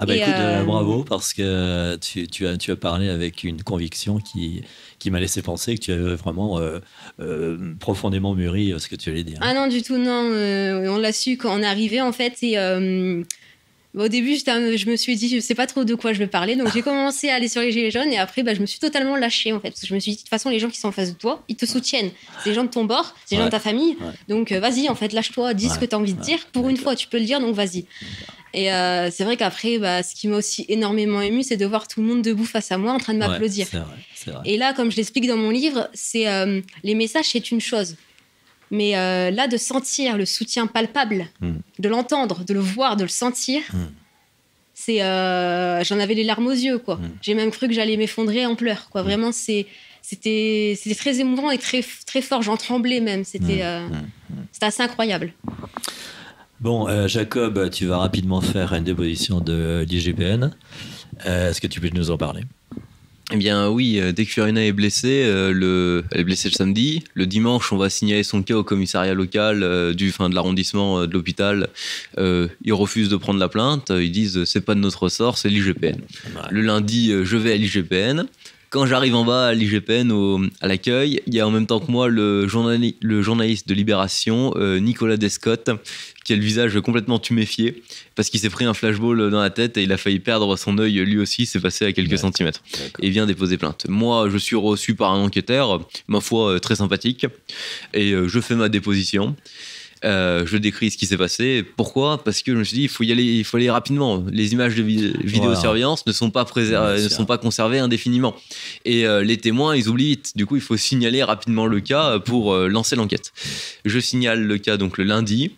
[0.00, 3.64] Ah bah écoute, euh, bravo, parce que tu, tu, as, tu as parlé avec une
[3.64, 4.62] conviction qui,
[5.00, 9.24] qui m'a laissé penser que tu avais vraiment euh, profondément mûri ce que tu allais
[9.24, 9.38] dire.
[9.40, 10.30] Ah non, du tout, non.
[10.30, 12.38] on l'a su quand on est arrivé, en fait.
[12.42, 12.56] Et
[14.04, 16.56] au début, je me suis dit, je sais pas trop de quoi je vais parler.
[16.56, 18.12] Donc, j'ai commencé à aller sur les Gilets jaunes.
[18.12, 19.70] Et après, bah, je me suis totalement lâchée, en fait.
[19.70, 21.12] Parce que je me suis dit, de toute façon, les gens qui sont en face
[21.12, 22.10] de toi, ils te soutiennent.
[22.42, 23.96] C'est les gens de ton bord, c'est les gens de ta famille.
[24.28, 26.38] Donc, euh, vas-y, en fait, lâche-toi, dis ce que tu as envie de dire.
[26.52, 27.86] Pour une fois, tu peux le dire, donc vas-y.
[28.54, 31.86] Et euh, c'est vrai qu'après, bah, ce qui m'a aussi énormément ému, c'est de voir
[31.86, 33.66] tout le monde debout face à moi en train de m'applaudir.
[34.44, 37.96] Et là, comme je l'explique dans mon livre, c'est euh, les messages, c'est une chose.
[38.70, 41.54] Mais euh, là, de sentir le soutien palpable, hmm.
[41.78, 43.86] de l'entendre, de le voir, de le sentir, hmm.
[44.74, 46.96] c'est, euh, j'en avais les larmes aux yeux, quoi.
[46.96, 47.10] Hmm.
[47.22, 49.02] J'ai même cru que j'allais m'effondrer en pleurs, quoi.
[49.02, 49.66] Vraiment, c'est,
[50.02, 52.42] c'était, c'était très émouvant et très, très fort.
[52.42, 53.24] J'en tremblais même.
[53.24, 53.88] C'était, euh,
[54.52, 55.32] c'était assez incroyable.
[56.60, 60.50] Bon, Jacob, tu vas rapidement faire une déposition de l'IGPN.
[61.24, 62.42] Est-ce que tu peux nous en parler?
[63.30, 66.54] Eh bien oui, euh, dès que Fiorina est blessée, euh, le, elle est blessée le
[66.54, 67.04] samedi.
[67.12, 71.06] Le dimanche, on va signaler son cas au commissariat local euh, du, fin, de l'arrondissement
[71.06, 71.68] de l'hôpital.
[72.16, 73.92] ils refusent de prendre la plainte.
[73.94, 76.00] Ils disent c'est pas de notre ressort, c'est l'IGPN.
[76.50, 78.24] Le lundi, je vais à l'IGPN.
[78.70, 80.10] Quand j'arrive en bas à l'IGPN,
[80.60, 82.46] à l'accueil, il y a en même temps que moi le,
[83.00, 85.70] le journaliste de Libération, Nicolas Descotte,
[86.28, 87.82] qui a le visage complètement tuméfié
[88.14, 90.76] parce qu'il s'est pris un flashball dans la tête et il a failli perdre son
[90.76, 92.62] œil lui aussi, c'est passé à quelques centimètres.
[93.00, 93.86] Et vient déposer plainte.
[93.88, 97.26] Moi, je suis reçu par un enquêteur, ma foi euh, très sympathique,
[97.94, 99.36] et euh, je fais ma déposition.
[100.04, 101.64] Euh, je décris ce qui s'est passé.
[101.76, 102.22] Pourquoi?
[102.22, 104.22] Parce que je me suis dit, il faut y aller, il faut aller rapidement.
[104.30, 108.36] Les images de vidéosurveillance ne sont pas ne sont pas conservées indéfiniment.
[108.84, 110.36] Et les témoins, ils oublient vite.
[110.36, 113.32] Du coup, il faut signaler rapidement le cas pour lancer l'enquête.
[113.84, 115.50] Je signale le cas donc le lundi.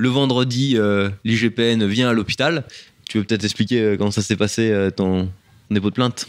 [0.00, 2.64] Le vendredi, euh, l'IGPN vient à l'hôpital.
[3.06, 5.30] Tu veux peut-être expliquer euh, comment ça s'est passé, euh, ton
[5.70, 6.26] dépôt de plainte?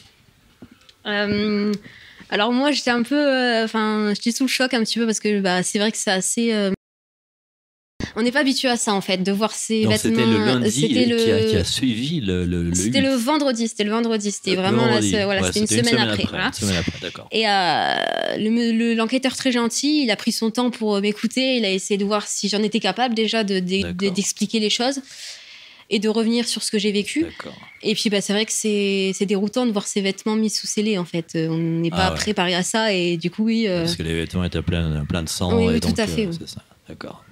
[1.06, 3.64] Alors moi, j'étais un peu...
[3.64, 6.12] Enfin, j'étais sous le choc un petit peu parce que bah, c'est vrai que c'est
[6.12, 6.72] assez
[8.16, 9.98] on n'est pas habitué à ça en fait, de voir ces vêtements.
[9.98, 12.46] C'était le lundi qui, a, suivi le.
[12.46, 16.26] le, c'était le vendredi, c'était le vendredi, c'était vraiment voilà, c'était une, semaine, après.
[17.32, 21.98] Et euh, l'enquêteur très gentil, il a pris son temps pour m'écouter, il a essayé
[21.98, 25.02] de voir si j'en étais capable déjà d'expliquer de, les choses.
[25.90, 27.26] et de revenir sur ce que j'ai vécu.
[27.84, 30.98] Et puis, bah, c'est vrai que c'est déroutant de voir ses vêtements mis sous scellés,
[30.98, 31.32] en fait.
[31.36, 33.68] On n'est pas ah préparé à ça, et du coup, oui.
[33.68, 35.58] Parce que les vêtements étaient pleins, plein de sang.
[35.58, 36.30] Oui, et tout à fait.
[36.92, 37.24] D'accord.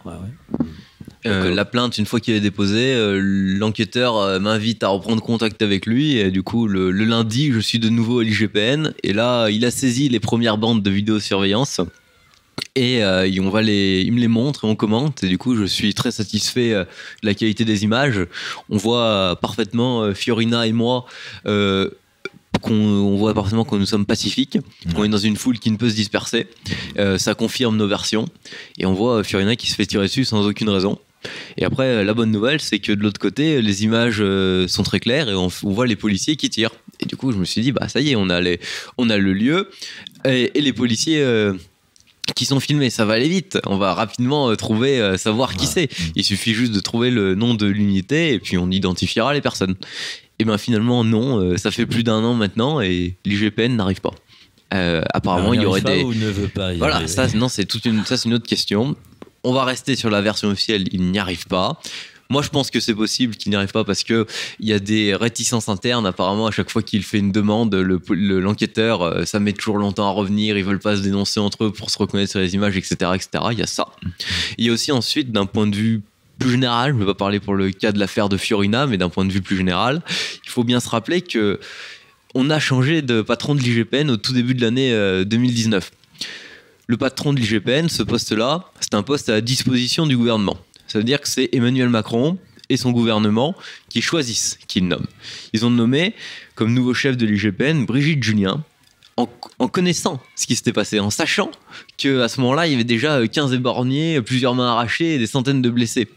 [1.26, 5.62] Euh, la plainte, une fois qu'il est déposée, euh, l'enquêteur euh, m'invite à reprendre contact
[5.62, 6.16] avec lui.
[6.16, 8.94] Et du coup, le, lundi, je suis de nouveau à l'IGPN.
[9.04, 11.82] Et là, il a saisi les premières bandes de vidéosurveillance.
[12.76, 15.26] Et on va les, il me les montre et on commente.
[15.26, 16.88] Et du coup, je suis très satisfait de
[17.24, 18.26] la qualité des images.
[18.70, 21.06] On voit parfaitement Fiorina et moi
[22.62, 24.58] qu'on voit parfaitement que nous sommes pacifiques,
[24.96, 26.48] qu'on est dans une foule qui ne peut se disperser.
[27.18, 28.28] ça confirme nos versions.
[28.78, 31.00] Et on voit Fiorina qui se fait tirer dessus sans aucune raison.
[31.58, 35.00] Et après, la bonne nouvelle, c'est que de l'autre côté, les images euh, sont très
[35.00, 36.72] claires et on, voit les policiers qui tirent.
[37.00, 38.60] Et du coup, je me suis dit, bah ça y est, on a, les,
[38.98, 39.70] on a le lieu
[40.26, 41.22] et, les policiers.
[41.22, 41.54] Euh,
[42.36, 43.58] qui sont filmés, ça va aller vite.
[43.66, 45.90] On va rapidement euh, trouver, savoir qui c'est.
[46.16, 49.76] Il suffit juste de trouver le nom de l'unité et puis on identifiera les personnes.
[50.40, 54.14] Et bien finalement non, ça fait plus d'un an maintenant et l'IGPN n'arrive pas.
[54.72, 56.04] apparemment, il y aurait des.
[56.04, 58.96] Ou ne veut pas voilà, ça, non, c'est toute une, ça c'est une autre question
[59.44, 61.80] on va rester sur la version officielle, il n'y arrive pas.
[62.32, 64.28] Moi, je pense que c'est possible qu'il n'y arrive pas parce que
[64.60, 66.06] il y a des réticences internes.
[66.06, 70.12] Apparemment, à chaque fois qu'il fait une demande, l'enquêteur, euh, ça met toujours longtemps à
[70.12, 70.56] revenir.
[70.56, 73.46] Ils veulent pas se dénoncer entre eux pour se reconnaître sur les images, etc., etc.
[73.52, 73.88] Il y a ça.
[74.60, 76.02] Il y a aussi ensuite, d'un point de vue
[76.40, 78.98] plus général, je ne vais pas parler pour le cas de l'affaire de Fiorina, mais
[78.98, 80.02] d'un point de vue plus général,
[80.44, 81.60] il faut bien se rappeler que
[82.36, 84.92] on a changé de patron de l'IGPN au tout début de l'année
[85.26, 85.92] 2019.
[85.92, 86.26] Euh,
[86.88, 90.58] le patron de l'IGPN, ce poste-là, c'est un poste à la disposition du gouvernement.
[90.88, 92.38] Ça veut dire que c'est Emmanuel Macron
[92.70, 93.56] et son gouvernement
[93.90, 95.08] qui choisissent qui le nomment.
[95.54, 96.16] Ils ont nommé
[96.56, 98.64] comme nouveau chef de l'IGPN Brigitte Julien,
[99.60, 101.52] en, connaissant ce qui s'était passé, en sachant
[101.98, 105.62] qu'à ce moment-là, il y avait déjà 15 éborgnés, plusieurs mains arrachées et des centaines
[105.62, 106.08] de blessés.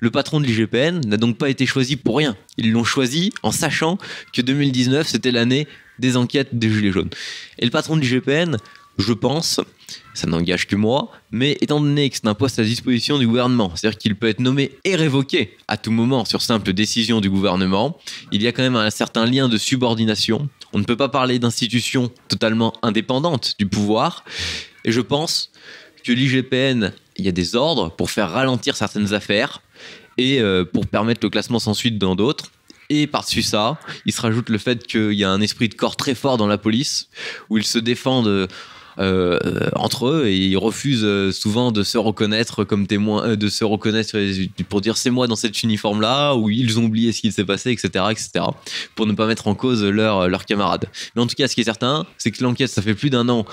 [0.00, 2.36] Le patron de l'IGPN n'a donc pas été choisi pour rien.
[2.58, 3.98] Ils l'ont choisi en sachant
[4.32, 5.66] que 2019, c'était l'année
[5.98, 7.10] des enquêtes des Gilets jaunes.
[7.58, 8.56] Et le patron de l'IGPN,
[8.98, 9.60] je pense,
[10.14, 13.72] ça n'engage que moi, mais étant donné que c'est un poste à disposition du gouvernement,
[13.74, 17.98] c'est-à-dire qu'il peut être nommé et révoqué à tout moment sur simple décision du gouvernement,
[18.32, 20.48] il y a quand même un certain lien de subordination.
[20.76, 24.26] On ne peut pas parler d'institution totalement indépendante du pouvoir,
[24.84, 25.50] et je pense
[26.04, 29.62] que l'IGPN, il y a des ordres pour faire ralentir certaines affaires
[30.18, 32.50] et euh, pour permettre le classement sans suite dans d'autres.
[32.90, 35.96] Et par-dessus ça, il se rajoute le fait qu'il y a un esprit de corps
[35.96, 37.08] très fort dans la police,
[37.48, 38.46] où ils se défendent
[38.98, 39.38] euh,
[39.74, 43.62] entre eux et ils refusent euh, souvent de se reconnaître comme témoins, euh, de se
[43.62, 44.16] reconnaître
[44.68, 47.44] pour dire c'est moi dans cet uniforme là ou ils ont oublié ce qu'il s'est
[47.44, 48.46] passé, etc., etc.
[48.94, 50.86] Pour ne pas mettre en cause leurs leur camarades.
[51.14, 53.28] Mais en tout cas, ce qui est certain, c'est que l'enquête, ça fait plus d'un
[53.28, 53.44] an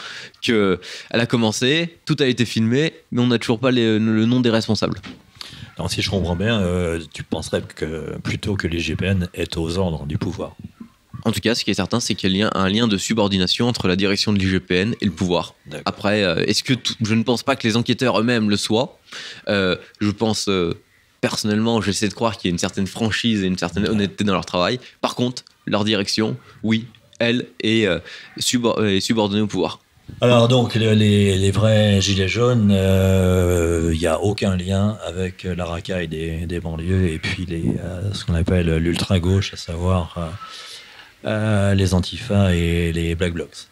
[0.41, 0.80] qu'elle
[1.11, 4.99] a commencé, tout a été filmé, mais on n'a toujours pas le nom des responsables.
[5.78, 6.61] Alors, si je comprends bien,
[7.14, 8.94] tu penserais que plutôt que les
[9.34, 10.56] est aux ordres du pouvoir.
[11.26, 13.68] En tout cas, ce qui est certain, c'est qu'il y a un lien de subordination
[13.68, 15.56] entre la direction de l'IGPN et le pouvoir.
[15.86, 19.00] Après, euh, est-ce que je ne pense pas que les enquêteurs eux-mêmes le soient
[19.48, 20.74] euh, Je pense euh,
[21.22, 24.34] personnellement, j'essaie de croire qu'il y a une certaine franchise et une certaine honnêteté dans
[24.34, 24.80] leur travail.
[25.02, 26.88] Par contre, leur direction, oui,
[27.20, 27.88] elle est,
[28.38, 29.80] subordonnée au pouvoir.
[30.20, 36.45] Alors donc les, vrais gilets jaunes, il n'y a aucun lien avec la racaille des,
[36.45, 37.64] des banlieues et puis les,
[38.12, 40.28] ce qu'on appelle l'ultra gauche, à savoir euh,
[41.24, 43.68] les Antifa et les Black Blocs.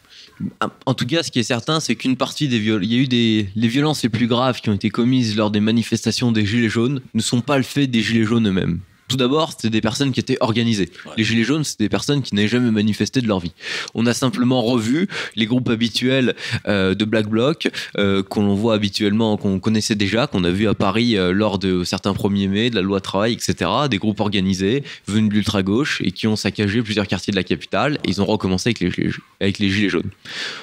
[0.86, 3.02] En tout cas, ce qui est certain, c'est qu'une partie des violences, il y a
[3.02, 6.44] eu des les violences les plus graves qui ont été commises lors des manifestations des
[6.46, 8.80] Gilets jaunes ne sont pas le fait des Gilets jaunes eux-mêmes.
[9.12, 10.88] Tout d'abord, c'était des personnes qui étaient organisées.
[11.18, 13.52] Les Gilets jaunes, c'était des personnes qui n'avaient jamais manifesté de leur vie.
[13.92, 15.06] On a simplement revu
[15.36, 16.34] les groupes habituels
[16.66, 17.68] euh, de Black Bloc
[17.98, 21.84] euh, qu'on voit habituellement, qu'on connaissait déjà, qu'on a vu à Paris euh, lors de
[21.84, 23.70] certains 1er mai, de la loi travail, etc.
[23.90, 27.98] Des groupes organisés, venus de l'ultra-gauche et qui ont saccagé plusieurs quartiers de la capitale.
[28.04, 29.10] Et ils ont recommencé avec les,
[29.42, 30.10] avec les Gilets jaunes.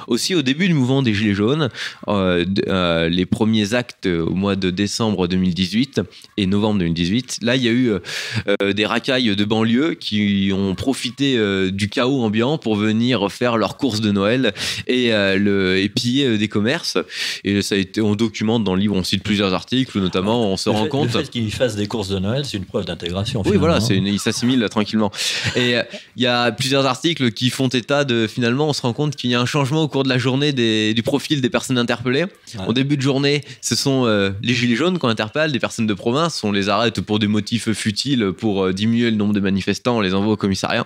[0.08, 1.70] Aussi, au début du mouvement des Gilets jaunes,
[2.08, 6.02] les premiers actes au mois de décembre 2018
[6.38, 7.92] et novembre 2018, là, il y a eu
[8.48, 13.58] euh, des racailles de banlieue qui ont profité euh, du chaos ambiant pour venir faire
[13.58, 14.54] leurs courses de Noël
[14.88, 16.98] et, euh, le, piller des commerces.
[17.44, 20.58] Et ça a été, on documente dans le livre, on cite plusieurs articles, notamment on
[20.58, 21.14] se rend compte.
[21.14, 23.44] Le fait qu'ils fassent des courses de Noël, c'est une preuve d'intégration.
[23.46, 25.12] Oui, voilà, c'est ils s'assimilent tranquillement.
[25.56, 25.76] Et
[26.16, 29.30] il y a plusieurs articles qui font état de finalement, on se rend compte qu'il
[29.30, 32.26] y a un changement au cours de la journée du profil des personnes interpellées.
[32.68, 34.06] Au début de journée, ce sont
[34.42, 37.72] les gilets jaunes qu'on interpelle, des personnes de province, on les arrête pour des motifs
[37.74, 40.86] futiles pour euh, diminuer le nombre de manifestants, on les envoie au commissariat.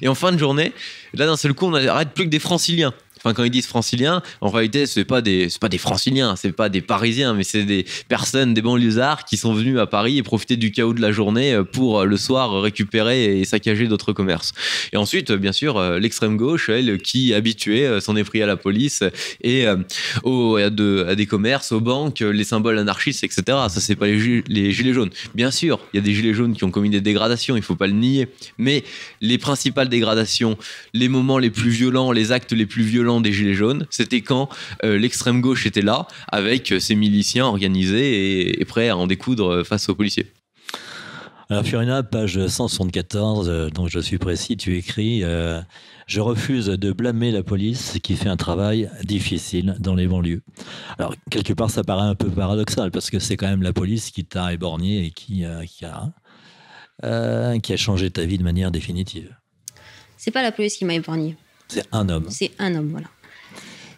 [0.00, 0.72] Et en fin de journée,
[1.14, 4.22] là d'un seul coup, on n'arrête plus que des franciliens Enfin, quand ils disent franciliens,
[4.40, 7.86] en réalité, c'est pas des, pas des franciliens, c'est pas des parisiens, mais c'est des
[8.08, 11.60] personnes, des banlieusards qui sont venus à Paris et profiter du chaos de la journée
[11.72, 14.52] pour le soir récupérer et saccager d'autres commerces.
[14.92, 19.02] Et ensuite, bien sûr, l'extrême gauche, elle, qui habituée, s'en est à la police
[19.42, 19.66] et
[20.22, 23.42] au, à, des commerces, aux banques, les symboles anarchistes, etc.
[23.46, 25.10] Ça, c'est pas les, les gilets jaunes.
[25.34, 27.76] Bien sûr, il y a des gilets jaunes qui ont commis des dégradations, il faut
[27.76, 28.28] pas le nier,
[28.58, 28.84] mais
[29.20, 30.56] les principales dégradations,
[30.94, 34.48] les moments les plus violents, les actes les plus violents des Gilets jaunes, c'était quand
[34.84, 39.88] euh, l'extrême gauche était là, avec ses miliciens organisés et, prêts à en découdre face
[39.88, 40.32] aux policiers.
[41.50, 45.60] Alors Fiorina, page 174, euh, donc je suis précis, tu écris euh,
[46.06, 50.42] Je refuse de blâmer la police qui fait un travail difficile dans les banlieues.
[50.98, 54.10] Alors quelque part ça paraît un peu paradoxal parce que c'est quand même la police
[54.10, 59.36] qui t'a éborgné et qui, qui, a, qui a changé ta vie de manière définitive.
[60.16, 61.36] C'est pas la police qui m'a épargné.
[61.72, 62.26] C'est un homme.
[62.28, 63.08] C'est un homme, voilà.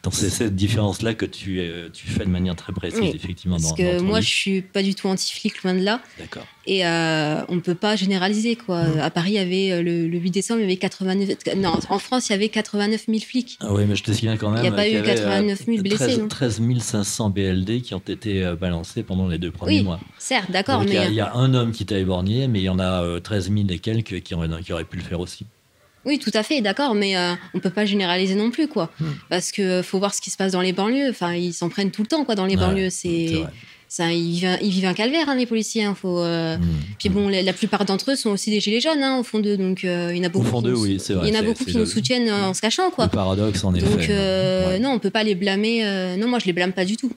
[0.04, 3.56] Donc c'est cette différence-là que tu, euh, tu fais de manière très précise, effectivement.
[3.56, 6.02] Parce que moi, je suis pas du tout anti-flic, loin de là.
[6.18, 6.46] D'accord.
[6.66, 8.84] Et euh, on ne peut pas généraliser, quoi.
[8.84, 9.00] Mmh.
[9.00, 11.56] À Paris, il y avait euh, le, 8 décembre, il y avait 89...
[11.56, 13.56] Non, en France, il y avait 89 000 flics.
[13.60, 14.62] Ah oui, mais je te souviens quand même.
[14.62, 19.04] Il n'y a pas eu 89 000 blessés, 13, 500 BLD qui ont été balancés
[19.04, 20.00] pendant les deux premiers oui, mois.
[20.18, 20.84] certes, d'accord.
[20.84, 21.06] mais...
[21.08, 23.66] Il y, a un homme qui t'a éborgné, mais il y en a 13 000
[23.70, 25.46] et quelques qui auraient, qui auraient pu le faire aussi.
[26.06, 28.90] Oui, tout à fait, d'accord, mais euh, on peut pas généraliser non plus, quoi.
[29.00, 29.06] Hmm.
[29.30, 31.10] Parce que euh, faut voir ce qui se passe dans les banlieues.
[31.10, 32.90] Enfin, ils s'en prennent tout le temps, quoi, dans les banlieues.
[32.90, 33.44] C'est
[33.86, 35.84] ça, ils, vivent, un calvaire, hein, les policiers.
[35.84, 36.62] Hein, faut, euh, hmm.
[36.98, 39.56] Puis bon, la, plupart d'entre eux sont aussi des gilets jaunes, hein, au fond d'eux.
[39.56, 40.46] Donc, il y en a beaucoup.
[40.46, 41.28] Au fond oui, c'est vrai.
[41.28, 43.04] Il y en a beaucoup qui nous soutiennent en se cachant, quoi.
[43.04, 43.86] Le paradoxe, en effet.
[43.86, 46.16] Donc, non, on peut pas les blâmer.
[46.18, 47.12] non, moi, je les blâme pas du tout.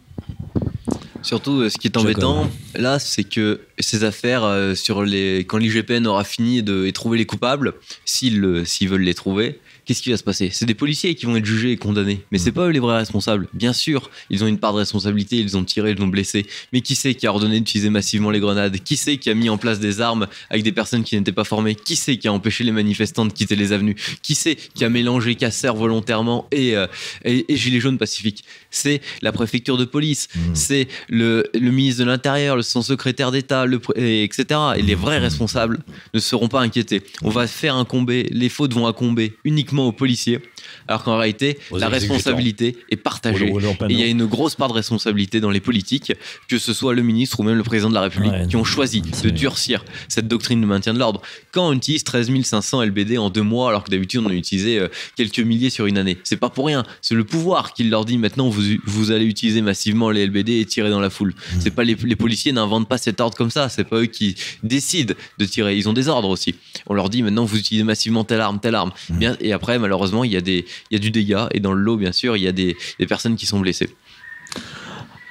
[1.28, 5.58] Surtout, euh, ce qui est embêtant, là, c'est que ces affaires, euh, sur les, quand
[5.58, 7.74] l'IGPN aura fini de trouver les coupables,
[8.06, 10.50] s'ils veulent les trouver, qu'est-ce qui va se passer?
[10.52, 12.20] C'est des policiers qui vont être jugés et condamnés.
[12.32, 12.54] Mais c'est mm.
[12.54, 13.48] pas eux les vrais responsables.
[13.54, 16.46] Bien sûr, ils ont une part de responsabilité, ils ont tiré, ils ont blessé.
[16.74, 18.78] Mais qui c'est qui a ordonné d'utiliser massivement les grenades?
[18.84, 21.46] Qui c'est qui a mis en place des armes avec des personnes qui n'étaient pas
[21.46, 21.74] formées?
[21.74, 23.96] Qui c'est qui a empêché les manifestants de quitter les avenues?
[24.22, 26.88] Qui c'est qui a mélangé casseurs volontairement et, euh,
[27.24, 28.44] et, gilets jaunes pacifiques?
[28.70, 30.40] C'est la préfecture de police, mm.
[30.54, 33.66] c'est le, le, ministre de l'Intérieur, son secrétaire d'État,
[33.96, 34.46] etc.
[34.76, 35.80] Et les vrais responsables
[36.14, 37.04] ne seront pas inquiétés.
[37.24, 40.40] On va faire incomber, les fautes vont incomber uniquement aux policiers,
[40.88, 43.48] alors qu'en réalité, la responsabilité est partagée.
[43.48, 46.14] Et il y a une grosse part de responsabilité dans les politiques,
[46.48, 49.02] que ce soit le ministre ou même le président de la République, qui ont choisi
[49.02, 51.22] de durcir cette doctrine de maintien de l'ordre.
[51.58, 54.78] Quand on utilise 13 500 LBD en deux mois, alors que d'habitude on en utilisait
[54.78, 56.84] euh, quelques milliers sur une année, c'est pas pour rien.
[57.02, 60.66] C'est le pouvoir qui leur dit maintenant vous, vous allez utiliser massivement les LBD et
[60.66, 61.30] tirer dans la foule.
[61.30, 61.58] Mmh.
[61.60, 63.70] C'est pas les, les policiers n'inventent pas cet ordre comme ça.
[63.70, 65.76] C'est pas eux qui décident de tirer.
[65.76, 66.54] Ils ont des ordres aussi.
[66.86, 68.92] On leur dit maintenant vous utilisez massivement telle arme, telle arme.
[69.10, 69.18] Mmh.
[69.18, 71.50] Bien, et après malheureusement, il y, a des, il y a du dégât.
[71.56, 72.78] Et dans le lot, bien sûr, il y a des,
[73.10, 73.90] personnes qui sont blessées.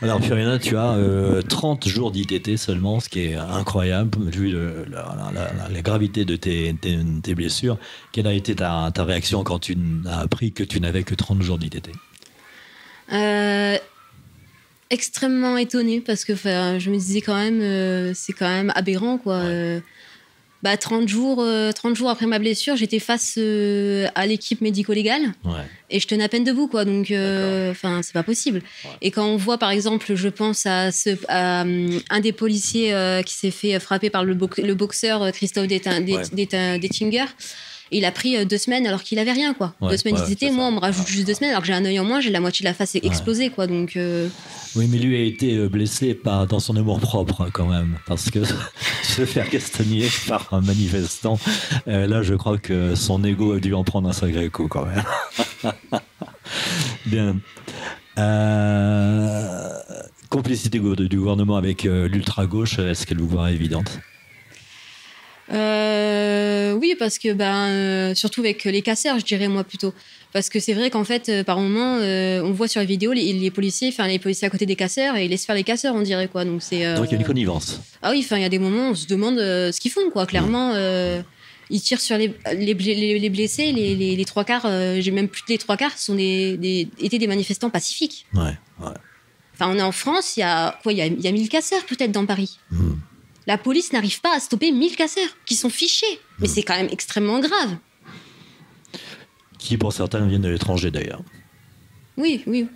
[0.03, 0.99] Alors, Fiorina, tu as
[1.49, 4.55] 30 euh, jours d'ITT seulement, ce qui est incroyable, vu
[4.91, 7.79] la, gravité de tes, tes, blessures.
[8.13, 11.41] Quelle a été ta, ta, réaction quand tu as appris que tu n'avais que 30
[11.41, 11.91] jours d'ITT
[13.13, 13.79] euh,
[14.91, 19.41] Extrêmement étonnée, parce que je me disais quand même, euh, c'est quand même aberrant, quoi.
[19.41, 19.83] 30
[20.67, 25.33] bah, jours, 30 euh, jours après ma blessure, j'étais face euh, à l'équipe médico-légale.
[25.91, 26.85] Et je tenais à peine debout, quoi.
[26.85, 28.63] Donc, euh, enfin, c'est pas possible.
[29.01, 32.93] Et quand on voit, par exemple, je pense à, ce, un des policiers
[33.25, 37.27] qui s'est fait frapper par le, boxeur Christophe Dettinger
[37.93, 39.75] il a pris euh, deux semaines alors qu'il avait rien, quoi.
[39.81, 40.53] deux semaines d'ITT.
[40.53, 42.31] Moi, on me rajoute juste deux semaines alors que j'ai un œil en moins, j'ai
[42.31, 43.67] la moitié de la face explosée, quoi.
[43.67, 43.97] Donc.
[43.97, 44.29] Euh,
[44.75, 47.99] oui, mais lui a été euh, blessé par, dans son amour propre, hein, quand même.
[48.07, 48.41] Parce que
[49.03, 51.39] se faire castagner par un manifestant,
[51.87, 55.05] là, je crois que son ego a dû en prendre un sacré coup, quand même.
[57.07, 57.37] Bien.
[60.29, 64.01] complicité du gouvernement avec l'ultra-gauche, est-ce qu'elle vous paraît évidente?
[65.53, 69.95] Euh, oui, parce que ben, euh, surtout avec les casseurs, je dirais moi plutôt.
[70.33, 73.51] Parce que c'est vrai qu'en fait, euh, par moment, on voit sur les vidéos les,
[73.51, 76.03] policiers, enfin les policiers à côté des casseurs et ils laissent faire les casseurs, on
[76.03, 76.45] dirait quoi.
[76.45, 76.95] Donc c'est.
[76.95, 77.81] Donc il y a une connivence.
[78.03, 80.11] Ah oui, enfin il y a des moments où on se demande ce qu'ils font
[80.11, 80.27] quoi.
[80.27, 80.75] Clairement,
[81.69, 84.67] ils tirent sur les, les, les blessés, les, trois quarts,
[85.01, 88.27] j'ai même plus les trois quarts, sont des, des, étaient des manifestants pacifiques.
[88.35, 88.95] Ouais, ouais.
[89.55, 91.49] Enfin, on est en France, il y a quoi Il y a, y a 1000
[91.49, 92.59] casseurs peut-être dans Paris.
[92.71, 92.93] Hmm
[93.47, 96.07] la police n'arrive pas à stopper 1000 casseurs qui sont fichés.
[96.39, 96.51] Mais hmm.
[96.51, 97.77] c'est quand même extrêmement grave.
[99.59, 101.23] Qui, pour certains, viennent de l'étranger d'ailleurs.
[102.17, 102.67] Oui, oui.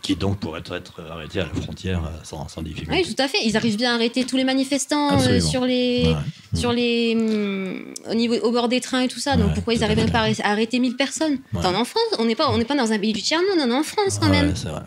[0.00, 2.92] qui donc pourraient être arrêtés à la frontière sans, difficulté.
[2.92, 3.38] Oui, tout à fait.
[3.44, 6.14] Ils arrivent bien à arrêter tous les manifestants sur les,
[6.54, 9.36] sur les, hum, au niveau, au bord des trains et tout ça.
[9.36, 11.38] Donc pourquoi ils n'arrivent pas à arrêter 1000 personnes?
[11.54, 13.70] En France, on n'est pas, on n'est pas dans un pays du tiers monde, on
[13.70, 14.56] est en France quand même.
[14.56, 14.82] c'est vrai.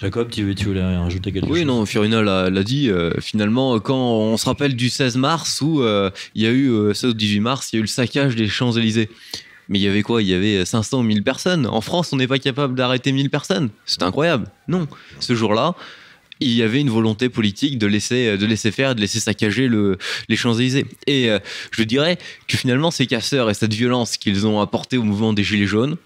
[0.00, 1.58] Jacob, tu, tu, voulais rajouter quelque chose?
[1.58, 2.88] Oui, non, Fiorina l'a dit.
[2.88, 6.70] Euh, finalement, quand on se rappelle du 16 mars où euh, il y a eu,
[6.70, 9.10] euh, 16 18 mars, il y a eu le saccage des Champs-Élysées.
[9.68, 10.22] Mais il y avait quoi?
[10.22, 11.66] Il y avait 500 ou 1000 personnes.
[11.66, 13.68] En France, on n'est pas capable d'arrêter 1000 personnes.
[13.84, 14.46] C'est incroyable.
[14.68, 14.88] Non.
[15.20, 15.74] Ce jour-là,
[16.40, 19.98] il y avait une volonté politique de laisser, de laisser faire, de laisser saccager le,
[20.30, 20.86] les Champs-Élysées.
[21.06, 21.28] Et
[21.70, 22.18] je dirais
[22.48, 25.98] que finalement, ces casseurs et cette violence qu'ils ont apportée au mouvement des Gilets jaunes,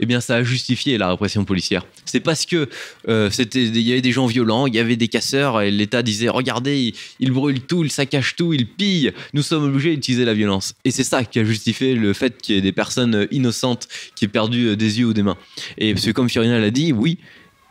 [0.00, 1.84] eh bien, ça a justifié la répression policière.
[2.04, 2.68] C'est parce que
[3.08, 6.02] euh, c'était, il y avait des gens violents, il y avait des casseurs, et l'État
[6.02, 9.12] disait regardez, ils, brûlent tout, ils saccagent tout, ils pillent.
[9.34, 10.74] Nous sommes obligés d'utiliser la violence.
[10.84, 14.24] Et c'est ça qui a justifié le fait qu'il y ait des personnes innocentes qui
[14.24, 15.36] aient perdu des yeux ou des mains.
[15.76, 17.18] Et parce comme Fiorina l'a dit, oui,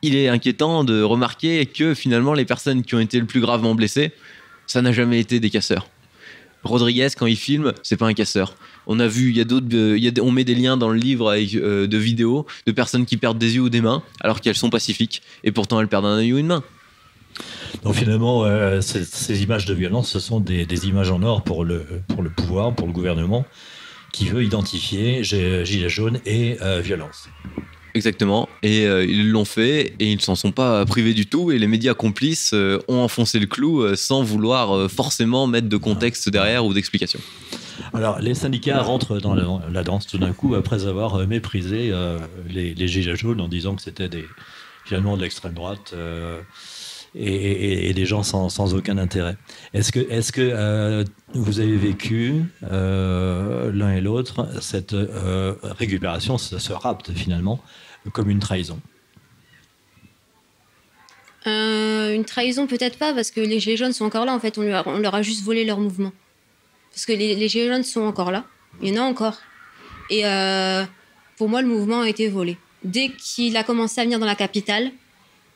[0.02, 3.76] il est inquiétant de remarquer que finalement les personnes qui ont été le plus gravement
[3.76, 4.12] blessées,
[4.68, 5.90] ça n'a jamais été des casseurs.
[6.64, 8.56] Rodriguez, quand il filme, c'est pas un casseur.
[8.88, 11.36] On a vu, il y a d'autres, euh, on met des liens dans le livre
[11.36, 14.70] euh, de vidéos de personnes qui perdent des yeux ou des mains alors qu'elles sont
[14.70, 16.64] pacifiques et pourtant elles perdent un œil ou une main.
[17.84, 21.86] Donc finalement, euh, ces, images de violence, ce sont des, images en or pour le,
[22.08, 23.46] pour le pouvoir, pour le gouvernement,
[24.14, 27.30] qui veut identifier gilet jaune et violence.
[27.98, 28.48] Exactement.
[28.64, 31.52] Et ils l'ont fait et ils ne s'en sont pas privés du tout.
[31.52, 36.66] Et les médias complices ont enfoncé le clou sans vouloir forcément mettre de contexte derrière
[36.66, 37.20] ou d'explication.
[37.94, 42.18] Alors, les syndicats rentrent dans la, danse tout d'un coup après avoir euh, méprisé euh,
[42.50, 44.26] les, gilets jaunes en disant que c'était des,
[44.86, 45.94] finalement de l'extrême droite
[47.18, 49.36] euh, et, des gens sans, aucun intérêt.
[49.74, 54.96] Est-ce que, que vous avez vécu l'un et l'autre cette
[55.64, 57.62] récupération, ce, rapt finalement,
[58.14, 58.80] comme une trahison?
[61.46, 64.64] Une trahison peut-être pas parce que les gilets jaunes sont encore là en fait, on,
[64.64, 66.12] leur a juste volé leur mouvement.
[66.98, 68.46] Parce que les, les Gilets jaunes sont encore là.
[68.82, 69.38] Il y en a encore.
[70.10, 70.84] Et euh,
[71.38, 72.58] pour moi, le mouvement a été volé.
[72.84, 74.92] Dès qu'il a commencé à venir dans la capitale,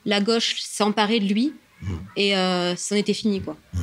[0.06, 1.54] la gauche s'est emparée de lui.
[1.82, 1.94] Mmh.
[2.16, 3.58] Et euh, c'en était fini, quoi.
[3.74, 3.80] Mmh.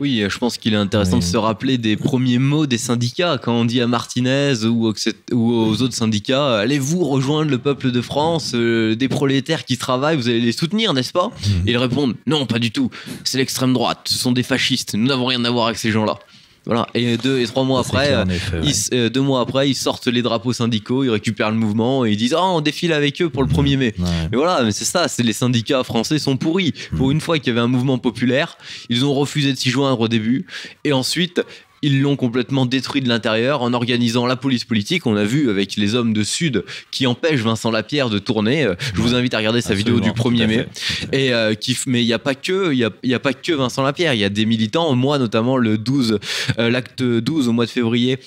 [0.00, 3.38] Oui, je pense qu'il est intéressant de se rappeler des premiers mots des syndicats.
[3.40, 4.92] Quand on dit à Martinez ou
[5.30, 10.28] aux, autres syndicats, allez-vous rejoindre le peuple de France, euh, des prolétaires qui travaillent, vous
[10.28, 11.28] allez les soutenir, n'est-ce pas?
[11.28, 11.68] Mmh.
[11.68, 12.90] Et ils répondent, non, pas du tout.
[13.22, 16.18] C'est l'extrême droite, ce sont des fascistes, nous n'avons rien à voir avec ces gens-là.
[16.64, 16.86] Voilà.
[16.94, 21.02] Et deux et trois mois après, euh, deux mois après, ils sortent les drapeaux syndicaux,
[21.04, 23.76] ils récupèrent le mouvement et ils disent oh, on défile avec eux pour le 1er
[23.76, 23.94] mai.
[23.98, 26.72] Mais voilà, mais c'est ça, c'est les syndicats français sont pourris.
[26.96, 27.12] Pour mm.
[27.12, 28.56] une fois qu'il y avait un mouvement populaire,
[28.88, 30.46] ils ont refusé de s'y joindre au début
[30.84, 31.42] et ensuite
[31.82, 35.06] ils l'ont complètement détruit de l'intérieur en organisant la police politique.
[35.06, 38.64] On a vu avec les hommes de Sud qui empêchent Vincent Lapierre de tourner.
[38.64, 40.66] Euh, je vous invite à regarder sa vidéo du 1er mai.
[41.12, 43.32] Et euh, qui, mais il n'y a pas que, il y a, y a, pas
[43.32, 44.14] que Vincent Lapierre.
[44.14, 44.94] Il y a des militants.
[44.94, 46.20] Moi, notamment le 12,
[46.58, 48.18] euh, l'acte 12 au mois de février,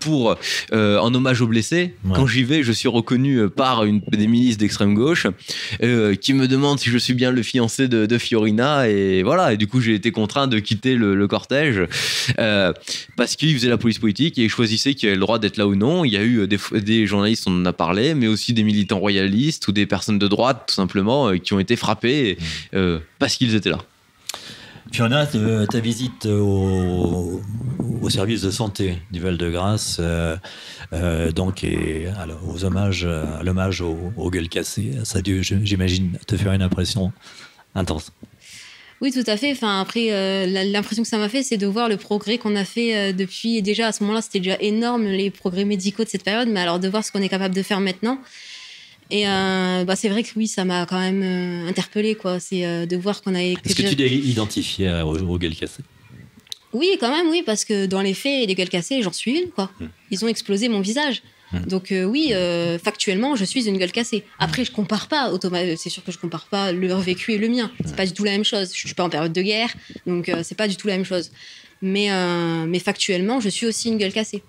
[0.00, 0.36] pour
[0.72, 1.94] en hommage aux blessés.
[2.14, 5.26] Quand j'y vais, je suis reconnu par une des milices d'extrême gauche
[6.20, 8.88] qui me demandent si je suis bien le fiancé de, Fiorina.
[8.88, 9.52] Et voilà.
[9.52, 11.82] Et du coup, j'ai été contraint de quitter le, le cortège
[13.16, 15.74] parce qu'il faisait la police politique et choisissait qui avait le droit d'être là ou
[15.74, 16.04] non.
[16.04, 18.98] Il y a eu euh, des, journalistes, on en a parlé, mais aussi des militants
[18.98, 22.44] royalistes ou des personnes de droite, tout simplement, euh, qui ont été frappés mmh.
[22.76, 23.80] euh, parce qu'ils étaient là.
[24.90, 27.42] Fiona, ta visite au,
[28.08, 30.00] service de santé du Val-de-Grâce,
[31.34, 36.16] donc, et alors, aux hommages, à l'hommage aux, aux gueules cassées, ça a dû, j'imagine,
[36.26, 37.12] te faire une impression
[37.74, 38.12] intense.
[39.00, 39.52] Oui, tout à fait.
[39.52, 42.64] Enfin, après, euh, l'impression que ça m'a fait, c'est de voir le progrès qu'on a
[42.64, 43.56] fait euh, depuis.
[43.56, 46.48] Et déjà, à ce moment-là, c'était déjà énorme, les progrès médicaux de cette période.
[46.48, 48.18] Mais alors, de voir ce qu'on est capable de faire maintenant.
[49.10, 51.22] Et euh, bah, c'est vrai que oui, ça m'a quand même
[51.68, 52.40] interpellé, quoi.
[52.40, 53.42] C'est de voir qu'on a.
[53.42, 55.82] Est-ce que, tu identifié aux, gueules cassées
[56.72, 59.50] Oui, quand même, oui, parce que dans les faits, les gueules cassées, j'en suis une,
[59.50, 59.70] quoi.
[59.80, 59.86] Hmm.
[60.10, 61.22] Ils ont explosé mon visage.
[61.52, 61.60] Mm.
[61.66, 64.24] Donc euh, oui, euh, factuellement, je suis une gueule cassée.
[64.38, 65.30] Après, je compare pas,
[65.76, 67.70] c'est sûr que je compare pas leur vécu et le mien.
[67.84, 68.72] C'est pas du tout la même chose.
[68.74, 69.72] Je suis pas en période de guerre,
[70.06, 71.30] donc euh, c'est pas du tout la même chose.
[71.80, 72.08] Mais,
[72.66, 74.42] mais factuellement, je suis aussi une gueule cassée.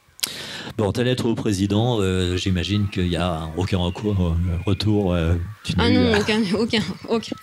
[0.77, 5.13] Bon, ta lettre au président, euh, j'imagine qu'il n'y a aucun recours, euh, retour.
[5.13, 5.35] Euh,
[5.77, 7.35] ah non, aucun, aucun, aucun.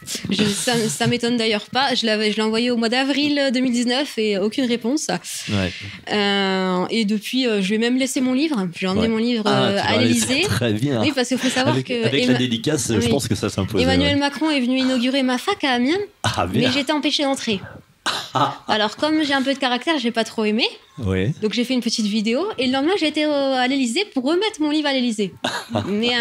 [0.48, 1.94] ça, ça m'étonne d'ailleurs pas.
[1.94, 5.08] Je l'ai envoyé au mois d'avril 2019 et aucune réponse.
[6.08, 8.68] et depuis, je vais même laisser mon livre.
[8.74, 10.42] J'ai emmené mon livre ah, à l'Élysée.
[10.42, 11.02] Très bien.
[11.02, 12.06] Oui, parce qu'il faut savoir avec, que.
[12.06, 13.82] Avec la dédicace, je pense que ça s'impose.
[13.82, 17.60] Emmanuel Macron est venu inaugurer ma fac à Amiens, ah, mais j'étais empêchée d'entrer.
[18.68, 20.64] Alors, comme j'ai un peu de caractère, j'ai pas trop aimé.
[20.98, 21.32] Oui.
[21.42, 24.60] Donc j'ai fait une petite vidéo et le lendemain j'ai été à l'Elysée pour remettre
[24.60, 25.34] mon livre à l'Elysée.
[25.88, 26.12] mais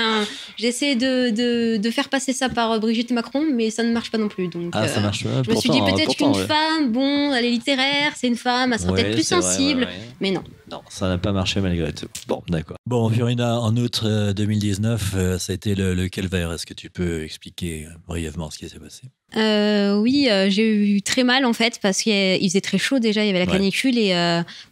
[0.58, 4.28] j'essaie de, de, faire passer ça par Brigitte Macron, mais ça ne marche pas non
[4.28, 4.48] plus.
[4.48, 5.44] Donc, ah, ça marche pas.
[5.44, 8.80] Je me suis dit peut-être qu'une femme, bon, elle est littéraire, c'est une femme, elle
[8.80, 9.88] sera peut-être plus sensible,
[10.20, 10.44] mais non.
[10.72, 12.08] Non, ça n'a pas marché malgré tout.
[12.28, 12.78] Bon, d'accord.
[12.88, 16.52] Bon, Fiorina, en août 2019, euh, euh, ça a été le, le calvaire.
[16.52, 19.04] Est-ce que tu peux expliquer brièvement ce qui s'est passé?
[19.38, 23.28] Euh, oui, j'ai eu très mal en fait parce qu'il faisait très chaud déjà, il
[23.28, 24.14] y avait la canicule et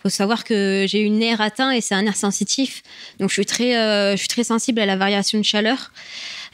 [0.02, 2.84] faut savoir que j'ai eu une nerf atteint et c'est un nerf sensitif.
[3.20, 3.74] Donc je suis très,
[4.16, 5.92] je suis très sensible à la variation de chaleur.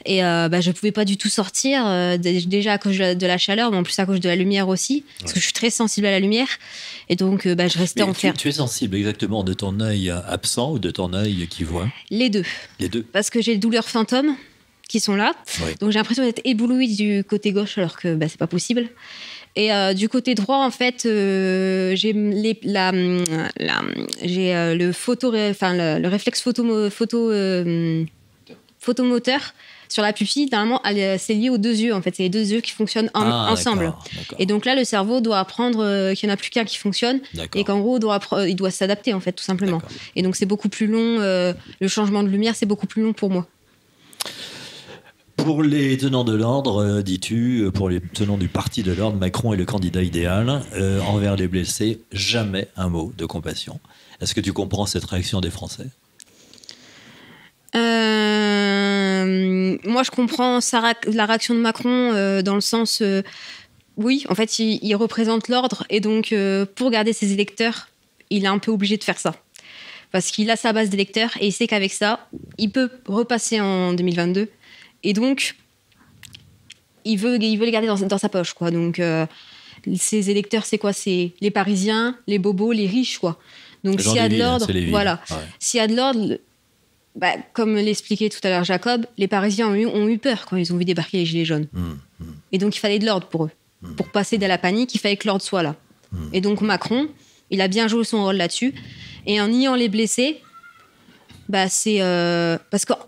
[0.06, 3.26] Et euh, bah, je ne pouvais pas du tout sortir, euh, déjà à cause de
[3.26, 5.52] la chaleur, mais en plus à cause de la lumière aussi, parce que je suis
[5.52, 6.48] très sensible à la lumière.
[7.08, 10.72] Et donc, euh, bah, je restais en Tu, es sensible exactement de ton œil absent
[10.72, 11.88] ou de ton œil qui voit?
[12.10, 12.44] Les deux.
[12.78, 13.02] Les deux.
[13.02, 14.36] Parce que j'ai des douleurs fantômes
[14.88, 15.34] qui sont là.
[15.80, 18.88] Donc j'ai l'impression d'être éblouie du côté gauche alors que bah, c'est pas possible.
[19.56, 22.12] Et du côté droit, en fait, j'ai
[22.62, 23.82] la, la
[24.22, 27.30] j'ai le photo, enfin le, réflexe photo, photo
[28.78, 29.54] photomoteur
[29.90, 30.80] sur la pupille, normalement,
[31.18, 32.14] c'est lié aux deux yeux, en fait.
[32.14, 33.92] C'est les deux yeux qui fonctionnent ah, ensemble.
[34.38, 36.78] Et donc là, le cerveau doit apprendre euh, qu'il n'y en a plus qu'un qui
[36.78, 37.20] fonctionne
[37.54, 39.82] et qu'en gros, doit il doit s'adapter, en fait, tout simplement.
[40.14, 41.18] Et donc, c'est beaucoup plus long.
[41.20, 43.48] Euh, le changement de lumière, c'est beaucoup plus long pour moi.
[45.44, 49.52] Pour les tenants de l'ordre, euh, dis-tu, pour les tenants du parti de l'ordre, Macron
[49.52, 50.62] est le candidat idéal.
[51.06, 53.80] envers les blessés, jamais un mot de compassion.
[54.20, 55.86] Est-ce que tu comprends cette réaction des Français?
[57.76, 60.58] Euh, moi, je comprends
[61.06, 63.22] la réaction de Macron euh, dans le sens, euh,
[63.96, 66.34] oui, en fait, il, représente l'ordre et donc
[66.74, 67.88] pour garder ses électeurs,
[68.30, 69.34] il est un peu obligé de faire ça.
[70.10, 72.26] Parce qu'il a sa base d'électeurs et il sait qu'avec ça,
[72.58, 74.48] il peut repasser en 2022.
[75.02, 75.56] Et donc,
[77.04, 78.70] il veut, il veut les garder dans, sa poche, quoi.
[78.70, 79.00] Donc,
[79.96, 80.92] ses électeurs, c'est quoi?
[80.92, 83.38] C'est les Parisiens, les bobos, les riches, quoi.
[83.84, 85.20] Donc, s'il y a de l'ordre, voilà.
[85.58, 86.38] S'il y a de l'ordre,
[87.16, 90.76] bah, comme l'expliquait tout à l'heure Jacob, les Parisiens ont eu, peur quand ils ont
[90.76, 91.66] vu débarquer les Gilets jaunes.
[91.72, 92.24] Mmh, mmh.
[92.52, 93.50] Et donc, il fallait de l'ordre pour eux.
[93.82, 93.94] Mmh.
[93.94, 95.76] Pour passer de la panique, il fallait que l'ordre soit là.
[96.32, 97.08] Et donc, Macron,
[97.50, 98.74] il a bien joué son rôle là-dessus.
[99.26, 100.40] Et en niant les blessés,
[101.48, 102.00] bah, c'est.
[102.00, 102.98] Euh, parce qu'en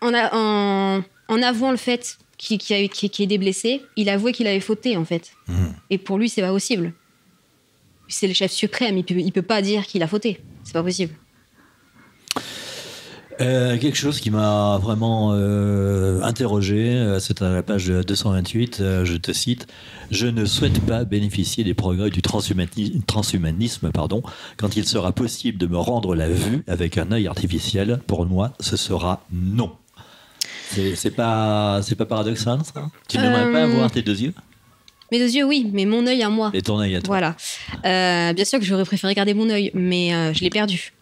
[0.00, 4.96] en, en, avouant le fait qu'il y, ait des blessés, il avouait qu'il avait fauté,
[4.96, 5.32] en fait.
[5.90, 6.92] Et pour lui, c'est pas possible.
[8.08, 10.40] C'est le chef suprême, il peut, il peut pas dire qu'il a fauté.
[10.64, 11.14] C'est pas possible.
[13.40, 19.16] Euh, quelque chose qui m'a vraiment euh, interrogé, euh, c'est à la page 228, je
[19.16, 19.66] te cite,
[20.10, 24.22] Je ne souhaite pas bénéficier des progrès du transhumanisme, pardon,
[24.58, 28.00] quand il sera possible de me rendre la vue avec un œil artificiel.
[28.06, 29.72] Pour moi, ce sera non.
[30.70, 32.88] C'est pas, pas paradoxal, ça?
[33.08, 34.34] Tu n'aimerais pas avoir tes deux yeux?
[35.12, 36.52] mes deux yeux, oui, mais mon œil à moi.
[36.54, 37.34] Et ton œil à toi.
[37.82, 38.32] Voilà.
[38.32, 40.92] bien sûr que j'aurais préféré garder mon œil, mais je l'ai perdu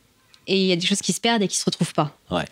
[0.49, 2.17] et il y a des choses qui se perdent et qui se retrouvent pas.
[2.31, 2.47] Ouais.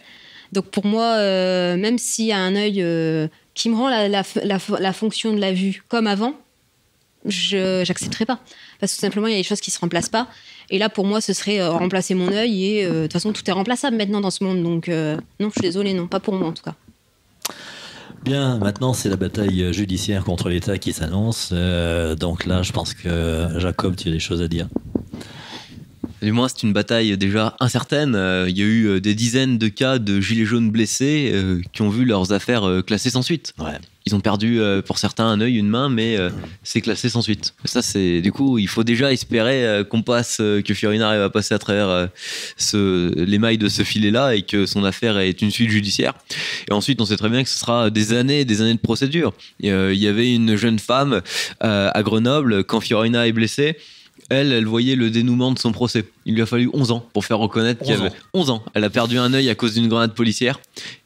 [0.53, 4.09] Donc pour moi, euh, même s'il y a un œil euh, qui me rend la,
[4.09, 6.35] la, la, fonction de la vue comme avant,
[7.25, 8.39] je n'accepterai pas.
[8.79, 10.29] Parce que tout simplement, il y a des choses qui ne se remplacent pas.
[10.71, 12.65] Et là, pour moi, ce serait euh, remplacer mon œil.
[12.65, 14.63] Et de toute façon, tout est remplaçable maintenant dans ce monde.
[14.63, 16.75] Donc non, je suis désolée, non, pas pour moi en tout cas.
[18.27, 21.53] Bien, maintenant c'est la bataille judiciaire contre l'État qui s'annonce.
[21.53, 24.69] donc là, je pense que Jacob, tu as des choses à dire.
[26.23, 28.15] Du moins, c'est une bataille déjà incertaine.
[28.15, 31.61] Euh, il y a eu euh, des dizaines de cas de gilets jaunes blessés euh,
[31.73, 33.55] qui ont vu leurs affaires classées sans suite.
[34.07, 36.17] Ils ont perdu pour certains un œil, une main, mais
[36.63, 37.55] c'est classé sans suite.
[37.65, 41.55] Ça, c'est du coup, il faut déjà espérer qu'on passe, que Fiorina arrive à passer
[41.55, 42.09] à travers
[42.57, 46.15] ce, les mailles de ce filet-là et que son affaire est une suite judiciaire.
[46.71, 49.33] Et ensuite, on sait très bien que ce sera des années, des années de procédure.
[49.61, 51.21] Il y avait une jeune femme
[51.61, 53.77] à Grenoble quand Fiorina est blessée
[54.29, 56.05] elle, elle voyait le dénouement de son procès.
[56.25, 58.65] Il lui a fallu 11 ans pour faire reconnaître qu'il y avait 11 ans.
[58.75, 60.61] Elle a perdu un œil à cause d'une grenade policière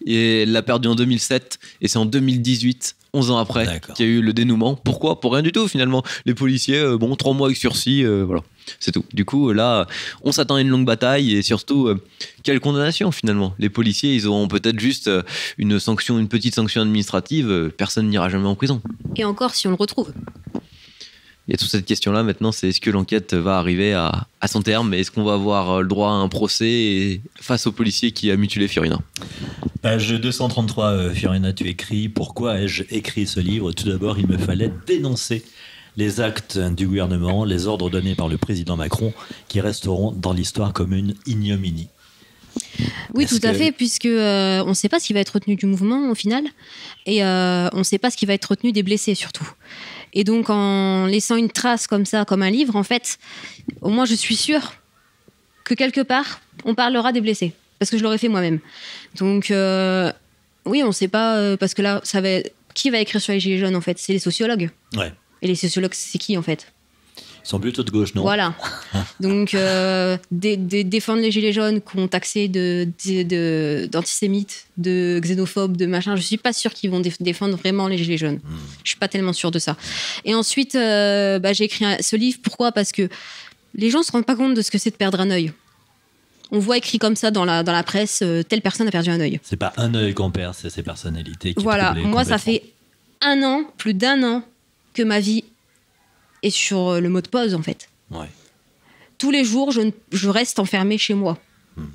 [0.06, 4.09] et elle l'a perdu en 2007 et c'est en 2018 11 ans après qu'il y
[4.09, 4.76] a eu le dénouement.
[4.76, 5.20] Pourquoi?
[5.20, 6.05] Pour rien du tout finalement.
[6.26, 8.42] Les policiers, euh, bon, 3 mois avec sursis, euh, voilà.
[8.78, 9.05] C'est tout.
[9.12, 9.86] Du coup, là,
[10.22, 12.01] on s'attend à une longue bataille et surtout, euh,
[12.44, 15.10] quelle condamnation finalement Les policiers, ils auront peut-être juste
[15.59, 18.80] une sanction, une petite sanction administrative, personne n'ira jamais en prison.
[19.16, 20.12] Et encore si on le retrouve
[21.48, 24.62] il y a toute cette question-là maintenant, c'est est-ce que l'enquête va arriver à, son
[24.62, 28.30] terme Est-ce qu'on va avoir euh, le droit à un procès face au policier qui
[28.30, 29.00] a mutilé Fiorina?
[29.82, 33.72] Page 233, euh, Fiorina, tu écris Pourquoi ai-je écrit ce livre?
[33.72, 35.44] Tout d'abord, il me fallait dénoncer
[35.96, 39.12] les actes du gouvernement, les ordres donnés par le président Macron,
[39.48, 41.88] qui resteront dans l'histoire comme une ignominie.
[43.14, 45.66] Oui, tout à fait, puisque on ne sait pas ce qui va être retenu du
[45.66, 46.44] mouvement au final,
[47.06, 49.48] et on ne sait pas ce qui va être retenu des blessés surtout.
[50.12, 53.18] Et donc, en laissant une trace comme ça, comme un livre, en fait,
[53.80, 54.74] au moins je suis sûre
[55.64, 57.52] que quelque part, on parlera des blessés.
[57.78, 58.58] Parce que je l'aurais fait moi-même.
[59.18, 60.12] Donc, euh,
[60.66, 62.40] oui, on ne sait pas, euh, parce que là, ça va,
[62.74, 63.98] qui va écrire sur les Gilets jaunes, en fait?
[63.98, 64.70] C'est les sociologues.
[64.96, 65.12] Ouais.
[65.42, 66.72] Et les sociologues, c'est qui, en fait?
[67.44, 68.54] Ils sont plutôt de gauche, non Voilà.
[69.20, 76.22] Donc, euh, défendre les gilets jaunes qu'on taxé d'antisémites, de, de, xénophobes, de machin, je
[76.22, 78.40] suis pas sûre qu'ils vont défendre vraiment les gilets jaunes.
[78.42, 78.58] Je hmm.
[78.84, 79.76] Je suis pas tellement sûre de ça.
[80.24, 82.38] Et ensuite, euh, bah, j'ai écrit ce livre.
[82.42, 82.72] Pourquoi?
[82.72, 83.08] Parce que
[83.74, 85.52] les gens se rendent pas compte de ce que c'est de perdre un œil.
[86.52, 89.10] On voit écrit comme ça dans la, dans la presse, euh, telle personne a perdu
[89.10, 89.38] un œil.
[89.42, 92.64] C'est pas un œil qu'on perd, c'est ses personnalités qui Voilà, moi ça fait
[93.20, 94.42] un an, plus d'un an,
[94.94, 95.44] que ma vie
[96.42, 97.88] et sur euh, le mot de pause en fait.
[99.18, 101.38] Tous les jours, je, je reste enfermée chez moi.
[101.76, 101.86] Hmm.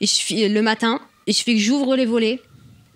[0.00, 2.42] Il suffit, le matin, il suffit que j'ouvre les volets.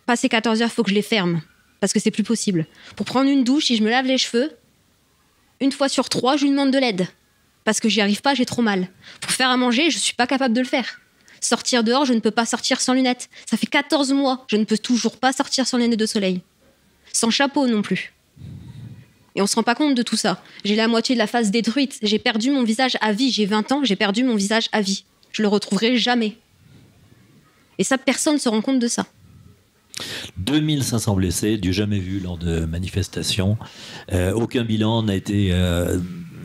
[0.06, 1.40] Passé 14 heures, il faut que je les ferme
[1.80, 2.66] parce que c'est plus possible.
[2.94, 4.52] Pour prendre une douche, si je me lave les cheveux,
[5.60, 7.08] une fois sur trois, je lui demande de l'aide
[7.64, 8.88] parce que j'y arrive pas, j'ai trop mal.
[9.20, 11.00] Pour faire à manger, je suis pas capable de le faire.
[11.40, 13.28] Sortir dehors, je ne peux pas sortir sans lunettes.
[13.48, 16.42] Ça fait 14 mois, je ne peux toujours pas sortir sans lunettes de soleil.
[17.12, 18.12] Sans chapeau non plus.
[19.34, 20.42] Et on se rend pas compte de tout ça.
[20.64, 21.98] J'ai la moitié de la face détruite.
[22.02, 23.30] J'ai perdu mon visage à vie.
[23.30, 25.04] J'ai 20 ans, j'ai perdu mon visage à vie.
[25.32, 26.36] Je le retrouverai jamais.
[27.78, 29.06] Et ça, personne ne se rend compte de ça.
[30.38, 33.56] 2500 blessés, du jamais vu lors de manifestations.
[34.12, 35.98] Euh, aucun bilan n'a été euh,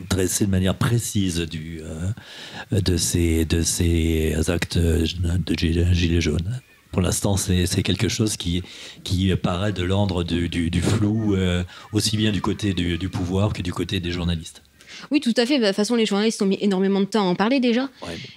[0.08, 6.60] dressé de manière précise du, euh, de, ces, de ces actes de gilets jaunes
[6.96, 8.62] pour l'instant, c'est quelque chose qui,
[9.04, 11.62] qui paraît de l'ordre du, du, flou, euh,
[11.92, 14.62] aussi bien du côté du, pouvoir que du côté des journalistes.
[15.10, 15.58] Oui, tout à fait.
[15.58, 17.90] Bah, de toute façon, les journalistes ont mis énormément de temps à en parler déjà.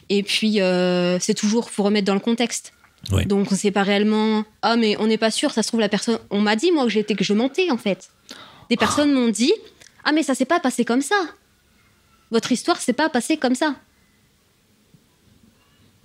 [0.10, 2.74] Et puis, euh, c'est toujours, faut remettre dans le contexte.
[3.28, 4.44] Donc, on ne sait pas réellement.
[4.62, 5.52] Ah, mais on n'est pas sûr.
[5.52, 6.20] Ça se trouve, la personne.
[6.30, 8.10] On m'a dit, moi, que j'étais que je mentais, en fait.
[8.70, 8.78] Des ah.
[8.78, 9.54] personnes m'ont dit
[10.04, 11.16] Ah, mais ça s'est pas passé comme ça.
[12.30, 13.76] Votre histoire s'est pas passée comme ça.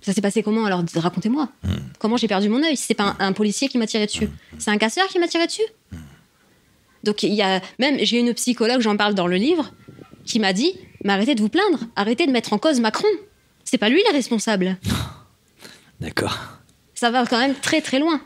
[0.05, 0.83] Ça s'est passé comment Alors?
[0.95, 1.49] Racontez-moi.
[1.63, 1.77] Hmm.
[1.97, 4.27] Comment j'ai perdu mon œil C'est pas un, policier qui m'a tiré dessus?
[4.27, 4.59] Hmm.
[4.59, 5.63] C'est un casseur qui m'a tiré dessus?
[5.91, 5.97] Hmm.
[7.03, 9.73] Donc il y a même j'ai une psychologue, j'en parle dans le livre,
[10.23, 10.73] qui m'a dit
[11.03, 13.07] "Mais arrêtez de vous plaindre, arrêtez de mettre en cause Macron.
[13.63, 14.77] C'est pas lui le responsable."
[15.99, 16.37] D'accord.
[16.93, 18.21] Ça va quand même très très loin.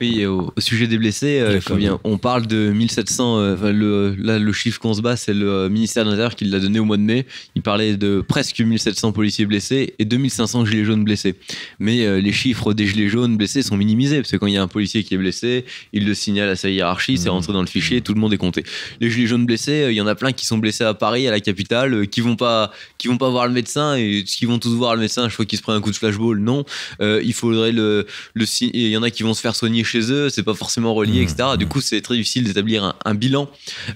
[0.00, 3.38] Oui, au, sujet des blessés, euh, on parle de 1700.
[3.38, 6.46] Euh, le, là, le chiffre qu'on se bat, c'est le euh, ministère de l'Intérieur qui
[6.46, 7.26] l'a donné au mois de mai.
[7.54, 11.34] Il parlait de presque 1700 policiers blessés et 2500 gilets jaunes blessés.
[11.80, 14.62] Mais les chiffres des gilets jaunes blessés sont minimisés parce que quand il y a
[14.62, 17.32] un policier qui est blessé, il le signale à sa hiérarchie, c'est mmh.
[17.32, 18.64] rentré dans le fichier, tout le monde est compté.
[19.00, 21.30] Les gilets jaunes blessés, il y en a plein qui sont blessés à Paris, à
[21.30, 24.74] la capitale, qui vont pas, qui vont pas voir le médecin et qui vont tous
[24.74, 25.28] voir le médecin.
[25.28, 26.38] Je crois qu'ils se prennent un coup de flashball.
[26.38, 26.64] Non,
[27.00, 30.30] il faudrait le, le, il y en a qui vont se faire soigner chez eux,
[30.30, 31.24] c'est pas forcément relié, mmh.
[31.24, 31.48] etc.
[31.58, 31.68] Du mmh.
[31.68, 33.50] coup, c'est très difficile d'établir un, bilan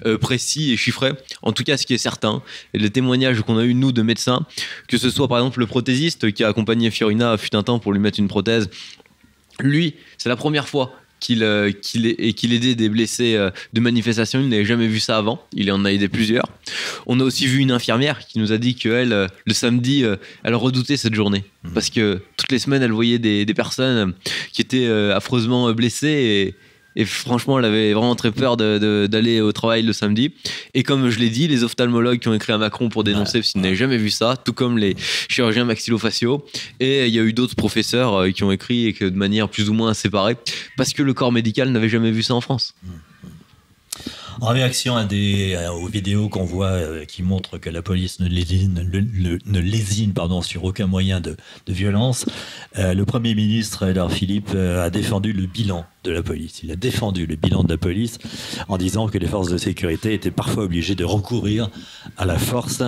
[0.05, 1.13] euh, précis et chiffré.
[1.41, 2.41] En tout cas, ce qui est certain,
[2.73, 4.45] et les témoignages qu'on a eu nous de médecins,
[4.87, 7.93] que ce soit par exemple le prothésiste qui a accompagné Fiorina fut un temps pour
[7.93, 8.69] lui mettre une prothèse,
[9.59, 10.93] lui, c'est la première fois
[11.25, 14.39] qu'il euh, qu'il aidait des blessés euh, de manifestation.
[14.39, 15.41] Il n'avait jamais vu ça avant.
[15.53, 16.45] Il en a aidé plusieurs.
[17.07, 20.03] On a aussi vu une infirmière qui nous a dit qu'elle, euh, le samedi,
[20.43, 21.43] elle redoutait cette journée.
[21.63, 21.69] Mmh.
[21.73, 24.13] Parce que toutes les semaines, elle voyait des, des personnes
[24.51, 26.55] qui étaient affreusement blessées et
[26.95, 30.33] et franchement, elle avait vraiment très peur d'aller au travail le samedi.
[30.73, 33.51] Et comme je l'ai dit, les ophtalmologues qui ont écrit à Macron pour dénoncer, parce
[33.51, 34.95] qu'ils n'avaient jamais vu ça, tout comme les
[35.29, 36.45] chirurgiens maxillofaciaux.
[36.79, 39.49] Et il y a eu d'autres professeurs euh, qui ont écrit et que de manière
[39.49, 40.37] plus ou moins séparée,
[40.77, 42.73] parce que le corps médical n'avait jamais vu ça en France.
[42.83, 42.89] Mmh.
[44.41, 48.83] En réaction euh, aux vidéos qu'on voit euh, qui montrent que la police ne lésine,
[50.41, 52.25] sur aucun moyen de, violence,
[52.77, 56.61] euh, le Premier ministre Edouard Philippe a défendu le bilan de la police.
[56.63, 58.17] Il a défendu le bilan de la police
[58.67, 61.69] en disant que les forces de sécurité étaient parfois obligées de recourir
[62.17, 62.83] à la force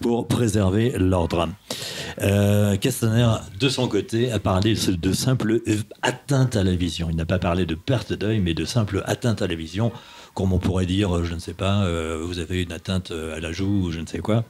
[0.00, 1.48] pour préserver l'ordre.
[2.80, 3.28] Castaner,
[3.58, 5.60] de son côté, a parlé de simple
[6.02, 7.08] atteinte à la vision.
[7.10, 9.92] Il n'a pas parlé de perte d'œil, mais de simple atteinte à la vision
[10.34, 13.36] comme on pourrait dire, euh, je ne sais pas, euh, vous avez une atteinte euh,
[13.36, 14.44] à la joue ou je ne sais quoi.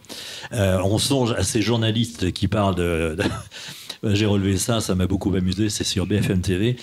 [0.53, 3.17] on songe à ces journalistes qui parlent de...
[4.05, 6.75] J'ai relevé ça, ça m'a beaucoup amusé, c'est sur BFM TV.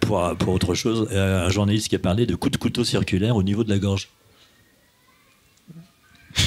[0.00, 3.42] pour, pour autre chose, un journaliste qui a parlé de coups de couteau circulaire au
[3.42, 4.10] niveau de la gorge.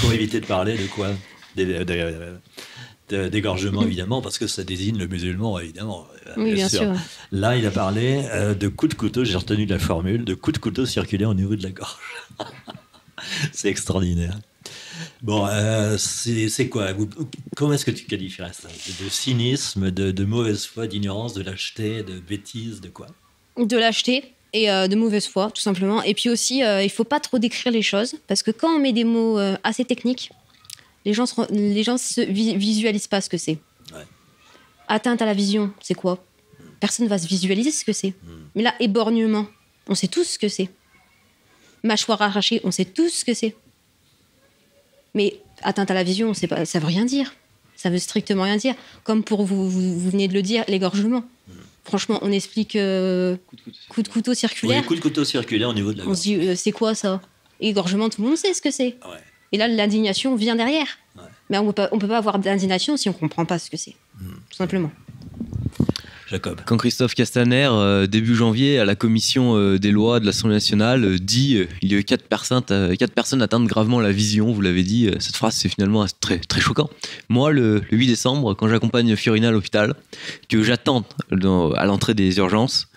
[0.01, 1.07] Pour éviter de parler de quoi?
[3.09, 6.07] D'égorgement, évidemment, parce que ça désigne le musulman, évidemment.
[6.35, 6.93] Oui, bien, sûr.
[7.31, 10.55] Là, il a parlé euh, de coups de couteau, j'ai retenu la formule, de coups
[10.55, 11.97] de couteau circulaire au niveau de la gorge.
[13.51, 14.37] C'est extraordinaire.
[15.21, 16.89] Bon, euh, c'est quoi?
[17.55, 18.67] Comment est-ce que tu qualifierais ça?
[18.67, 23.07] De, cynisme, de, mauvaise foi, d'ignorance, de lâcheté, de bêtise, de quoi?
[23.57, 26.01] De lâcheté et euh, de mauvaise foi, tout simplement.
[26.03, 28.79] Et puis aussi, euh, il faut pas trop décrire les choses, parce que quand on
[28.79, 30.31] met des mots assez techniques,
[31.07, 33.57] les gens les gens se visualisent pas ce que c'est.
[34.89, 36.23] Atteinte à la vision, c'est quoi?
[36.79, 38.13] Personne va se visualiser ce que c'est.
[38.23, 38.43] Hmm.
[38.55, 39.47] Mais là, éborgnement,
[39.87, 40.69] on sait tous ce que c'est.
[41.83, 43.55] Mâchoire arrachée, on sait tous ce que c'est.
[45.13, 47.33] Mais atteinte à la vision, pas, ça veut rien dire.
[47.75, 48.75] Ça veut strictement rien dire.
[49.03, 51.23] Comme pour vous, vous, venez de le dire, l'égorgement.
[51.83, 53.37] Franchement, on explique euh,
[53.89, 54.85] coup, de couteau, circulaire.
[54.85, 56.07] coup de couteau circulaire au niveau de la.
[56.07, 57.21] On se dit, euh, c'est quoi ça?
[57.61, 58.97] Égorgement, tout le monde sait ce que c'est.
[59.51, 60.87] Et là, l'indignation vient derrière.
[61.49, 63.95] Mais on ne peut pas avoir d'indignation si on ne comprend pas ce que c'est.
[64.19, 64.33] Hmm.
[64.49, 64.91] Tout simplement.
[66.29, 66.59] Jacob.
[66.65, 71.05] Quand Christophe Castaner, euh, début janvier, à la commission euh, des lois de l'Assemblée nationale,
[71.05, 72.63] euh, dit il y a eu quatre personnes,
[72.97, 76.59] quatre personnes atteintes gravement la vision, vous l'avez dit, cette phrase c'est finalement très, très
[76.59, 76.89] choquant.
[77.29, 79.95] Moi, le, 8 décembre, quand j'accompagne Fiorina à l'hôpital,
[80.49, 82.89] que j'attends à l'entrée des urgences,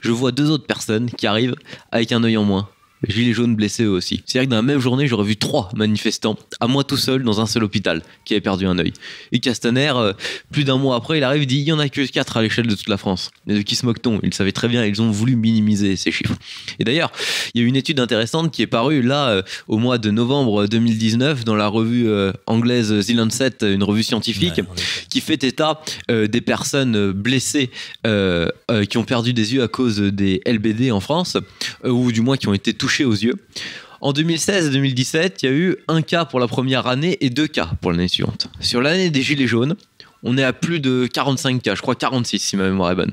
[0.00, 1.54] je vois deux autres personnes qui arrivent
[1.92, 2.68] avec un œil en moins
[3.08, 4.22] gilets jaunes blessés eux aussi.
[4.26, 7.40] C'est-à-dire que dans la même journée, j'aurais vu trois manifestants, à moi tout seul, dans
[7.40, 8.92] un seul hôpital, qui avaient perdu un œil.
[9.32, 10.12] Et Castaner, euh,
[10.50, 12.42] plus d'un mois après, il arrive, il dit il y en a que quatre à
[12.42, 13.30] l'échelle de toute la France.
[13.46, 14.20] Mais de qui se moque-t-on?
[14.22, 16.34] Il savait très bien, ils ont voulu minimiser ces chiffres.
[16.78, 17.12] Et d'ailleurs,
[17.54, 20.66] il y a une étude intéressante qui est parue là, euh, au mois de novembre
[20.66, 24.60] 2019, dans la revue euh, anglaise The Lancet, une revue scientifique,
[25.08, 27.70] qui fait état des personnes blessées
[28.04, 31.36] qui ont perdu des yeux à cause des LBD en France,
[31.84, 33.34] ou du moins qui ont été touchées aux yeux.
[34.00, 37.30] En 2016 et 2017, il y a eu un cas pour la première année et
[37.30, 38.48] deux cas pour l'année suivante.
[38.60, 39.76] Sur l'année des Gilets jaunes,
[40.22, 43.12] on est à plus de 45 cas, je crois 46 si ma mémoire est bonne.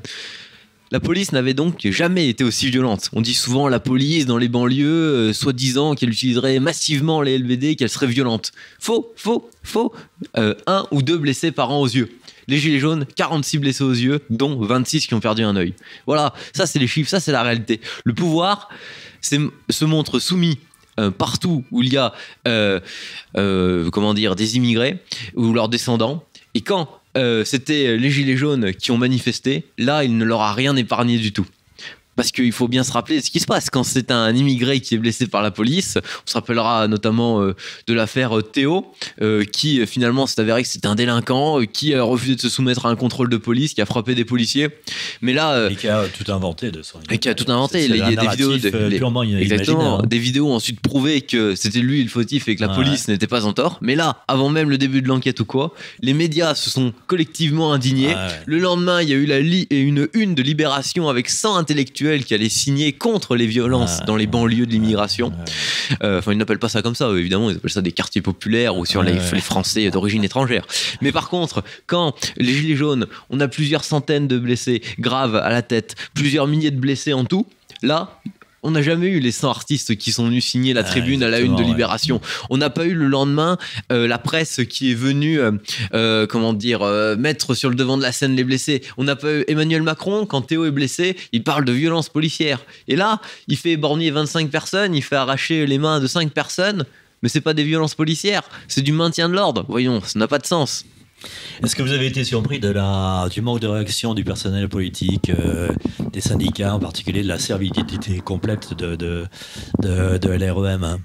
[0.92, 3.10] La police n'avait donc jamais été aussi violente.
[3.12, 7.76] On dit souvent la police dans les banlieues, euh, soi-disant qu'elle utiliserait massivement les LBD,
[7.76, 8.50] qu'elle serait violente.
[8.80, 9.94] Faux, faux, faux.
[10.36, 12.10] Euh, un ou deux blessés par an aux yeux.
[12.48, 15.74] Les gilets jaunes, 46 blessés aux yeux, dont 26 qui ont perdu un œil.
[16.08, 17.80] Voilà, ça c'est les chiffres, ça c'est la réalité.
[18.02, 18.68] Le pouvoir,
[19.20, 20.58] se montre soumis
[21.00, 22.12] euh, partout où il y a
[22.46, 22.80] euh,
[23.36, 24.98] euh, comment dire des immigrés
[25.34, 26.24] ou leurs descendants.
[26.54, 26.88] Et quand
[27.44, 31.32] c'était les gilets jaunes qui ont manifesté là il ne leur a rien épargné du
[31.32, 31.44] tout
[32.20, 34.94] parce qu'il faut bien se rappeler ce qui se passe quand c'est un immigré qui
[34.94, 35.96] est blessé par la police.
[35.96, 37.56] On se rappellera notamment euh,
[37.86, 38.92] de l'affaire euh, Théo,
[39.22, 42.84] euh, qui finalement s'est avéré que c'était un délinquant, qui a refusé de se soumettre
[42.84, 44.68] à un contrôle de police, qui a frappé des policiers.
[45.22, 46.98] Mais là, et qui a tout inventé de son.
[47.10, 47.86] Et qui a tout inventé.
[47.86, 52.10] Il y a des vidéos, de, exactement, des vidéos ensuite prouvées que c'était lui le
[52.10, 53.78] fautif et que la police n'était pas en tort.
[53.80, 55.72] Mais là, avant même le début de l'enquête ou quoi,
[56.02, 58.14] les médias se sont collectivement indignés.
[58.44, 62.34] Le lendemain, il y a eu la une une de Libération avec 100 intellectuels qui
[62.34, 65.32] allait signer contre les violences dans les banlieues de l'immigration.
[66.02, 68.76] Euh, enfin, ils n'appellent pas ça comme ça, évidemment, ils appellent ça des quartiers populaires
[68.76, 70.66] ou sur les, les, Français d'origine étrangère.
[71.00, 75.50] Mais par contre, quand les Gilets jaunes, on a plusieurs centaines de blessés graves à
[75.50, 77.46] la tête, plusieurs milliers de blessés en tout,
[77.82, 78.20] là,
[78.62, 81.40] on n'a jamais eu les 100 artistes qui sont venus signer la tribune à la
[81.40, 82.20] une de Libération.
[82.50, 83.56] On n'a pas eu le lendemain
[83.90, 85.52] euh, la presse qui est venue, euh,
[85.94, 86.84] euh, comment dire,
[87.18, 88.82] mettre sur le devant de la scène les blessés.
[88.96, 92.60] On n'a pas eu Emmanuel Macron, quand Théo est blessé, il parle de violence policière.
[92.88, 96.84] Et là, il fait éborgner 25 personnes, il fait arracher les mains de 5 personnes,
[97.22, 99.64] mais c'est pas des violences policières, c'est du maintien de l'ordre.
[99.68, 100.84] Voyons, ça n'a pas de sens.
[101.62, 105.30] Est-ce que vous avez été surpris de la, du manque de réaction du personnel politique,
[105.30, 105.68] euh,
[106.12, 109.26] des syndicats, en particulier de la servilité complète de, de,
[109.82, 110.98] de, l'REM hein?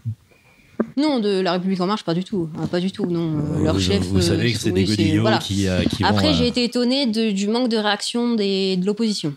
[0.98, 2.50] Non, de la République en marche, pas du tout.
[2.58, 3.38] Ah, pas du tout, non.
[3.38, 4.02] Euh, leur chef.
[4.04, 7.70] Vous savez que c'est des godillots qui, euh, qui, Après, j'ai été étonné du manque
[7.70, 9.34] de réaction des, de l'opposition.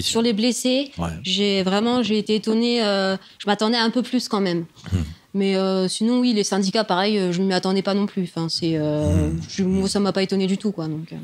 [0.00, 0.90] Sur les blessés,
[1.22, 2.78] j'ai vraiment j'ai été étonné.
[2.80, 4.64] je m'attendais un peu plus quand même.
[4.92, 5.04] Hum.
[5.34, 8.24] Mais euh, sinon, oui, les syndicats, pareil, euh, je ne m'y attendais pas non plus.
[8.24, 9.86] Enfin, c'est, euh, hmm.
[9.86, 10.72] ça m'a pas étonné du tout.
[10.72, 11.14] Quoi, donc.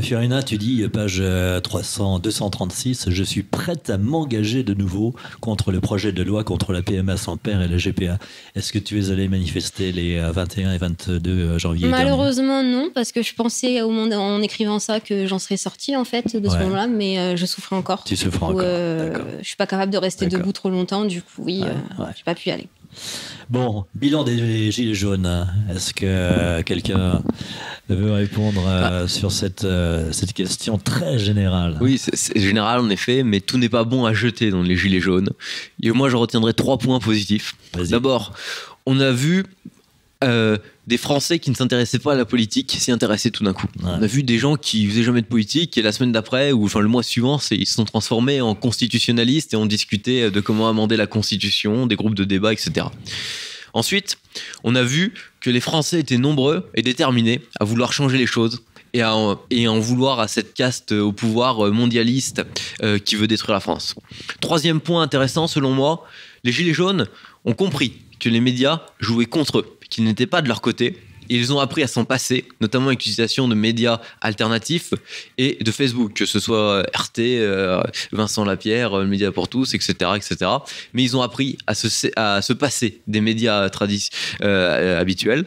[0.00, 1.22] Fiorina, tu dis, page
[1.62, 6.72] 300, 236, je suis prête à m'engager de nouveau contre le projet de loi contre
[6.72, 8.18] la PMA sans père et la GPA.
[8.54, 13.20] Est-ce que tu es allé manifester les 21 et 22 janvier Malheureusement, non, parce que
[13.20, 16.56] je pensais au moment, en écrivant ça que j'en serais sortie en fait de ce
[16.56, 18.02] moment-là, mais je souffrais encore.
[18.04, 18.62] Tu souffres encore.
[18.62, 21.62] je suis pas capable de rester debout trop longtemps, du coup, oui,
[21.98, 22.70] je n'ai pas pu y aller.
[23.48, 25.46] Bon, bilan des Gilets jaunes.
[25.70, 27.22] Est-ce que quelqu'un
[27.88, 29.08] veut répondre euh, ah.
[29.08, 31.76] sur cette, euh, cette question très générale?
[31.80, 35.00] Oui, c'est général en effet, mais tout n'est pas bon à jeter dans les Gilets
[35.00, 35.30] jaunes.
[35.82, 37.54] Et moi, je retiendrai trois points positifs.
[37.88, 38.32] D'abord,
[38.84, 39.44] on a vu
[40.24, 40.56] euh,
[40.86, 43.66] des Français qui ne s'intéressaient pas à la politique s'y intéressaient tout d'un coup.
[43.82, 46.64] On a vu des gens qui faisaient jamais de politique et la semaine d'après ou
[46.64, 50.68] enfin le mois suivant, ils se sont transformés en constitutionnalistes et ont discuté de comment
[50.68, 52.86] amender la Constitution, des groupes de débat, etc.
[53.74, 54.16] Ensuite,
[54.64, 58.62] on a vu que les Français étaient nombreux et déterminés à vouloir changer les choses
[58.94, 62.42] et à en, et en vouloir à cette caste au pouvoir mondialiste
[62.82, 63.94] euh, qui veut détruire la France.
[64.40, 66.06] Troisième point intéressant selon moi,
[66.42, 67.06] les Gilets jaunes
[67.44, 70.98] ont compris que les médias jouaient contre eux, qu'ils n'étaient pas de leur côté
[71.28, 74.94] ils ont appris à s'en passer, notamment avec l'utilisation de médias alternatifs
[75.38, 77.82] et de Facebook, que ce soit RT, euh,
[78.12, 80.50] Vincent Lapierre, euh, Média pour tous, etc., etc.
[80.92, 83.68] Mais ils ont appris à se, passer des médias
[84.42, 85.46] euh, habituels.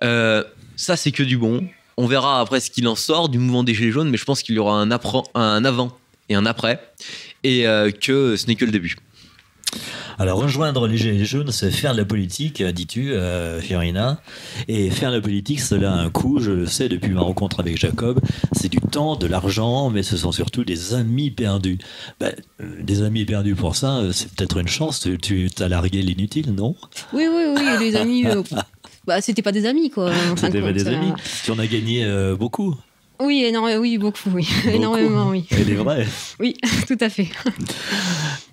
[0.00, 1.66] ça, c'est que du bon.
[1.98, 4.42] On verra après ce qu'il en sort du mouvement des Gilets jaunes, mais je pense
[4.42, 6.80] qu'il y aura un avant et un après,
[7.44, 7.64] et
[8.00, 8.96] que ce n'est que le début.
[10.18, 14.20] Alors rejoindre les Gilets jaunes, c'est faire de la politique, euh, dis-tu, euh, Fiorina.
[14.68, 17.60] Et faire de la politique, cela a un coût, je le sais depuis ma rencontre
[17.60, 18.20] avec Jacob.
[18.52, 21.78] C'est du temps, de l'argent, mais ce sont surtout des amis perdus.
[22.20, 25.08] Ben, euh, des amis perdus pour ça, c'est peut-être une chance.
[25.20, 26.74] Tu, as largué l'inutile, non?
[27.12, 28.24] Oui, oui, oui, les amis.
[29.06, 30.12] bah, c'était pas des amis, quoi.
[30.36, 31.12] C'était pas des amis.
[31.44, 32.06] Tu en as gagné
[32.38, 32.76] beaucoup.
[33.22, 34.48] Oui, énormément, oui, beaucoup, oui.
[34.66, 35.44] énormément, oui.
[35.50, 36.06] Elle est vraie.
[36.40, 36.56] oui,
[36.88, 37.28] tout à fait.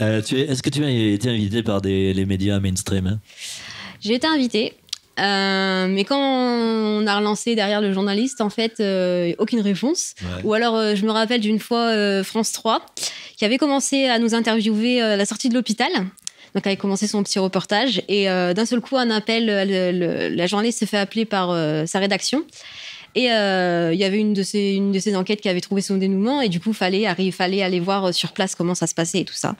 [0.01, 3.19] Euh, est-ce que tu as été invité par des, les médias mainstream hein?
[4.01, 4.73] J'ai été invité.
[5.19, 10.13] Euh, mais quand on a relancé derrière le journaliste, en fait, euh, aucune réponse.
[10.43, 12.85] Ou alors, je me rappelle d'une fois France 3
[13.35, 15.91] qui avait commencé à nous interviewer à la sortie de l'hôpital.
[16.55, 18.01] Donc, avait commencé son petit reportage.
[18.07, 21.49] Et d'un seul coup, un appel, la journaliste se fait appeler par
[21.85, 22.45] sa rédaction.
[23.15, 25.81] Et euh, il y avait une de, ces, une de ces enquêtes qui avait trouvé
[25.81, 28.87] son dénouement, et du coup, fallait, il fallait aller voir euh, sur place comment ça
[28.87, 29.55] se passait et tout ça.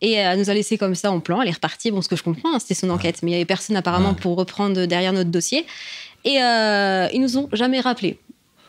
[0.00, 1.90] Et elle nous a laissé comme ça en plan, elle est repartie.
[1.90, 4.14] Bon, ce que je comprends, hein, c'était son enquête, mais il y avait personne apparemment
[4.14, 5.64] pour reprendre derrière notre dossier.
[6.24, 8.18] Et euh, ils nous ont jamais rappelé.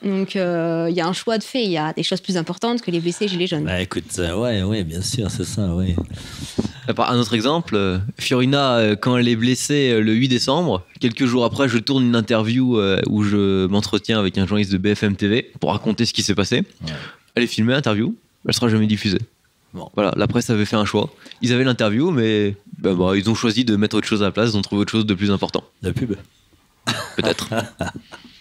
[0.04, 2.38] Donc euh, il y a un choix de fait, il y a des choses plus
[2.38, 3.66] importantes que les blessés gilets jaunes.
[3.66, 5.96] Bah écoute, ouais, ouais, bien sûr, c'est ça, ouais.
[6.98, 11.46] Un autre exemple, euh, Fiorina, euh, quand elle est blessée le 8 décembre, quelques jours
[11.46, 15.72] après, je tourne une interview où je m'entretiens avec un journaliste de BFM TV pour
[15.72, 16.64] raconter ce qui s'est passé.
[17.36, 18.16] Elle est filmée, l'interview,
[18.48, 19.20] elle sera jamais diffusée.
[19.74, 19.90] Bon.
[19.94, 21.14] Voilà, la presse avait fait un choix.
[21.44, 24.32] Ils avaient l'interview, mais bah, bah, ils ont choisi de mettre autre chose à la
[24.32, 25.64] place, ils ont trouvé autre chose de plus important.
[25.84, 26.16] La pub
[27.18, 27.50] Peut-être.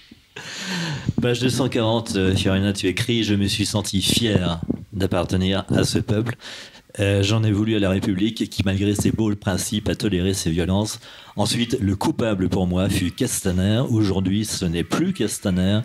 [1.20, 4.60] Page 240, euh, Fiorina, tu écris Je me suis senti fier
[4.92, 6.36] d'appartenir à ce peuple.
[7.00, 10.50] Euh, j'en ai voulu à la République qui, malgré ses beaux principes, a toléré ses
[10.50, 11.00] violences.
[11.36, 13.82] Ensuite, le coupable pour moi fut Castaner.
[13.90, 15.80] Aujourd'hui, ce n'est plus Castaner,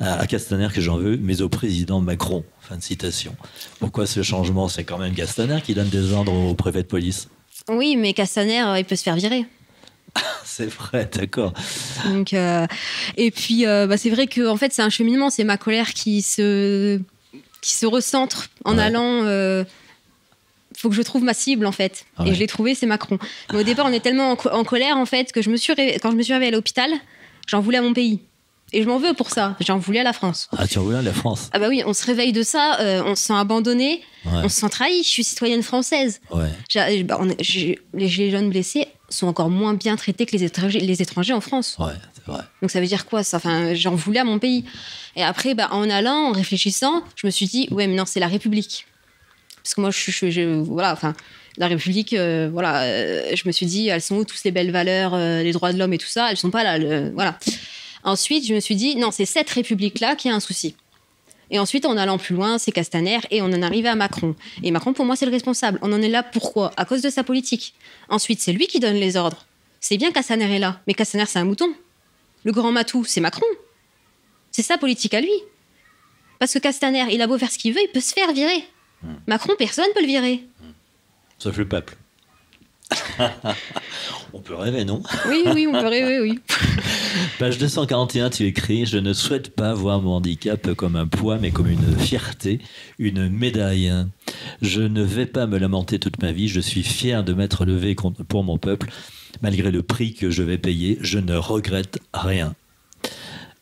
[0.00, 2.44] à Castaner que j'en veux, mais au président Macron.
[2.60, 3.34] Fin de citation.
[3.80, 4.68] Pourquoi ce changement?
[4.68, 7.28] C'est quand même Castaner qui donne des ordres au préfet de police.
[7.68, 9.46] Oui, mais Castaner, il peut se faire virer.
[10.54, 11.54] C'est vrai, d'accord.
[12.04, 12.66] Donc, euh,
[13.16, 15.30] et puis, euh, bah, c'est vrai que en fait, c'est un cheminement.
[15.30, 17.00] C'est ma colère qui se,
[17.62, 19.24] qui se recentre en allant.
[19.24, 19.64] Euh,
[20.76, 22.04] faut que je trouve ma cible en fait.
[22.26, 23.18] Et je l'ai trouvé, c'est Macron.
[23.52, 25.72] Mais au départ, on est tellement en, colère en fait que je me suis
[26.02, 26.90] quand je me suis réveillée à l'hôpital,
[27.46, 28.20] j'en voulais à mon pays.
[28.74, 29.54] Et je m'en veux pour ça.
[29.60, 30.48] J'en voulais à la France.
[30.56, 32.78] Ah, tu en voulais à la France Ah, bah oui, on se réveille de ça,
[33.06, 35.02] on se sent abandonné, on se sent trahi.
[35.02, 36.20] Je suis citoyenne française.
[36.30, 36.50] Ouais.
[37.04, 37.20] Bah,
[37.94, 41.76] les jeunes blessés, sont encore moins bien traités que les étrangers, les étrangers en France.
[41.78, 42.42] Ouais, c'est vrai.
[42.60, 43.36] Donc ça veut dire quoi ça?
[43.36, 44.64] Enfin, j'en voulais à mon pays.
[45.16, 48.20] Et après, bah, en allant, en réfléchissant, je me suis dit, ouais, mais non, c'est
[48.20, 48.86] la République.
[49.62, 51.14] Parce que moi, je, je, voilà, enfin,
[51.58, 54.70] la République, euh, voilà, euh, je me suis dit, elles sont où toutes les belles
[54.72, 56.30] valeurs, euh, les droits de l'homme et tout ça?
[56.30, 57.38] Elles sont pas là, voilà.
[58.04, 60.74] Ensuite, je me suis dit, non, c'est cette République-là qui a un souci.
[61.52, 64.34] Et ensuite, en allant plus loin, c'est Castaner et on en arrive à Macron.
[64.62, 65.78] Et Macron, pour moi, c'est le responsable.
[65.82, 66.72] On en est là pourquoi?
[66.78, 67.74] À cause de sa politique.
[68.08, 69.44] Ensuite, c'est lui qui donne les ordres.
[69.78, 71.72] C'est bien Castaner est là, mais Castaner, c'est un mouton.
[72.44, 73.46] Le grand matou, c'est Macron.
[74.50, 75.32] C'est sa politique à lui.
[76.38, 78.64] Parce que Castaner, il a beau faire ce qu'il veut, il peut se faire virer.
[79.02, 79.14] Hmm.
[79.26, 80.44] Macron, personne ne peut le virer.
[81.38, 81.96] Sauf le peuple.
[84.32, 85.02] on peut rêver, non?
[85.28, 86.38] Oui, oui, on peut rêver, oui.
[87.38, 91.50] Page 241, tu écris Je ne souhaite pas voir mon handicap comme un poids, mais
[91.50, 92.60] comme une fierté,
[92.98, 93.92] une médaille.
[94.60, 96.48] Je ne vais pas me lamenter toute ma vie.
[96.48, 97.94] Je suis fier de m'être levé
[98.28, 98.90] pour mon peuple.
[99.40, 102.54] Malgré le prix que je vais payer, je ne regrette rien.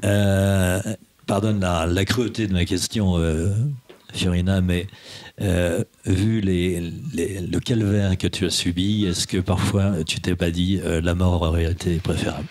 [0.04, 0.80] Euh,
[1.26, 3.54] pardonne la, cruauté de ma question, euh,
[4.12, 4.86] Fiorina, mais
[5.42, 10.50] euh, vu les, le calvaire que tu as subi, est-ce que parfois tu t'es pas
[10.50, 12.46] dit euh, la mort aurait été préférable?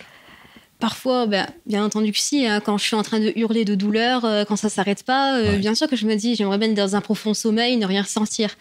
[0.80, 2.48] Parfois, ben, bien entendu que si.
[2.48, 5.40] Hein, quand je suis en train de hurler de douleur, euh, quand ça s'arrête pas,
[5.58, 8.02] bien sûr que je me dis j'aimerais bien être dans un profond sommeil, ne rien
[8.02, 8.56] ressentir.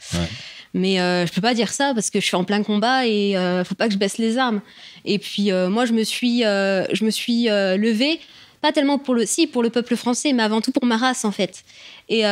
[0.75, 3.35] Mais je peux pas dire ça parce que je suis en plein combat et
[3.65, 4.61] faut pas que je baisse les armes.
[5.07, 8.21] Et puis moi, je me suis, je me suis levée
[8.61, 11.25] pas tellement pour le si pour le peuple français, mais avant tout pour ma race
[11.25, 11.65] en fait.
[12.11, 12.25] Et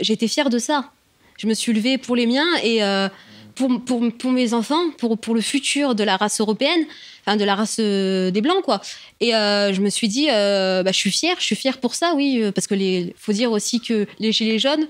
[0.00, 0.90] j'étais fière de ça
[1.38, 3.08] je me suis levée pour les miens et euh,
[3.54, 6.84] pour, pour, pour, mes enfants, pour, pour le futur de la race européenne,
[7.22, 8.80] enfin de la race euh, des blancs, quoi.
[9.20, 12.12] Et euh, je me suis dit, bah, je suis fière, je suis fière pour ça,
[12.14, 14.86] oui, parce que les, faut dire aussi que les gilets jaunes,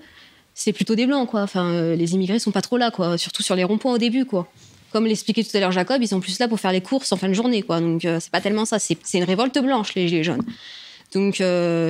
[0.54, 1.42] c'est plutôt des blancs, quoi.
[1.42, 3.18] Enfin, les immigrés sont pas trop là, quoi.
[3.18, 4.48] Surtout sur les ronds-points au début, quoi.
[4.92, 7.16] Comme l'expliquait tout à l'heure Jacob, ils sont plus là pour faire les courses en
[7.16, 7.80] fin de journée, quoi.
[7.80, 10.44] Donc c'est pas tellement ça, c'est une révolte blanche, les gilets jaunes.
[11.12, 11.34] Donc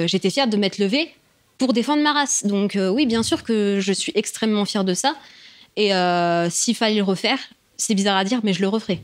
[0.07, 1.11] j'étais fière de m'être levée
[1.59, 2.45] pour défendre ma race.
[2.45, 5.15] Donc oui, bien sûr que je suis extrêmement fière de ça.
[5.77, 7.39] Et euh, s'il fallait le refaire,
[7.77, 9.03] c'est bizarre à dire, mais je le referai.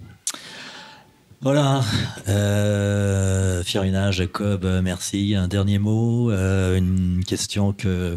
[1.42, 1.82] Voilà.
[2.28, 5.34] Euh, Fiorina, Jacob, merci.
[5.34, 8.16] Un dernier mot, euh, une question que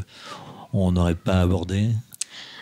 [0.73, 1.89] on n'aurait pas abordée.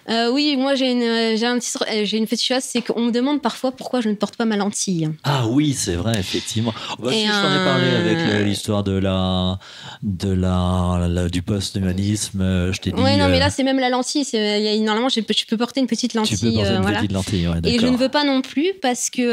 [0.10, 3.02] Euh, oui, moi j'ai une, j'ai un petit, euh, j'ai une petite chose, c'est qu'on
[3.02, 5.10] me demande parfois pourquoi je ne porte pas ma lentille.
[5.24, 6.74] Ah oui, c'est vrai, effectivement.
[7.00, 9.60] Bah, si je t'en ai parlé avec l'histoire de la,
[10.02, 13.02] de la, du post-humanisme, euh, je t'ai dit.
[13.02, 14.26] Oui, non, mais là c'est même la lentille.
[14.26, 16.38] C'est, normalement, je peux, peux, porter une petite lentille.
[16.38, 19.10] Tu peux porter une petite lentille, ouais, Et je ne veux pas non plus parce
[19.10, 19.24] que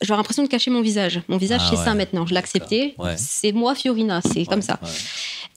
[0.00, 1.22] j'aurais l'impression de cacher mon visage.
[1.28, 2.26] Mon visage, ah c'est ça maintenant.
[2.26, 2.94] Je l'ai accepté.
[3.16, 4.20] C'est moi, Fiorina.
[4.22, 4.78] C'est comme ça.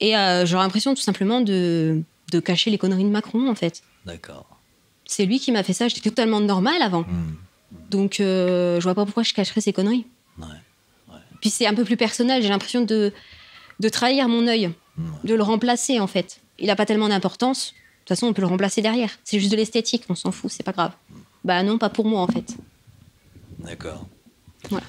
[0.01, 0.13] Et
[0.45, 2.01] j'aurais l'impression tout simplement de
[2.35, 3.81] de cacher les conneries de Macron, en fait.
[4.05, 4.45] D'accord.
[5.05, 5.87] C'est lui qui m'a fait ça.
[5.87, 7.01] J'étais totalement normal avant.
[7.01, 7.35] Hmm.
[7.89, 10.05] Donc, euh, je vois pas pourquoi je cacherais ces conneries.
[10.39, 10.45] Ouais.
[11.41, 12.41] Puis c'est un peu plus personnel.
[12.41, 13.13] J'ai l'impression de,
[13.79, 14.71] de trahir mon œil,
[15.23, 16.39] de le remplacer, en fait.
[16.59, 17.73] Il n'a pas tellement d'importance.
[17.73, 19.11] De toute façon, on peut le remplacer derrière.
[19.23, 20.91] C'est juste de l'esthétique, on s'en fout, c'est pas grave.
[21.43, 22.55] Bah non, pas pour moi, en fait.
[23.59, 24.05] D'accord.
[24.71, 24.81] Ouais.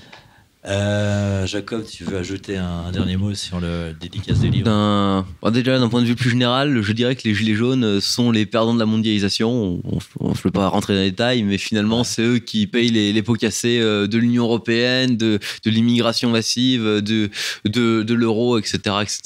[0.68, 5.88] Euh, Jacob, tu veux ajouter un, dernier mot sur le dédicace des livres Déjà, d'un
[5.88, 8.80] point de vue plus général, je dirais que les Gilets jaunes sont les perdants de
[8.80, 9.80] la mondialisation.
[10.18, 13.22] On ne peut pas rentrer dans les détails, mais finalement, c'est eux qui payent les,
[13.22, 17.30] pots cassés euh, de l'Union européenne, de, l'immigration massive, de,
[17.64, 19.20] de, l'euro, etc., etc.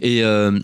[0.00, 0.58] Et euh,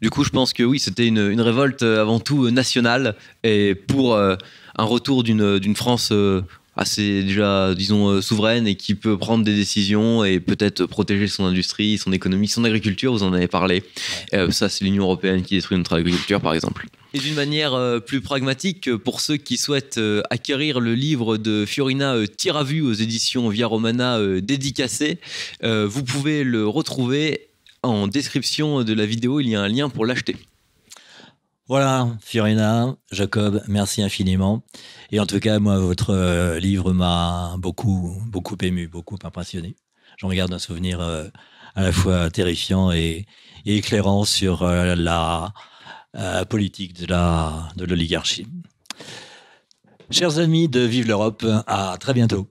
[0.00, 4.36] du coup, je pense que oui, c'était une, révolte avant tout nationale et pour un
[4.84, 6.12] retour d'une France
[6.78, 11.44] assez déjà, disons, euh, souveraine et qui peut prendre des décisions et peut-être protéger son
[11.44, 13.82] industrie, son économie, son agriculture, vous en avez parlé.
[14.32, 16.86] Euh, ça, c'est l'Union européenne qui détruit notre agriculture, par exemple.
[17.14, 20.00] Et d'une manière euh, plus pragmatique, pour ceux qui souhaitent
[20.30, 25.18] acquérir le livre de Fiorina Tiravu aux éditions Via Romana dédicacé,
[25.62, 27.48] vous pouvez le retrouver
[27.82, 30.36] en description de la vidéo, il y a un lien pour l'acheter.
[31.68, 34.62] Voilà, Fiorina, Jacob, merci infiniment.
[35.12, 39.76] Et en tout cas, moi, votre euh, livre m'a beaucoup, beaucoup ému, beaucoup impressionné.
[40.16, 41.28] J'en regarde un souvenir euh,
[41.74, 43.26] à la fois terrifiant et,
[43.66, 45.52] éclairant sur euh, la
[46.48, 48.46] politique de la de l'oligarchie.
[50.10, 52.48] Chers amis de Vive l'Europe, à très bientôt.